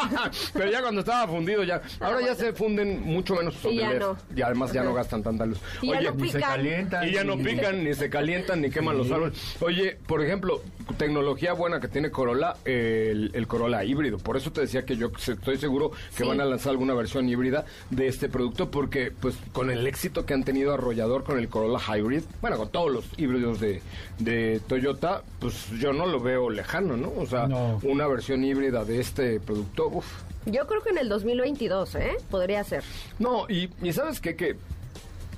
Pero 0.54 0.70
ya 0.72 0.82
cuando 0.82 1.02
estaba 1.02 1.28
fundido 1.28 1.64
ya. 1.64 1.82
Ahora 2.00 2.22
ya 2.22 2.36
se 2.36 2.54
funden 2.54 3.02
mucho 3.02 3.36
menos 3.36 3.56
Y 3.70 3.78
ya 3.78 3.94
no. 3.94 4.18
Y 4.36 4.42
además 4.42 4.72
ya 4.72 4.84
no 4.84 4.94
gastan 4.94 5.24
tanta 5.24 5.46
luz. 5.46 5.60
Y 5.82 5.88
ya 5.92 6.02
no 6.02 6.12
Ni 6.16 6.30
se 6.30 6.38
pican. 6.38 6.52
calientan. 6.58 7.08
Y 7.08 7.12
ya 7.12 7.24
no 7.24 7.36
ni- 7.36 7.44
pican, 7.44 7.84
ni 7.84 7.94
se 7.94 8.10
calientan, 8.10 8.62
ni 8.62 8.70
queman 8.70 8.98
los 8.98 9.10
árboles. 9.12 9.38
Oye, 9.62 9.98
por 10.08 10.24
ejemplo, 10.24 10.62
tecnología 10.98 11.54
buena 11.54 11.80
que 11.80 11.88
tiene 11.88 12.12
Corolla, 12.12 12.56
el, 12.66 13.32
el 13.34 13.48
Corolla 13.48 13.84
híbrido. 13.84 14.18
Por 14.20 14.38
eso 14.38 14.52
te 14.52 14.62
decía 14.62 14.86
que 14.86 14.96
yo 14.96 15.12
estoy 15.18 15.58
seguro 15.58 15.92
que 15.92 16.24
Sí. 16.24 16.28
van 16.30 16.40
a 16.42 16.46
lanzar 16.46 16.72
alguna 16.72 16.94
versión 16.94 17.28
híbrida 17.28 17.66
de 17.90 18.08
este 18.08 18.30
producto, 18.30 18.70
porque 18.70 19.12
pues 19.12 19.36
con 19.52 19.72
el 19.72 19.86
éxito 19.88 20.26
que 20.26 20.34
han 20.34 20.44
tenido 20.44 20.74
arrollador 20.84 21.24
con 21.24 21.40
el 21.40 21.48
Corolla 21.50 21.80
Hybrid, 21.80 22.24
bueno, 22.42 22.58
con 22.58 22.70
todos 22.70 22.92
los 22.92 23.06
híbridos 23.18 23.60
de, 23.60 23.82
de 24.20 24.60
Toyota, 24.68 25.24
pues 25.40 25.70
yo 25.80 25.94
no 25.94 26.06
lo 26.06 26.20
veo 26.20 26.50
lejano, 26.50 26.98
¿no? 26.98 27.12
O 27.18 27.26
sea, 27.26 27.48
No. 27.48 27.80
una 27.84 28.06
versión 28.08 28.44
híbrida 28.44 28.84
de 28.86 29.00
este 29.00 29.40
producto, 29.40 29.88
uff. 29.88 30.06
Yo 30.46 30.68
creo 30.68 30.84
que 30.84 30.90
en 30.90 30.98
el 30.98 31.08
2022, 31.08 31.96
¿eh? 31.96 32.18
Podría 32.30 32.64
ser. 32.66 32.84
No, 33.18 33.46
y, 33.50 33.70
y 33.82 33.94
¿sabes 33.94 34.20
qué? 34.20 34.36
Que 34.36 34.58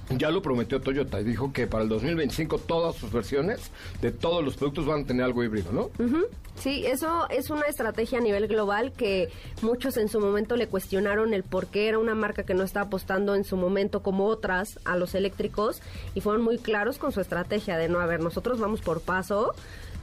ya 0.09 0.29
lo 0.29 0.41
prometió 0.41 0.81
Toyota 0.81 1.19
y 1.19 1.23
dijo 1.23 1.51
que 1.51 1.67
para 1.67 1.83
el 1.83 1.89
2025 1.89 2.59
todas 2.59 2.95
sus 2.95 3.11
versiones 3.11 3.71
de 4.01 4.11
todos 4.11 4.43
los 4.43 4.55
productos 4.55 4.85
van 4.85 5.03
a 5.03 5.05
tener 5.05 5.25
algo 5.25 5.43
híbrido, 5.43 5.71
¿no? 5.71 5.89
Ujú. 6.03 6.25
Sí, 6.55 6.85
eso 6.85 7.27
es 7.29 7.49
una 7.49 7.63
estrategia 7.63 8.19
a 8.19 8.21
nivel 8.21 8.47
global 8.47 8.93
que 8.93 9.29
muchos 9.61 9.97
en 9.97 10.07
su 10.07 10.19
momento 10.19 10.55
le 10.55 10.67
cuestionaron 10.67 11.33
el 11.33 11.43
por 11.43 11.67
qué 11.67 11.89
era 11.89 11.99
una 11.99 12.15
marca 12.15 12.43
que 12.43 12.53
no 12.53 12.63
estaba 12.63 12.85
apostando 12.85 13.35
en 13.35 13.43
su 13.43 13.57
momento 13.57 14.01
como 14.01 14.27
otras 14.27 14.79
a 14.85 14.95
los 14.95 15.15
eléctricos 15.15 15.81
y 16.13 16.21
fueron 16.21 16.43
muy 16.43 16.57
claros 16.57 16.97
con 16.97 17.11
su 17.11 17.19
estrategia 17.19 17.77
de 17.77 17.89
no, 17.89 17.99
a 17.99 18.05
ver, 18.05 18.21
nosotros 18.21 18.59
vamos 18.59 18.81
por 18.81 19.01
paso, 19.01 19.53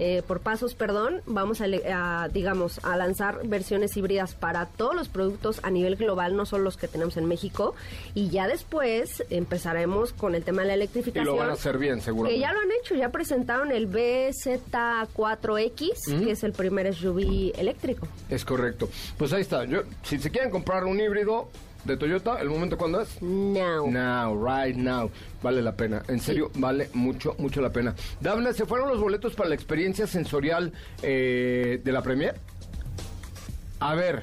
eh, 0.05 0.21
por 0.27 0.41
pasos, 0.41 0.75
perdón, 0.75 1.23
vamos 1.27 1.61
a, 1.61 1.67
a, 1.93 2.29
digamos, 2.29 2.81
a 2.85 2.97
lanzar 2.97 3.47
versiones 3.47 3.97
híbridas 3.97 4.35
para 4.35 4.67
todos 4.67 4.97
los 4.97 5.09
productos 5.09 5.61
a 5.63 5.71
nivel 5.71 5.95
global, 5.95 6.35
no 6.35 6.45
solo 6.45 6.65
los 6.65 6.77
que 6.77 6.89
tenemos 6.89 7.17
en 7.17 7.27
México, 7.27 7.77
y 8.15 8.29
ya 8.31 8.49
después 8.49 9.23
empezaremos 9.31 10.13
con 10.13 10.35
el 10.35 10.43
tema 10.43 10.63
de 10.63 10.69
la 10.69 10.75
Y 10.75 10.79
electrificación. 10.79 11.27
lo 11.27 11.37
van 11.37 11.51
a 11.51 11.53
hacer 11.53 11.79
bien, 11.79 11.97
Que 11.97 12.01
seguramente. 12.03 12.41
ya 12.41 12.53
lo 12.53 12.59
han 12.61 12.71
hecho, 12.83 12.95
ya 12.97 13.11
presentaron 13.11 13.71
el 13.71 13.89
BZ4X, 13.89 16.25
que 16.25 16.31
es 16.33 16.43
el 16.45 16.53
primer 16.53 16.93
SUV 16.95 17.53
eléctrico. 17.57 18.07
Es 18.29 18.45
correcto. 18.45 18.89
Pues 19.17 19.33
ahí 19.33 19.43
está. 19.43 19.65
Yo, 19.65 19.83
si 20.03 20.19
se 20.19 20.31
quieren 20.31 20.51
comprar 20.51 20.85
un 20.85 21.01
híbrido 21.01 21.49
de 21.85 21.97
Toyota, 21.97 22.41
¿el 22.41 22.49
momento 22.49 22.77
cuándo 22.77 23.01
es? 23.01 23.21
No. 23.21 23.87
Now, 23.87 24.35
right 24.35 24.77
now. 24.77 25.11
Vale 25.43 25.63
la 25.63 25.73
pena. 25.73 26.03
En 26.09 26.21
serio, 26.21 26.51
vale 26.55 26.89
mucho, 26.95 27.35
mucho 27.39 27.61
la 27.61 27.71
pena. 27.71 27.95
Dafne, 28.21 28.53
¿se 28.53 28.67
fueron 28.67 28.89
los 28.89 29.01
boletos 29.01 29.35
para 29.35 29.49
la 29.49 29.55
experiencia 29.55 30.07
sensorial 30.07 30.73
eh, 31.03 31.81
de 31.83 31.93
la 31.93 32.03
Premier? 32.03 32.37
A 33.81 33.95
ver, 33.95 34.23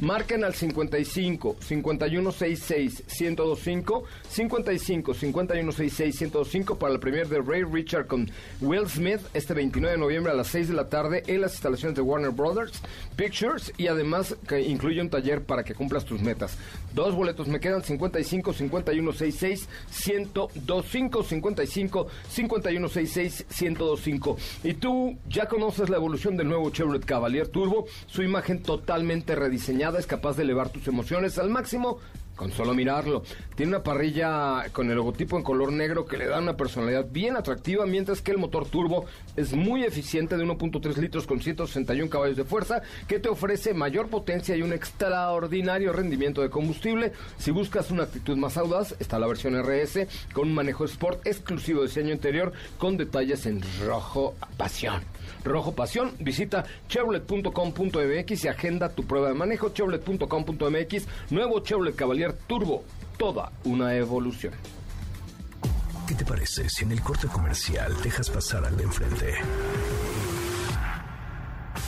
marquen 0.00 0.44
al 0.44 0.54
55 0.54 1.56
5166 1.60 3.04
1025 3.20 4.04
55 4.28 5.14
5166 5.14 6.20
1025 6.20 6.78
para 6.78 6.92
la 6.92 7.00
premier 7.00 7.28
de 7.28 7.40
Ray 7.40 7.64
Richard 7.64 8.06
con 8.06 8.30
Will 8.60 8.88
Smith 8.88 9.20
este 9.34 9.54
29 9.54 9.96
de 9.96 10.00
noviembre 10.00 10.32
a 10.32 10.36
las 10.36 10.48
6 10.48 10.68
de 10.68 10.74
la 10.74 10.88
tarde 10.88 11.24
en 11.26 11.40
las 11.40 11.52
instalaciones 11.52 11.96
de 11.96 12.02
Warner 12.02 12.30
Brothers 12.30 12.80
Pictures 13.16 13.72
y 13.76 13.88
además 13.88 14.36
que 14.46 14.60
incluye 14.60 15.00
un 15.00 15.10
taller 15.10 15.42
para 15.42 15.64
que 15.64 15.74
cumplas 15.74 16.04
tus 16.04 16.20
metas. 16.20 16.56
Dos 16.94 17.14
boletos 17.14 17.48
me 17.48 17.60
quedan 17.60 17.82
55 17.82 18.52
5166 18.52 19.68
1025 20.06 21.22
55 21.24 22.06
5166 22.28 23.46
1025 23.60 24.36
y 24.64 24.74
tú 24.74 25.18
ya 25.28 25.46
conoces 25.46 25.88
la 25.88 25.96
evolución 25.96 26.36
del 26.36 26.48
nuevo 26.48 26.70
Chevrolet 26.70 27.04
Cavalier 27.04 27.48
Turbo, 27.48 27.86
su 28.06 28.22
imagen 28.22 28.62
totalmente 28.62 29.34
rediseñada 29.34 29.87
es 29.96 30.06
capaz 30.06 30.36
de 30.36 30.42
elevar 30.42 30.70
tus 30.70 30.88
emociones 30.88 31.38
al 31.38 31.50
máximo 31.50 31.98
con 32.38 32.52
solo 32.52 32.72
mirarlo. 32.72 33.24
Tiene 33.56 33.72
una 33.72 33.82
parrilla 33.82 34.66
con 34.72 34.88
el 34.88 34.96
logotipo 34.96 35.36
en 35.36 35.42
color 35.42 35.72
negro 35.72 36.06
que 36.06 36.16
le 36.16 36.28
da 36.28 36.38
una 36.38 36.56
personalidad 36.56 37.06
bien 37.10 37.36
atractiva, 37.36 37.84
mientras 37.84 38.22
que 38.22 38.30
el 38.30 38.38
motor 38.38 38.66
turbo 38.66 39.06
es 39.36 39.52
muy 39.52 39.82
eficiente 39.82 40.36
de 40.36 40.44
1.3 40.44 40.96
litros 40.96 41.26
con 41.26 41.42
161 41.42 42.08
caballos 42.08 42.36
de 42.36 42.44
fuerza, 42.44 42.80
que 43.08 43.18
te 43.18 43.28
ofrece 43.28 43.74
mayor 43.74 44.08
potencia 44.08 44.56
y 44.56 44.62
un 44.62 44.72
extraordinario 44.72 45.92
rendimiento 45.92 46.40
de 46.40 46.48
combustible. 46.48 47.12
Si 47.38 47.50
buscas 47.50 47.90
una 47.90 48.04
actitud 48.04 48.36
más 48.36 48.56
audaz, 48.56 48.94
está 49.00 49.18
la 49.18 49.26
versión 49.26 49.60
RS 49.60 50.06
con 50.32 50.48
un 50.48 50.54
manejo 50.54 50.84
sport 50.84 51.26
exclusivo 51.26 51.80
de 51.80 51.88
diseño 51.88 52.12
interior 52.12 52.52
con 52.78 52.96
detalles 52.96 53.46
en 53.46 53.62
rojo 53.84 54.36
pasión. 54.56 55.02
Rojo 55.48 55.72
Pasión. 55.72 56.12
Visita 56.20 56.64
chevrolet.com.mx 56.88 58.44
y 58.44 58.48
agenda 58.48 58.90
tu 58.90 59.04
prueba 59.04 59.28
de 59.28 59.34
manejo. 59.34 59.70
Chevrolet.com.mx. 59.70 61.08
Nuevo 61.30 61.60
Chevrolet 61.60 61.96
Cavalier 61.96 62.32
Turbo. 62.46 62.84
Toda 63.16 63.50
una 63.64 63.94
evolución. 63.94 64.54
¿Qué 66.06 66.14
te 66.14 66.24
parece 66.24 66.70
si 66.70 66.84
en 66.84 66.92
el 66.92 67.02
corte 67.02 67.26
comercial 67.28 67.94
dejas 68.02 68.30
pasar 68.30 68.64
al 68.64 68.76
de 68.76 68.84
enfrente? 68.84 69.34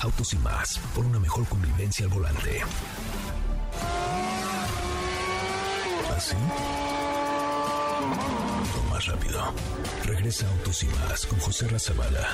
Autos 0.02 0.34
y 0.34 0.36
más, 0.38 0.78
por 0.94 1.06
una 1.06 1.18
mejor 1.18 1.46
convivencia 1.46 2.04
al 2.04 2.12
volante. 2.12 2.60
¿Así? 6.14 6.36
O 8.78 8.90
más 8.92 9.06
rápido. 9.06 9.54
Regresa 10.04 10.46
Autos 10.48 10.82
y 10.82 10.86
más 10.88 11.24
con 11.24 11.38
José 11.38 11.68
Razabala 11.68 12.28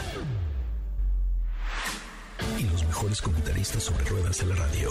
mejores 2.97 3.21
comentaristas 3.21 3.83
sobre 3.83 4.07
ruedas 4.07 4.39
de 4.39 4.47
la 4.47 4.55
radio. 4.55 4.91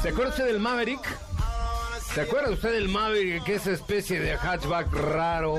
¿Se 0.00 0.08
acuerda 0.08 0.30
usted 0.30 0.46
del 0.46 0.60
Maverick? 0.60 1.00
¿Se 2.14 2.22
acuerda 2.22 2.50
usted 2.50 2.72
del 2.72 2.88
Maverick, 2.88 3.44
que 3.44 3.56
es 3.56 3.66
especie 3.66 4.18
de 4.18 4.34
hatchback 4.34 4.90
raro, 4.94 5.56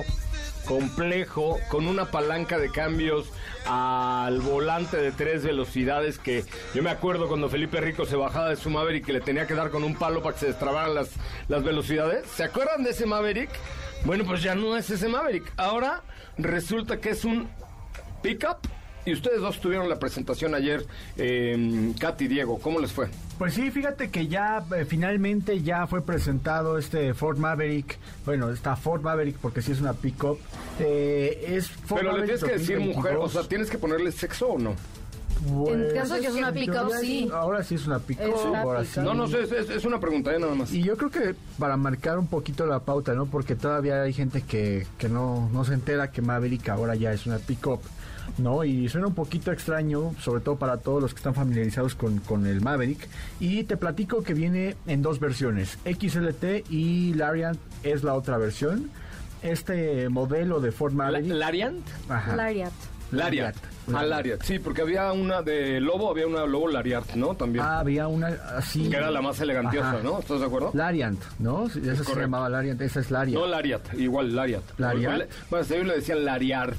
complejo, 0.65 1.59
con 1.69 1.87
una 1.87 2.09
palanca 2.09 2.57
de 2.57 2.71
cambios 2.71 3.27
al 3.67 4.41
volante 4.41 4.97
de 4.97 5.11
tres 5.11 5.43
velocidades 5.43 6.17
que 6.17 6.43
yo 6.73 6.81
me 6.81 6.89
acuerdo 6.89 7.27
cuando 7.27 7.47
Felipe 7.47 7.79
Rico 7.79 8.07
se 8.07 8.15
bajaba 8.15 8.49
de 8.49 8.55
su 8.55 8.71
Maverick 8.71 9.07
y 9.09 9.11
le 9.11 9.21
tenía 9.21 9.45
que 9.45 9.53
dar 9.53 9.69
con 9.69 9.83
un 9.83 9.93
palo 9.93 10.23
para 10.23 10.33
que 10.33 10.39
se 10.39 10.47
destrabaran 10.47 10.95
las, 10.95 11.11
las 11.49 11.63
velocidades? 11.63 12.25
¿Se 12.31 12.43
acuerdan 12.43 12.83
de 12.83 12.89
ese 12.89 13.05
Maverick? 13.05 13.51
Bueno, 14.05 14.25
pues 14.25 14.41
ya 14.41 14.55
no 14.55 14.75
es 14.75 14.89
ese 14.89 15.07
Maverick. 15.07 15.53
Ahora 15.57 16.01
resulta 16.35 16.99
que 16.99 17.11
es 17.11 17.23
un 17.25 17.47
pickup 18.23 18.57
y 19.05 19.13
ustedes 19.13 19.41
dos 19.41 19.59
tuvieron 19.59 19.87
la 19.89 19.99
presentación 19.99 20.55
ayer, 20.55 20.85
eh, 21.17 21.93
Katy 21.99 22.25
y 22.25 22.27
Diego, 22.27 22.59
¿cómo 22.59 22.79
les 22.79 22.91
fue? 22.91 23.07
Pues 23.37 23.53
sí, 23.53 23.69
fíjate 23.71 24.09
que 24.09 24.27
ya 24.27 24.63
eh, 24.75 24.85
finalmente 24.85 25.61
ya 25.61 25.87
fue 25.87 26.01
presentado 26.01 26.77
este 26.77 27.13
Ford 27.13 27.37
Maverick. 27.37 27.97
Bueno, 28.25 28.49
está 28.51 28.75
Ford 28.75 29.01
Maverick 29.01 29.37
porque 29.37 29.61
sí 29.61 29.71
es 29.73 29.81
una 29.81 29.93
pickup. 29.93 30.39
Eh, 30.79 31.45
es 31.49 31.69
Ford 31.69 31.99
Pero 31.99 32.17
le 32.17 32.23
tienes 32.23 32.43
que 32.43 32.51
decir 32.53 32.75
2022. 32.77 32.95
mujer, 32.97 33.17
o 33.17 33.29
sea, 33.29 33.43
¿tienes 33.43 33.69
que 33.69 33.77
ponerle 33.77 34.11
sexo 34.11 34.47
o 34.47 34.57
no? 34.59 34.75
Pues, 35.53 35.75
En 35.91 35.95
caso 35.97 36.13
de 36.15 36.21
que 36.21 36.27
es 36.27 36.33
una 36.35 36.51
pickup, 36.53 36.91
sí. 37.01 37.29
Ahora 37.33 37.61
sí 37.61 37.75
es 37.75 37.85
una 37.87 37.99
pickup. 37.99 38.85
Sí. 38.85 38.99
No, 39.01 39.13
no 39.13 39.27
sé, 39.27 39.41
es, 39.41 39.51
es- 39.51 39.69
es 39.69 39.83
una 39.85 39.99
pregunta, 39.99 40.33
¿eh? 40.33 40.39
nada 40.39 40.55
más. 40.55 40.71
Y 40.71 40.81
yo 40.81 40.95
creo 40.95 41.11
que 41.11 41.35
para 41.59 41.75
marcar 41.75 42.17
un 42.17 42.27
poquito 42.27 42.65
la 42.65 42.79
pauta, 42.79 43.13
¿no? 43.13 43.25
Porque 43.25 43.55
todavía 43.55 44.01
hay 44.01 44.13
gente 44.13 44.41
que, 44.43 44.87
que 44.97 45.09
no, 45.09 45.49
no 45.51 45.65
se 45.65 45.73
entera 45.73 46.09
que 46.11 46.21
Maverick 46.21 46.69
ahora 46.69 46.95
ya 46.95 47.11
es 47.11 47.25
una 47.27 47.37
pick-up, 47.37 47.81
¿no? 48.37 48.63
Y 48.63 48.87
suena 48.89 49.07
un 49.07 49.15
poquito 49.15 49.51
extraño, 49.51 50.13
sobre 50.19 50.41
todo 50.41 50.55
para 50.57 50.77
todos 50.77 51.01
los 51.01 51.13
que 51.13 51.17
están 51.19 51.33
familiarizados 51.35 51.95
con, 51.95 52.19
con 52.19 52.45
el 52.47 52.61
Maverick. 52.61 53.07
Y 53.39 53.63
te 53.63 53.77
platico 53.77 54.23
que 54.23 54.33
viene 54.33 54.75
en 54.87 55.01
dos 55.01 55.19
versiones, 55.19 55.77
XLT 55.85 56.69
y 56.69 57.13
Lariat 57.13 57.57
es 57.83 58.03
la 58.03 58.13
otra 58.13 58.37
versión. 58.37 58.89
Este 59.41 60.09
modelo 60.09 60.59
de 60.59 60.71
Ford 60.71 60.93
La- 60.93 61.05
Maverick... 61.05 61.31
¿Lariant? 61.31 61.85
Ajá. 62.09 62.35
Lariat. 62.35 62.71
Lariat. 63.11 63.55
Ah, 63.93 64.03
Lariat, 64.03 64.41
sí, 64.41 64.57
porque 64.57 64.81
había 64.81 65.11
una 65.13 65.43
de 65.43 65.79
Lobo, 65.79 66.09
había 66.09 66.25
una 66.25 66.43
Lobo 66.47 66.67
Lariat, 66.69 67.13
¿no? 67.13 67.35
También. 67.35 67.63
Ah, 67.63 67.79
había 67.79 68.07
una 68.07 68.29
así... 68.57 68.89
que 68.89 68.97
era 68.97 69.11
la 69.11 69.21
más 69.21 69.39
elegantiosa, 69.39 69.91
Ajá. 69.91 69.99
¿no? 70.03 70.17
¿Estás 70.19 70.39
de 70.39 70.45
acuerdo? 70.47 70.71
Lariant, 70.73 71.21
¿no? 71.37 71.69
Sí, 71.69 71.79
Esa 71.83 71.91
se 71.97 71.97
correcto. 71.99 72.21
llamaba 72.21 72.49
Lariant, 72.49 72.81
esa 72.81 72.99
es 73.01 73.11
Lariat. 73.11 73.39
No 73.39 73.45
Lariat, 73.45 73.93
igual 73.93 74.35
Lariat. 74.35 74.63
¿Lariat? 74.79 75.29
Bueno, 75.51 75.65
ellos 75.69 75.85
le 75.85 75.95
decían 75.97 76.25
Lariart 76.25 76.75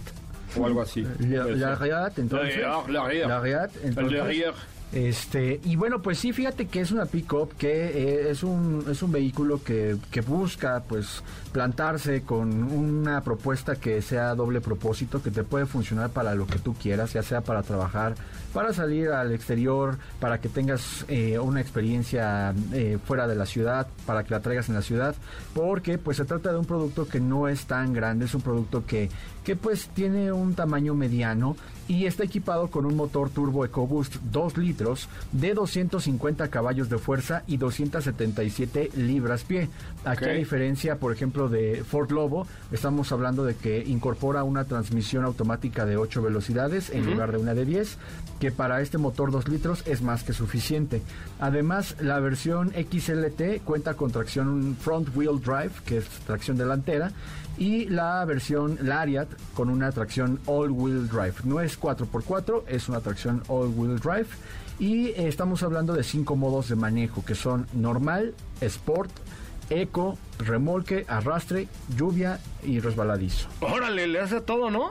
o 0.58 0.66
algo 0.66 0.82
así. 0.82 1.06
La- 1.20 1.44
Lariat, 1.46 2.18
entonces. 2.18 2.56
Lariat, 2.58 2.88
Lariat. 2.88 3.28
Lariat, 3.28 3.70
entonces. 3.84 4.18
Lariat. 4.18 4.54
Este, 4.92 5.60
y 5.64 5.74
bueno, 5.74 6.00
pues 6.00 6.16
sí, 6.18 6.32
fíjate 6.32 6.68
que 6.68 6.80
es 6.80 6.92
una 6.92 7.06
pick-up 7.06 7.50
que 7.58 7.68
eh, 7.88 8.30
es, 8.30 8.44
un, 8.44 8.84
es 8.88 9.02
un 9.02 9.10
vehículo 9.10 9.62
que, 9.62 9.96
que 10.12 10.20
busca 10.20 10.84
pues 10.88 11.24
plantarse 11.52 12.22
con 12.22 12.62
una 12.62 13.20
propuesta 13.22 13.74
que 13.76 14.00
sea 14.00 14.34
doble 14.36 14.60
propósito, 14.60 15.20
que 15.22 15.32
te 15.32 15.42
puede 15.42 15.66
funcionar 15.66 16.10
para 16.10 16.34
lo 16.36 16.46
que 16.46 16.60
tú 16.60 16.72
quieras, 16.74 17.12
ya 17.12 17.22
sea 17.24 17.40
para 17.40 17.62
trabajar, 17.64 18.14
para 18.56 18.72
salir 18.72 19.10
al 19.10 19.32
exterior, 19.32 19.98
para 20.18 20.40
que 20.40 20.48
tengas 20.48 21.04
eh, 21.08 21.38
una 21.38 21.60
experiencia 21.60 22.54
eh, 22.72 22.96
fuera 23.04 23.28
de 23.28 23.34
la 23.34 23.44
ciudad, 23.44 23.86
para 24.06 24.24
que 24.24 24.30
la 24.30 24.40
traigas 24.40 24.70
en 24.70 24.76
la 24.76 24.80
ciudad, 24.80 25.14
porque 25.52 25.98
pues 25.98 26.16
se 26.16 26.24
trata 26.24 26.52
de 26.52 26.58
un 26.58 26.64
producto 26.64 27.06
que 27.06 27.20
no 27.20 27.48
es 27.48 27.66
tan 27.66 27.92
grande, 27.92 28.24
es 28.24 28.34
un 28.34 28.40
producto 28.40 28.86
que, 28.86 29.10
que 29.44 29.56
pues 29.56 29.88
tiene 29.88 30.32
un 30.32 30.54
tamaño 30.54 30.94
mediano 30.94 31.54
y 31.88 32.06
está 32.06 32.24
equipado 32.24 32.68
con 32.68 32.84
un 32.84 32.96
motor 32.96 33.30
turbo 33.30 33.64
EcoBoost 33.64 34.16
2 34.32 34.58
litros 34.58 35.08
de 35.32 35.54
250 35.54 36.48
caballos 36.48 36.88
de 36.88 36.98
fuerza 36.98 37.42
y 37.46 37.56
277 37.58 38.90
libras 38.96 39.44
pie. 39.44 39.68
Aquí 40.04 40.24
a 40.24 40.32
diferencia, 40.32 40.98
por 40.98 41.12
ejemplo, 41.12 41.48
de 41.48 41.84
Ford 41.84 42.10
Lobo, 42.10 42.46
estamos 42.72 43.12
hablando 43.12 43.44
de 43.44 43.54
que 43.54 43.84
incorpora 43.86 44.44
una 44.44 44.64
transmisión 44.64 45.24
automática 45.24 45.84
de 45.84 45.96
8 45.96 46.22
velocidades 46.22 46.90
en 46.90 47.06
lugar 47.06 47.32
de 47.32 47.38
una 47.38 47.54
de 47.54 47.64
10, 47.64 47.98
que 48.40 48.45
para 48.50 48.80
este 48.80 48.98
motor 48.98 49.30
2 49.30 49.48
litros 49.48 49.82
es 49.86 50.02
más 50.02 50.24
que 50.24 50.32
suficiente. 50.32 51.02
Además, 51.40 51.96
la 52.00 52.20
versión 52.20 52.72
XLT 52.72 53.62
cuenta 53.64 53.94
con 53.94 54.10
tracción 54.10 54.76
front 54.80 55.14
wheel 55.16 55.40
drive, 55.40 55.72
que 55.84 55.98
es 55.98 56.08
tracción 56.26 56.56
delantera, 56.56 57.12
y 57.58 57.86
la 57.86 58.24
versión 58.24 58.78
Lariat 58.82 59.28
con 59.54 59.70
una 59.70 59.90
tracción 59.92 60.40
all-wheel 60.46 61.08
drive. 61.08 61.34
No 61.44 61.60
es 61.60 61.80
4x4, 61.80 62.64
es 62.68 62.88
una 62.88 63.00
tracción 63.00 63.42
all-wheel 63.48 63.98
drive. 63.98 64.26
Y 64.78 65.08
eh, 65.08 65.28
estamos 65.28 65.62
hablando 65.62 65.94
de 65.94 66.02
cinco 66.02 66.36
modos 66.36 66.68
de 66.68 66.76
manejo, 66.76 67.24
que 67.24 67.34
son 67.34 67.66
normal, 67.72 68.34
sport, 68.60 69.10
eco, 69.70 70.18
remolque, 70.38 71.06
arrastre, 71.08 71.68
lluvia 71.96 72.40
y 72.62 72.80
resbaladizo. 72.80 73.48
Órale, 73.60 74.06
le 74.06 74.20
hace 74.20 74.40
todo, 74.40 74.70
¿no? 74.70 74.90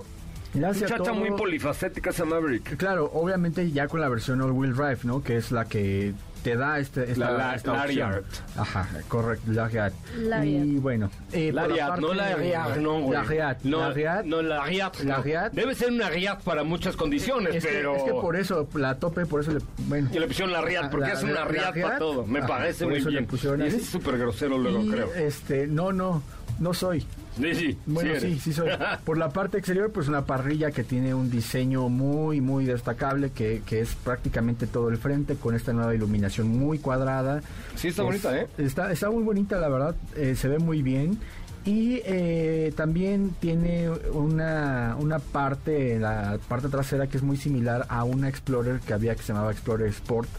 Le 0.56 0.66
hace 0.68 0.86
a 0.86 0.88
Muchacha 0.88 1.04
todo- 1.04 1.16
muy 1.16 1.32
polifacética 1.32 2.10
esa 2.12 2.26
Maverick. 2.26 2.78
Claro, 2.78 3.10
obviamente 3.14 3.70
ya 3.72 3.88
con 3.88 4.00
la 4.02 4.10
versión 4.10 4.42
all-wheel 4.42 4.74
drive, 4.74 5.00
¿no? 5.04 5.22
Que 5.22 5.38
es 5.38 5.52
la 5.52 5.66
que 5.66 6.14
te 6.44 6.56
da 6.56 6.78
este, 6.80 7.12
esta, 7.12 7.32
La- 7.32 7.38
la- 7.38 7.56
esta 7.56 7.72
opción. 7.74 8.10
Lariat. 8.12 8.24
Ajá, 8.56 8.88
correcto, 9.08 9.52
Lariat. 9.52 9.94
Lariat. 10.20 10.64
Y 10.66 10.78
bueno, 10.78 11.10
eh, 11.34 11.52
la 11.52 11.64
Lariat, 11.68 11.88
parte 11.90 12.02
no 12.02 12.14
Lariat, 12.14 12.78
no, 12.78 13.00
güey. 13.02 13.14
Lariat, 13.18 13.64
No, 13.64 13.80
Lariat. 13.80 14.26
no, 14.26 14.42
Lariat. 14.44 15.00
no. 15.00 15.10
Lariat. 15.18 15.54
Debe 15.54 15.74
ser 15.76 15.92
una 15.92 16.08
Riat 16.10 16.44
para 16.44 16.64
muchas 16.64 16.96
condiciones, 16.96 17.56
Es 17.56 17.66
que, 17.66 17.72
pero... 17.72 17.96
es 17.98 18.04
que 18.04 18.12
por 18.12 18.36
eso, 18.36 18.68
la 18.76 18.96
tope, 19.00 19.26
por 19.26 19.42
eso 19.42 19.52
le. 19.54 19.60
Bueno. 19.88 20.08
Y 20.14 20.20
le 20.20 20.28
pusieron 20.28 20.54
la 20.54 20.62
Riat, 20.62 20.92
porque 20.92 21.08
La- 21.08 21.14
es 21.14 21.24
una 21.24 21.34
la- 21.34 21.46
Riat 21.46 21.76
la 21.76 21.82
para 21.82 21.98
todo. 21.98 22.26
Me 22.28 22.40
Ajá, 22.40 22.48
parece 22.48 22.84
por 22.84 22.92
muy 22.94 23.00
eso 23.00 23.10
le 23.10 23.18
bien. 23.18 23.26
pusieron 23.28 23.62
Y 23.62 23.66
es 23.66 23.86
súper 23.88 24.18
grosero 24.20 24.58
luego, 24.60 24.84
Y, 24.84 24.90
creo. 24.92 25.12
Este, 25.16 25.66
no, 25.66 25.92
no, 25.92 26.22
no 26.60 26.74
soy. 26.74 27.06
Sí, 27.38 27.54
sí. 27.54 27.78
Bueno, 27.86 28.14
sí, 28.20 28.40
sí, 28.40 28.54
soy. 28.54 28.70
Por 29.06 29.18
la 29.18 29.30
parte 29.30 29.58
exterior, 29.58 29.92
pues 29.92 30.08
una 30.08 30.26
parrilla 30.26 30.72
que 30.72 30.84
tiene 30.84 31.14
un 31.14 31.30
diseño 31.30 31.90
muy, 31.90 32.40
muy 32.42 32.66
destacable, 32.66 33.32
que, 33.32 33.62
que 33.66 33.82
es 33.82 33.94
prácticamente 33.96 34.68
todo 34.68 34.90
el 34.90 34.98
frente, 34.98 35.36
con 35.36 35.54
esta 35.56 35.74
nueva 35.74 35.94
iluminación 35.94 36.48
muy 36.48 36.80
cuadrada. 36.80 37.42
Sí, 37.76 37.90
está 37.90 38.04
Es- 38.04 38.06
bonita, 38.08 38.40
¿eh? 38.40 38.48
Está, 38.58 38.92
está 38.92 39.10
muy 39.12 39.24
bonita, 39.24 39.58
la 39.60 39.68
verdad, 39.70 39.96
eh, 40.16 40.36
se 40.36 40.48
ve 40.48 40.60
muy 40.60 40.82
bien. 40.82 41.20
Y 41.66 42.00
eh, 42.06 42.72
también 42.78 43.32
tiene 43.40 43.90
una, 44.14 44.96
una 45.00 45.18
parte, 45.18 45.98
la 46.00 46.38
parte 46.48 46.70
trasera 46.70 47.08
que 47.08 47.18
es 47.18 47.24
muy 47.24 47.38
similar 47.38 47.88
a 47.90 48.04
una 48.04 48.30
Explorer 48.30 48.80
que 48.82 48.94
había 48.94 49.16
que 49.16 49.24
se 49.24 49.34
llamaba 49.34 49.52
Explorer 49.52 49.88
Sport. 49.90 50.30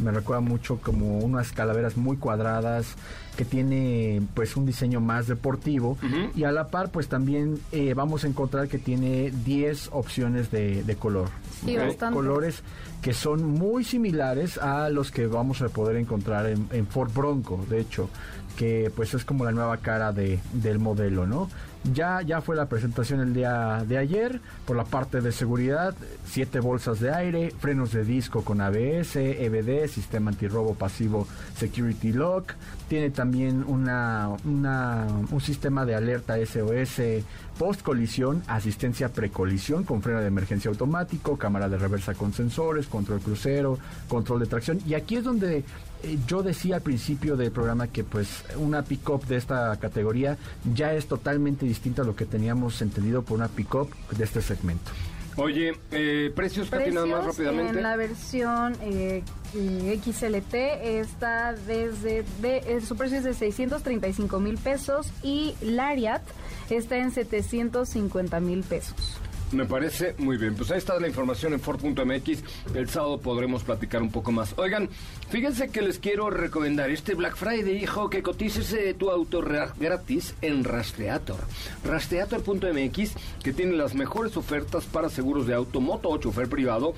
Me 0.00 0.10
recuerda 0.10 0.40
mucho 0.40 0.78
como 0.78 1.18
unas 1.18 1.52
calaveras 1.52 1.96
muy 1.96 2.16
cuadradas 2.16 2.94
que 3.36 3.44
tiene 3.44 4.22
pues 4.34 4.56
un 4.56 4.66
diseño 4.66 5.00
más 5.00 5.26
deportivo 5.26 5.98
y 6.34 6.44
a 6.44 6.52
la 6.52 6.68
par 6.68 6.90
pues 6.90 7.08
también 7.08 7.58
eh, 7.70 7.92
vamos 7.94 8.24
a 8.24 8.28
encontrar 8.28 8.68
que 8.68 8.78
tiene 8.78 9.30
10 9.44 9.90
opciones 9.92 10.50
de, 10.50 10.82
de 10.82 10.96
color. 10.96 11.28
Sí. 11.64 11.76
Colores 12.12 12.62
que 13.02 13.12
son 13.12 13.44
muy 13.44 13.84
similares 13.84 14.58
a 14.58 14.88
los 14.88 15.10
que 15.10 15.26
vamos 15.26 15.62
a 15.62 15.68
poder 15.68 15.96
encontrar 15.96 16.46
en, 16.46 16.66
en 16.72 16.86
Ford 16.86 17.12
Bronco, 17.14 17.64
de 17.68 17.80
hecho, 17.80 18.08
que 18.56 18.90
pues 18.94 19.14
es 19.14 19.24
como 19.24 19.44
la 19.44 19.52
nueva 19.52 19.76
cara 19.76 20.12
de, 20.12 20.40
del 20.52 20.78
modelo, 20.78 21.26
¿no? 21.26 21.48
Ya, 21.94 22.20
ya 22.22 22.40
fue 22.40 22.56
la 22.56 22.66
presentación 22.66 23.20
el 23.20 23.32
día 23.32 23.84
de 23.86 23.98
ayer. 23.98 24.40
Por 24.66 24.76
la 24.76 24.84
parte 24.84 25.20
de 25.20 25.30
seguridad, 25.30 25.94
siete 26.24 26.58
bolsas 26.58 26.98
de 27.00 27.14
aire, 27.14 27.52
frenos 27.60 27.92
de 27.92 28.04
disco 28.04 28.42
con 28.42 28.60
ABS, 28.60 29.16
EBD, 29.16 29.86
sistema 29.88 30.30
antirrobo 30.30 30.74
pasivo 30.74 31.28
Security 31.56 32.12
Lock. 32.12 32.54
Tiene 32.88 33.10
también 33.10 33.64
una, 33.66 34.28
un 34.44 35.40
sistema 35.40 35.84
de 35.84 35.94
alerta 35.94 36.36
SOS 36.36 37.24
post 37.58 37.82
colisión, 37.82 38.42
asistencia 38.46 39.08
precolisión 39.08 39.84
con 39.84 40.02
freno 40.02 40.20
de 40.20 40.26
emergencia 40.26 40.70
automático, 40.70 41.36
cámara 41.36 41.68
de 41.68 41.78
reversa 41.78 42.14
con 42.14 42.32
sensores, 42.32 42.86
control 42.86 43.20
crucero, 43.20 43.78
control 44.08 44.40
de 44.40 44.46
tracción. 44.46 44.80
Y 44.86 44.94
aquí 44.94 45.16
es 45.16 45.24
donde 45.24 45.64
eh, 46.02 46.18
yo 46.26 46.42
decía 46.42 46.76
al 46.76 46.82
principio 46.82 47.36
del 47.36 47.50
programa 47.50 47.88
que 47.88 48.04
pues 48.04 48.44
una 48.56 48.82
pick-up 48.82 49.26
de 49.26 49.36
esta 49.36 49.76
categoría 49.76 50.36
ya 50.74 50.92
es 50.92 51.06
totalmente 51.06 51.66
distinta 51.66 52.02
a 52.02 52.04
lo 52.04 52.14
que 52.14 52.26
teníamos 52.26 52.80
entendido 52.82 53.22
por 53.22 53.38
una 53.38 53.48
pick-up 53.48 53.88
de 54.16 54.24
este 54.24 54.42
segmento. 54.42 54.90
Oye, 55.36 55.74
eh, 55.90 56.32
precios, 56.34 56.70
Katy, 56.70 56.92
nada 56.92 57.06
más 57.06 57.24
rápidamente. 57.26 57.76
En 57.76 57.82
la 57.82 57.96
versión 57.96 58.74
eh, 58.80 59.22
eh, 59.54 60.00
XLT 60.02 60.54
está 60.54 61.52
desde, 61.52 62.24
de, 62.40 62.80
su 62.80 62.96
precio 62.96 63.18
es 63.18 63.24
de 63.24 63.34
635 63.34 64.40
mil 64.40 64.56
pesos 64.56 65.12
y 65.22 65.54
Lariat 65.60 66.22
está 66.70 66.96
en 66.96 67.10
750 67.10 68.40
mil 68.40 68.62
pesos. 68.62 69.20
Me 69.52 69.64
parece 69.64 70.14
muy 70.18 70.36
bien. 70.36 70.54
Pues 70.54 70.70
ahí 70.70 70.78
está 70.78 70.98
la 70.98 71.08
información 71.08 71.52
en 71.52 71.60
Ford.mx. 71.60 72.74
El 72.74 72.88
sábado 72.88 73.18
podremos 73.18 73.62
platicar 73.62 74.02
un 74.02 74.10
poco 74.10 74.32
más. 74.32 74.54
Oigan, 74.58 74.88
fíjense 75.30 75.68
que 75.68 75.82
les 75.82 75.98
quiero 75.98 76.30
recomendar 76.30 76.90
este 76.90 77.14
Black 77.14 77.36
Friday, 77.36 77.82
hijo, 77.82 78.10
que 78.10 78.22
cotices 78.22 78.74
tu 78.98 79.10
auto 79.10 79.42
gratis 79.78 80.34
en 80.42 80.64
Rastreator. 80.64 81.38
Rastreator.mx, 81.84 83.12
que 83.42 83.52
tiene 83.52 83.76
las 83.76 83.94
mejores 83.94 84.36
ofertas 84.36 84.84
para 84.84 85.08
seguros 85.08 85.46
de 85.46 85.54
auto, 85.54 85.80
moto 85.80 86.08
o 86.08 86.18
chofer 86.18 86.48
privado 86.48 86.94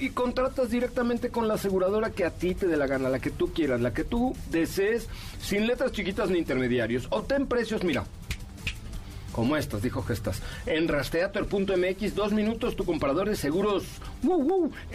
y 0.00 0.10
contratas 0.10 0.70
directamente 0.70 1.30
con 1.30 1.46
la 1.46 1.54
aseguradora 1.54 2.10
que 2.10 2.24
a 2.24 2.30
ti 2.30 2.54
te 2.54 2.66
dé 2.66 2.76
la 2.76 2.88
gana, 2.88 3.08
la 3.08 3.20
que 3.20 3.30
tú 3.30 3.52
quieras, 3.52 3.80
la 3.80 3.92
que 3.92 4.02
tú 4.02 4.34
desees, 4.50 5.08
sin 5.40 5.68
letras 5.68 5.92
chiquitas 5.92 6.30
ni 6.30 6.38
intermediarios. 6.38 7.06
Obtén 7.10 7.46
precios, 7.46 7.84
mira, 7.84 8.04
como 9.38 9.56
estas, 9.56 9.82
dijo 9.82 10.02
Gestas. 10.02 10.42
En 10.66 10.88
rastreator.mx, 10.88 12.16
dos 12.16 12.32
minutos, 12.32 12.74
tu 12.74 12.84
comprador 12.84 13.28
de 13.28 13.36
seguros. 13.36 13.84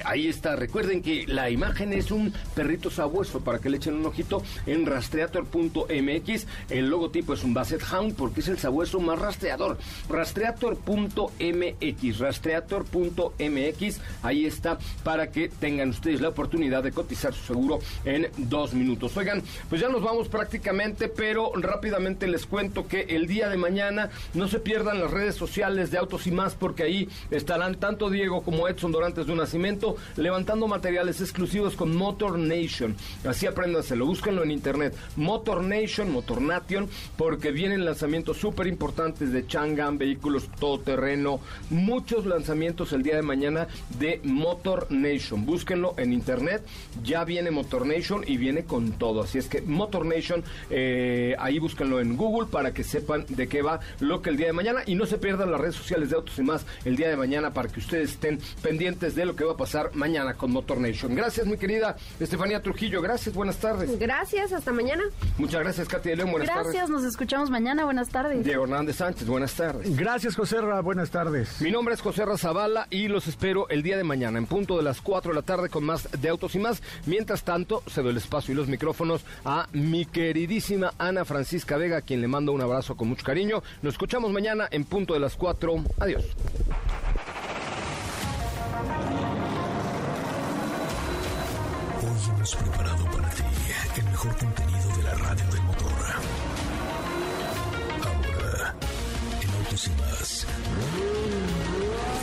Ahí 0.03 0.27
está. 0.27 0.57
Recuerden 0.57 1.01
que 1.01 1.25
la 1.27 1.49
imagen 1.49 1.93
es 1.93 2.11
un 2.11 2.33
perrito 2.53 2.91
sabueso 2.91 3.39
para 3.39 3.59
que 3.59 3.69
le 3.69 3.77
echen 3.77 3.93
un 3.93 4.05
ojito. 4.05 4.43
En 4.65 4.85
rastreator.mx, 4.85 6.47
el 6.69 6.89
logotipo 6.89 7.35
es 7.35 7.45
un 7.45 7.53
Basset 7.53 7.81
Hound 7.89 8.17
porque 8.17 8.41
es 8.41 8.49
el 8.49 8.59
sabueso 8.59 8.99
más 8.99 9.17
rastreador. 9.17 9.77
Rastreator.mx, 10.09 12.19
rastreator.mx, 12.19 14.01
ahí 14.23 14.45
está 14.45 14.77
para 15.05 15.31
que 15.31 15.47
tengan 15.47 15.91
ustedes 15.91 16.19
la 16.19 16.27
oportunidad 16.27 16.83
de 16.83 16.91
cotizar 16.91 17.33
su 17.33 17.45
seguro 17.45 17.79
en 18.03 18.27
dos 18.35 18.73
minutos. 18.73 19.15
Oigan, 19.15 19.41
pues 19.69 19.79
ya 19.79 19.87
nos 19.87 20.03
vamos 20.03 20.27
prácticamente, 20.27 21.07
pero 21.07 21.53
rápidamente 21.55 22.27
les 22.27 22.45
cuento 22.45 22.89
que 22.89 23.03
el 23.03 23.25
día 23.25 23.47
de 23.47 23.55
mañana 23.55 24.09
no 24.33 24.47
se 24.47 24.59
pierdan 24.59 24.99
las 24.99 25.11
redes 25.11 25.35
sociales 25.35 25.91
de 25.91 25.97
Autos 25.97 26.27
y 26.27 26.31
más 26.31 26.55
porque 26.55 26.83
ahí 26.83 27.09
estarán 27.31 27.75
tanto 27.75 28.09
Diego 28.09 28.43
como 28.43 28.67
Edson 28.67 28.91
Dorantes 28.91 29.25
de 29.25 29.31
un 29.31 29.37
Nacimiento 29.37 29.95
levantando 30.15 30.67
materiales 30.67 31.21
exclusivos 31.21 31.75
con 31.75 31.95
Motor 31.95 32.37
Nation. 32.39 32.95
Así 33.27 33.45
apréndanselo, 33.45 34.05
búsquenlo 34.05 34.43
en 34.43 34.51
internet. 34.51 34.95
Motor 35.15 35.63
Nation, 35.63 36.11
Motor 36.11 36.41
Nation, 36.41 36.89
porque 37.17 37.51
vienen 37.51 37.85
lanzamientos 37.85 38.37
súper 38.37 38.67
importantes 38.67 39.31
de 39.31 39.45
Chang'an, 39.45 39.97
vehículos 39.97 40.49
todoterreno, 40.59 41.39
muchos 41.69 42.25
lanzamientos 42.25 42.93
el 42.93 43.03
día 43.03 43.15
de 43.15 43.21
mañana 43.21 43.67
de 43.99 44.19
Motor 44.23 44.87
Nation. 44.89 45.45
Búsquenlo 45.45 45.93
en 45.97 46.13
internet, 46.13 46.63
ya 47.03 47.23
viene 47.23 47.51
Motor 47.51 47.85
Nation 47.85 48.23
y 48.25 48.37
viene 48.37 48.63
con 48.63 48.93
todo. 48.93 49.21
Así 49.23 49.37
es 49.37 49.47
que 49.47 49.61
Motor 49.61 50.05
Nation, 50.05 50.43
eh, 50.69 51.35
ahí 51.39 51.59
búsquenlo 51.59 51.99
en 51.99 52.17
Google 52.17 52.47
para 52.49 52.73
que 52.73 52.83
sepan 52.83 53.25
de 53.29 53.47
qué 53.47 53.61
va 53.61 53.79
lo 53.99 54.12
que 54.21 54.29
el 54.29 54.37
día 54.37 54.47
de 54.47 54.53
mañana 54.53 54.81
y 54.85 54.95
no 54.95 55.05
se 55.05 55.17
pierdan 55.17 55.51
las 55.51 55.59
redes 55.59 55.75
sociales 55.75 56.09
de 56.09 56.15
Autos 56.15 56.37
y 56.39 56.43
más 56.43 56.65
el 56.85 56.95
día 56.95 57.09
de 57.09 57.15
mañana 57.15 57.53
para 57.53 57.69
que 57.69 57.79
ustedes 57.79 58.11
estén 58.11 58.39
pendientes 58.61 59.15
de 59.15 59.25
lo 59.25 59.35
que 59.35 59.43
va 59.43 59.53
a 59.53 59.57
pasar 59.57 59.91
mañana 59.93 60.33
con 60.33 60.51
Motor 60.51 60.79
Nation. 60.79 61.15
Gracias, 61.15 61.45
mi 61.47 61.57
querida 61.57 61.95
Estefanía 62.19 62.61
Trujillo. 62.61 63.01
Gracias, 63.01 63.35
buenas 63.35 63.57
tardes. 63.57 63.97
Gracias, 63.99 64.51
hasta 64.51 64.71
mañana. 64.71 65.03
Muchas 65.37 65.61
gracias, 65.61 65.87
Katy 65.87 66.09
de 66.09 66.15
León. 66.17 66.31
Buenas 66.31 66.49
tardes. 66.49 66.65
Gracias, 66.65 66.89
nos 66.89 67.03
escuchamos 67.03 67.49
mañana. 67.49 67.85
Buenas 67.85 68.09
tardes. 68.09 68.43
Diego 68.43 68.63
Hernández 68.63 68.97
Sánchez, 68.97 69.27
buenas 69.27 69.53
tardes. 69.53 69.95
Gracias, 69.95 70.35
José 70.35 70.61
Ra. 70.61 70.81
Buenas 70.81 71.09
tardes. 71.09 71.61
Mi 71.61 71.71
nombre 71.71 71.93
es 71.93 72.01
José 72.01 72.23
Zavala 72.37 72.87
y 72.89 73.07
los 73.07 73.27
espero 73.27 73.67
el 73.69 73.83
día 73.83 73.97
de 73.97 74.03
mañana 74.03 74.37
en 74.37 74.45
punto 74.45 74.77
de 74.77 74.83
las 74.83 75.01
4 75.01 75.31
de 75.31 75.35
la 75.35 75.41
tarde 75.41 75.69
con 75.69 75.83
más 75.83 76.09
de 76.19 76.29
Autos 76.29 76.55
y 76.55 76.59
más. 76.59 76.81
Mientras 77.05 77.43
tanto, 77.43 77.83
cedo 77.87 78.09
el 78.09 78.17
espacio 78.17 78.53
y 78.53 78.55
los 78.55 78.67
micrófonos 78.67 79.25
a 79.45 79.67
mi 79.73 80.05
queridísima 80.05 80.93
Ana 80.97 81.25
Francisca 81.25 81.77
Vega, 81.77 81.97
a 81.97 82.01
quien 82.01 82.21
le 82.21 82.27
mando 82.27 82.51
un 82.51 82.61
abrazo 82.61 82.95
con 82.95 83.09
mucho 83.09 83.25
cariño. 83.25 83.61
Nos 83.81 83.97
escuchamos 84.03 84.33
mañana 84.33 84.67
en 84.69 84.83
punto 84.83 85.13
de 85.13 85.21
las 85.21 85.37
4. 85.37 85.81
Adiós. 86.01 86.25
Hoy 92.01 92.35
hemos 92.35 92.55
preparado 92.55 93.05
para 93.05 93.29
ti 93.29 93.43
el 93.95 94.03
mejor 94.03 94.35
contenido 94.35 94.97
de 94.97 95.03
la 95.03 95.13
radio 95.13 95.45
del 95.45 95.61
motor. 95.63 95.93
Ahora, 98.03 98.75
en 99.41 99.49
Autos 99.63 99.87
y 99.87 99.91
más. 99.91 100.47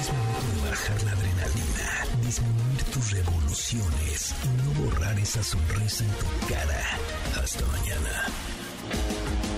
Es 0.01 0.13
momento 0.13 0.63
de 0.63 0.69
bajar 0.69 1.03
la 1.03 1.13
adrenalina, 1.13 2.05
disminuir 2.27 2.85
tus 2.93 3.11
revoluciones 3.11 4.35
y 4.45 4.49
no 4.49 4.85
borrar 4.85 5.19
esa 5.19 5.43
sonrisa 5.43 6.05
en 6.05 6.11
tu 6.11 6.47
cara. 6.47 6.99
Hasta 7.43 7.65
mañana. 7.65 9.50